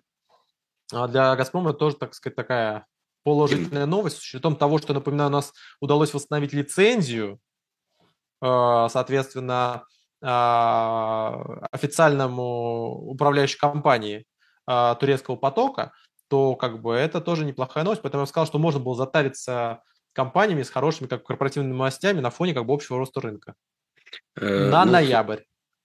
[0.92, 2.86] для «Газпрома» тоже, так сказать, такая
[3.24, 7.40] положительная новость, с учетом того, что, напоминаю, у нас удалось восстановить лицензию,
[8.42, 9.86] соответственно,
[11.72, 14.26] официальному управляющей компании
[14.68, 15.94] э, турецкого потока,
[16.28, 18.02] то как бы это тоже неплохая новость.
[18.04, 19.82] Поэтому я сказал, что можно было затариться
[20.14, 23.56] компаниями с хорошими как корпоративными новостями на фоне как бы общего роста рынка.
[24.36, 25.42] Э, на ну, ноябрь.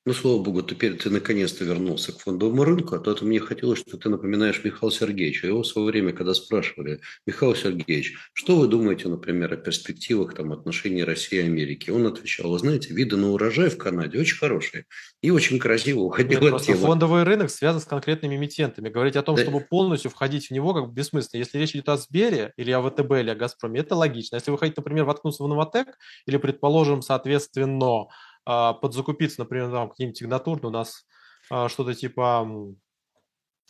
[0.07, 3.81] Ну, слава богу, теперь ты наконец-то вернулся к фондовому рынку, а то это мне хотелось,
[3.81, 5.49] что ты напоминаешь Михаила Сергеевича.
[5.49, 10.53] Его в свое время, когда спрашивали, Михаил Сергеевич, что вы думаете, например, о перспективах там,
[10.53, 11.91] отношений России и Америки?
[11.91, 14.85] Он отвечал, вы знаете, виды на урожай в Канаде очень хорошие
[15.23, 16.79] и очень красиво уходил Нет, от темы.
[16.79, 18.89] Фондовый рынок связан с конкретными эмитентами.
[18.89, 19.43] Говорить о том, да.
[19.43, 21.41] чтобы полностью входить в него, как бы бессмысленно.
[21.41, 24.37] Если речь идет о Сбере или о ВТБ или о Газпроме, это логично.
[24.37, 28.07] Если вы хотите, например, воткнуться в Новотек или, предположим, соответственно,
[28.47, 31.05] подзакупиться, например, там какие-нибудь сигнатурные, у нас
[31.51, 32.49] а, что-то типа,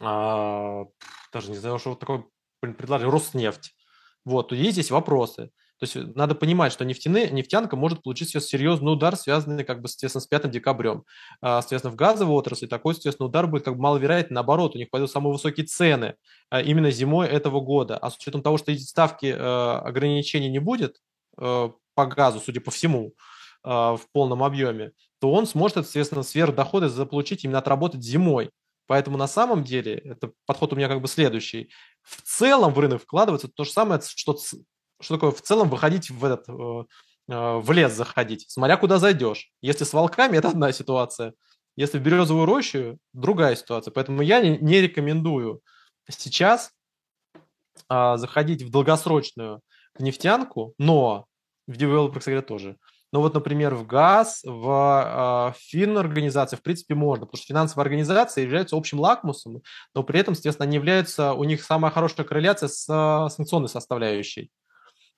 [0.01, 0.85] а,
[1.32, 2.24] даже не знаю, что вот такое
[2.61, 3.74] предложение, Роснефть.
[4.24, 5.51] Вот, есть здесь вопросы.
[5.78, 9.89] То есть надо понимать, что нефтяные, нефтянка может получить сейчас серьезный удар, связанный, как бы,
[9.89, 11.05] соответственно, с 5 декабрем.
[11.43, 14.35] А, соответственно, в газовой отрасли такой, соответственно, удар будет как бы маловероятен.
[14.35, 16.15] Наоборот, у них пойдут самые высокие цены
[16.48, 17.98] а, именно зимой этого года.
[17.98, 20.97] А с учетом того, что ставки а, ограничений не будет
[21.36, 23.35] а, по газу, судя по всему, а,
[23.66, 28.51] в полном объеме, то он сможет, соответственно, сверхдоходы заполучить именно отработать зимой.
[28.86, 31.70] Поэтому на самом деле, это подход у меня как бы следующий.
[32.02, 34.38] В целом в рынок вкладываться то же самое, что,
[35.01, 36.84] что такое в целом выходить в этот э,
[37.28, 39.51] э, в лес заходить, смотря куда зайдешь.
[39.60, 41.34] Если с волками, это одна ситуация.
[41.76, 43.90] Если в березовую рощу, другая ситуация.
[43.90, 45.60] Поэтому я не, не рекомендую
[46.09, 46.70] сейчас
[47.88, 49.60] а, заходить в долгосрочную
[49.98, 51.26] нефтянку, но
[51.66, 52.76] в девелопер, кстати, тоже.
[53.16, 58.43] Но вот, например, в ГАЗ, в э, фин-организации, в принципе, можно, потому что финансовые организации
[58.43, 59.62] являются общим лакмусом,
[59.94, 64.51] но при этом, естественно, они являются, у них самая хорошая корреляция с э, санкционной составляющей.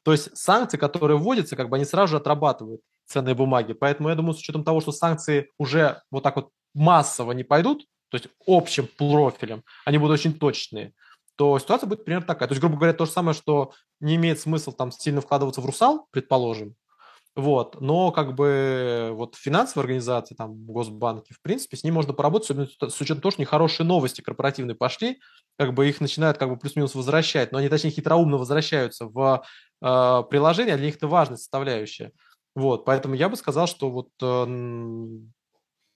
[0.05, 3.73] То есть санкции, которые вводятся, как бы они сразу же отрабатывают ценные бумаги.
[3.73, 7.85] Поэтому я думаю, с учетом того, что санкции уже вот так вот массово не пойдут,
[8.11, 10.93] то есть общим профилем, они будут очень точные,
[11.35, 12.47] то ситуация будет примерно такая.
[12.47, 15.67] То есть, грубо говоря, то же самое, что не имеет смысла там сильно вкладываться в
[15.67, 16.77] русал, предположим,
[17.39, 17.81] вот.
[17.81, 22.91] Но как бы вот финансовые организации, там, госбанки, в принципе, с ним можно поработать, особенно
[22.91, 25.21] с учетом того, что нехорошие новости корпоративные пошли,
[25.57, 29.45] как бы их начинают как бы плюс-минус возвращать, но они, точнее, хитроумно возвращаются в
[29.81, 32.11] э, приложение, а для них это важная составляющая.
[32.57, 34.97] Вот, поэтому я бы сказал, что вот э,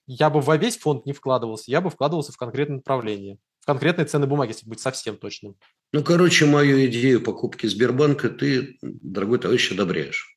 [0.07, 4.05] я бы во весь фонд не вкладывался, я бы вкладывался в конкретное направление, в конкретные
[4.05, 5.57] ценные бумаги, если быть совсем точным.
[5.91, 10.32] Ну, короче, мою идею покупки Сбербанка ты, дорогой товарищ, одобряешь.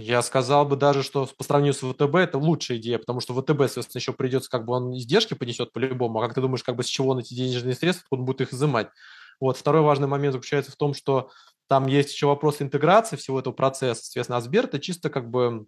[0.00, 3.62] Я сказал бы даже, что по сравнению с ВТБ это лучшая идея, потому что ВТБ,
[3.62, 6.84] соответственно, еще придется, как бы он издержки понесет по-любому, а как ты думаешь, как бы
[6.84, 8.90] с чего он эти денежные средства, он будет их изымать?
[9.40, 11.30] Вот, второй важный момент заключается в том, что
[11.66, 15.66] там есть еще вопрос интеграции всего этого процесса, соответственно, а Сбер это чисто как бы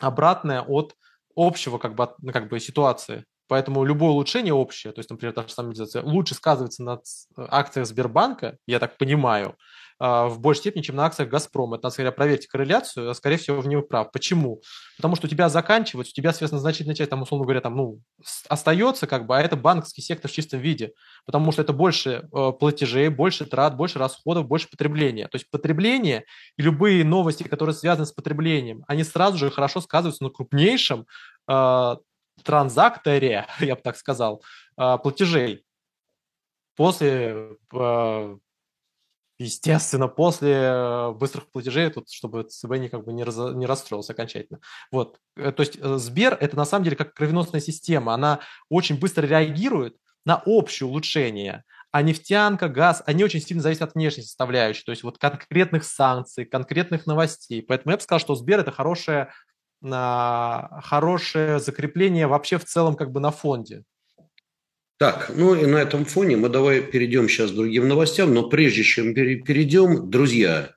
[0.00, 0.94] обратное от
[1.34, 3.24] общего как бы, как бы ситуации.
[3.48, 7.00] Поэтому любое улучшение общее, то есть, например, та же самая лучше сказывается на
[7.36, 9.56] акциях Сбербанка, я так понимаю,
[9.98, 11.76] а, в большей степени, чем на акциях «Газпрома».
[11.76, 14.12] Это, скорее, проверьте корреляцию, а, скорее всего, в нее прав.
[14.12, 14.60] Почему?
[14.96, 18.00] Потому что у тебя заканчивается, у тебя, соответственно, значительная часть, там, условно говоря, там, ну,
[18.48, 20.92] остается, как бы, а это банковский сектор в чистом виде,
[21.24, 25.28] потому что это больше э, платежей, больше трат, больше расходов, больше потребления.
[25.28, 26.24] То есть потребление
[26.58, 31.06] и любые новости, которые связаны с потреблением, они сразу же хорошо сказываются на крупнейшем
[31.48, 31.96] э,
[32.42, 34.42] транзакторе, я бы так сказал,
[34.78, 35.64] э, платежей
[36.76, 38.36] после э,
[39.38, 44.60] естественно, после э, быстрых платежей, тут, чтобы ЦБ как бы не, раз, не расстроился окончательно.
[44.90, 45.18] Вот.
[45.34, 48.14] То есть Сбер– это на самом деле как кровеносная система.
[48.14, 51.64] Она очень быстро реагирует на общее улучшение.
[51.92, 56.44] А нефтянка, газ, они очень сильно зависят от внешней составляющей, то есть вот конкретных санкций,
[56.44, 57.62] конкретных новостей.
[57.62, 59.32] Поэтому я бы сказал, что Сбер– это хорошее,
[59.92, 63.84] хорошее закрепление вообще в целом как бы на фонде.
[64.98, 68.82] Так, ну и на этом фоне мы давай перейдем сейчас к другим новостям, но прежде
[68.82, 70.70] чем перейдем, друзья,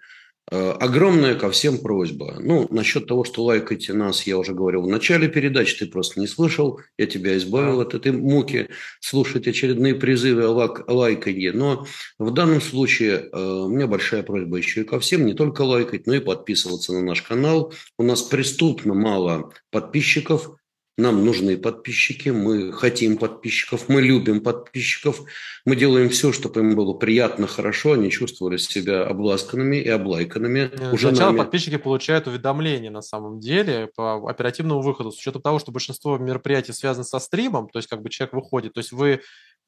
[0.52, 2.38] огромная ко всем просьба.
[2.40, 6.28] Ну, насчет того, что лайкайте нас, я уже говорил в начале передачи, ты просто не
[6.28, 8.70] слышал, я тебя избавил от этой муки
[9.00, 11.52] слушать очередные призывы о лайканье.
[11.52, 11.86] Но
[12.18, 16.08] в данном случае э, у меня большая просьба еще и ко всем, не только лайкать,
[16.08, 17.74] но и подписываться на наш канал.
[17.98, 20.59] У нас преступно мало подписчиков,
[21.00, 25.22] нам нужны подписчики, мы хотим подписчиков, мы любим подписчиков,
[25.66, 30.72] мы делаем все, чтобы им было приятно, хорошо, они чувствовали себя обласканными и облайканными.
[30.72, 31.38] Э, уже Сначала нами.
[31.40, 36.74] подписчики получают уведомления на самом деле по оперативному выходу, с учетом того, что большинство мероприятий
[36.74, 39.22] связано со стримом, то есть как бы человек выходит, то есть вы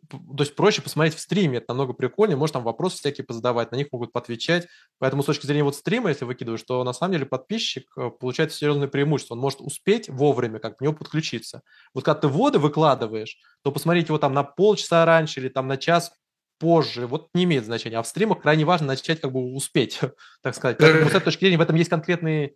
[0.10, 3.76] то есть проще посмотреть в стриме, это намного прикольнее, может там вопросы всякие позадавать, на
[3.76, 4.68] них могут поотвечать.
[5.00, 8.52] Поэтому с точки зрения вот стрима, если выкидываешь, то на самом деле подписчик э, получает
[8.52, 9.36] серьезное преимущество.
[9.36, 11.62] Он может успеть вовремя как к нему подключиться.
[11.94, 15.78] Вот когда ты воды выкладываешь, то посмотреть его там на полчаса раньше или там на
[15.78, 16.12] час
[16.60, 17.98] позже, вот не имеет значения.
[17.98, 20.00] А в стримах крайне важно начать как бы успеть,
[20.44, 20.78] так сказать.
[20.80, 22.56] Поэтому с этой точки зрения в этом есть конкретные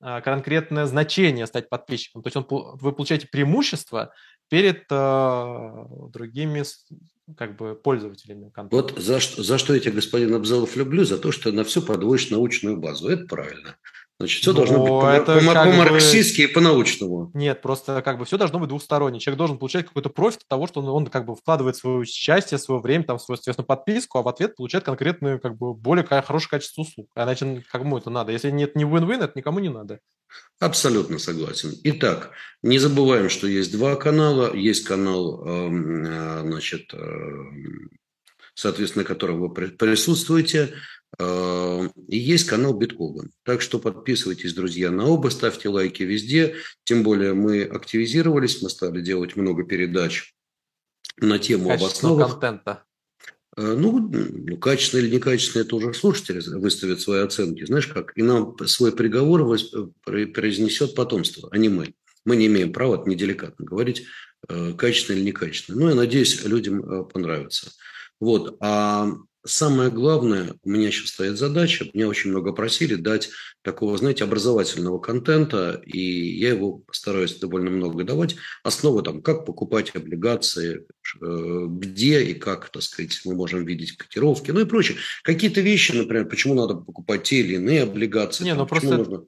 [0.00, 2.22] конкретное значение стать подписчиком.
[2.22, 4.12] То есть он, вы получаете преимущество
[4.48, 6.64] перед э, другими
[7.36, 8.94] как бы пользователями контента.
[8.94, 12.30] Вот за, за что я тебя, господин Абзалов, люблю, за то, что на все подводишь
[12.30, 13.08] научную базу.
[13.08, 13.76] Это правильно.
[14.20, 17.30] Значит, все Но должно быть по-марксистски по, по, и по-научному.
[17.34, 19.18] Нет, просто как бы все должно быть двусторонне.
[19.18, 22.58] Человек должен получать какой-то профит от того, что он, он как бы вкладывает свое счастье,
[22.58, 26.48] свое время, там, свою, соответственно, подписку, а в ответ получает конкретную, как бы, более хорошее
[26.48, 27.10] качество услуг.
[27.16, 28.30] А иначе кому это надо?
[28.30, 29.98] Если нет не win-win, это никому не надо.
[30.60, 31.72] Абсолютно согласен.
[31.82, 32.30] Итак,
[32.62, 34.54] не забываем, что есть два канала.
[34.54, 36.98] Есть канал, эм, э, значит, э,
[38.54, 40.74] соответственно, на котором вы присутствуете.
[41.18, 43.30] Э, и есть канал Биткоган.
[43.44, 46.56] Так что подписывайтесь, друзья, на оба, ставьте лайки везде.
[46.84, 50.34] Тем более мы активизировались, мы стали делать много передач
[51.18, 52.32] на тему об основах.
[52.32, 52.84] контента.
[53.56, 57.64] Э, ну, ну, качественно или некачественно, это уже слушатели выставят свои оценки.
[57.64, 58.16] Знаешь как?
[58.16, 61.94] И нам свой приговор э, произнесет потомство, а не мы.
[62.24, 64.06] Мы не имеем права, это неделикатно говорить,
[64.78, 65.78] качественно или некачественно.
[65.78, 67.70] Ну, я надеюсь, людям понравится.
[68.18, 68.56] Вот.
[68.60, 69.10] А
[69.46, 73.28] Самое главное, у меня сейчас стоит задача, меня очень много просили дать
[73.60, 76.00] такого, знаете, образовательного контента, и
[76.38, 78.36] я его стараюсь довольно много давать.
[78.62, 80.86] Основы там, как покупать облигации,
[81.20, 84.96] э, где и как, так сказать, мы можем видеть котировки, ну и прочее.
[85.22, 88.44] Какие-то вещи, например, почему надо покупать те или иные облигации.
[88.44, 89.24] Не, там, ну просто нужно...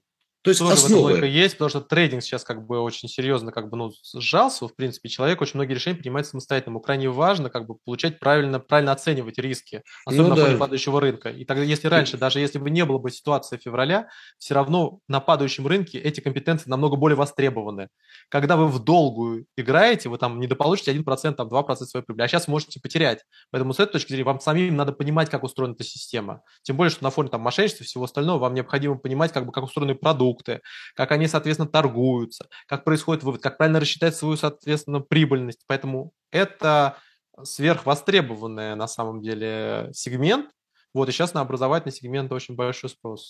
[0.46, 1.02] То есть Тоже основы.
[1.02, 4.68] логика есть, потому что трейдинг сейчас как бы очень серьезно как бы, ну, сжался.
[4.68, 6.74] В принципе, человек очень многие решения принимает самостоятельно.
[6.74, 11.00] Ему крайне важно как бы получать правильно, правильно оценивать риски, особенно ну, на фоне падающего
[11.00, 11.30] рынка.
[11.30, 14.06] И тогда, если раньше, даже если бы не было бы ситуации февраля,
[14.38, 17.88] все равно на падающем рынке эти компетенции намного более востребованы.
[18.28, 22.46] Когда вы в долгую играете, вы там недополучите 1%, там 2% своей прибыли, а сейчас
[22.46, 23.24] можете потерять.
[23.50, 26.42] Поэтому с этой точки зрения вам самим надо понимать, как устроена эта система.
[26.62, 29.50] Тем более, что на фоне там мошенничества и всего остального вам необходимо понимать, как бы,
[29.50, 30.62] как устроены продукты, продукты,
[30.94, 35.60] как они, соответственно, торгуются, как происходит вывод, как правильно рассчитать свою, соответственно, прибыльность.
[35.66, 36.98] Поэтому это
[37.42, 40.50] сверхвостребованный на самом деле сегмент.
[40.94, 43.24] Вот, и сейчас на образовательный сегмент очень большой спрос.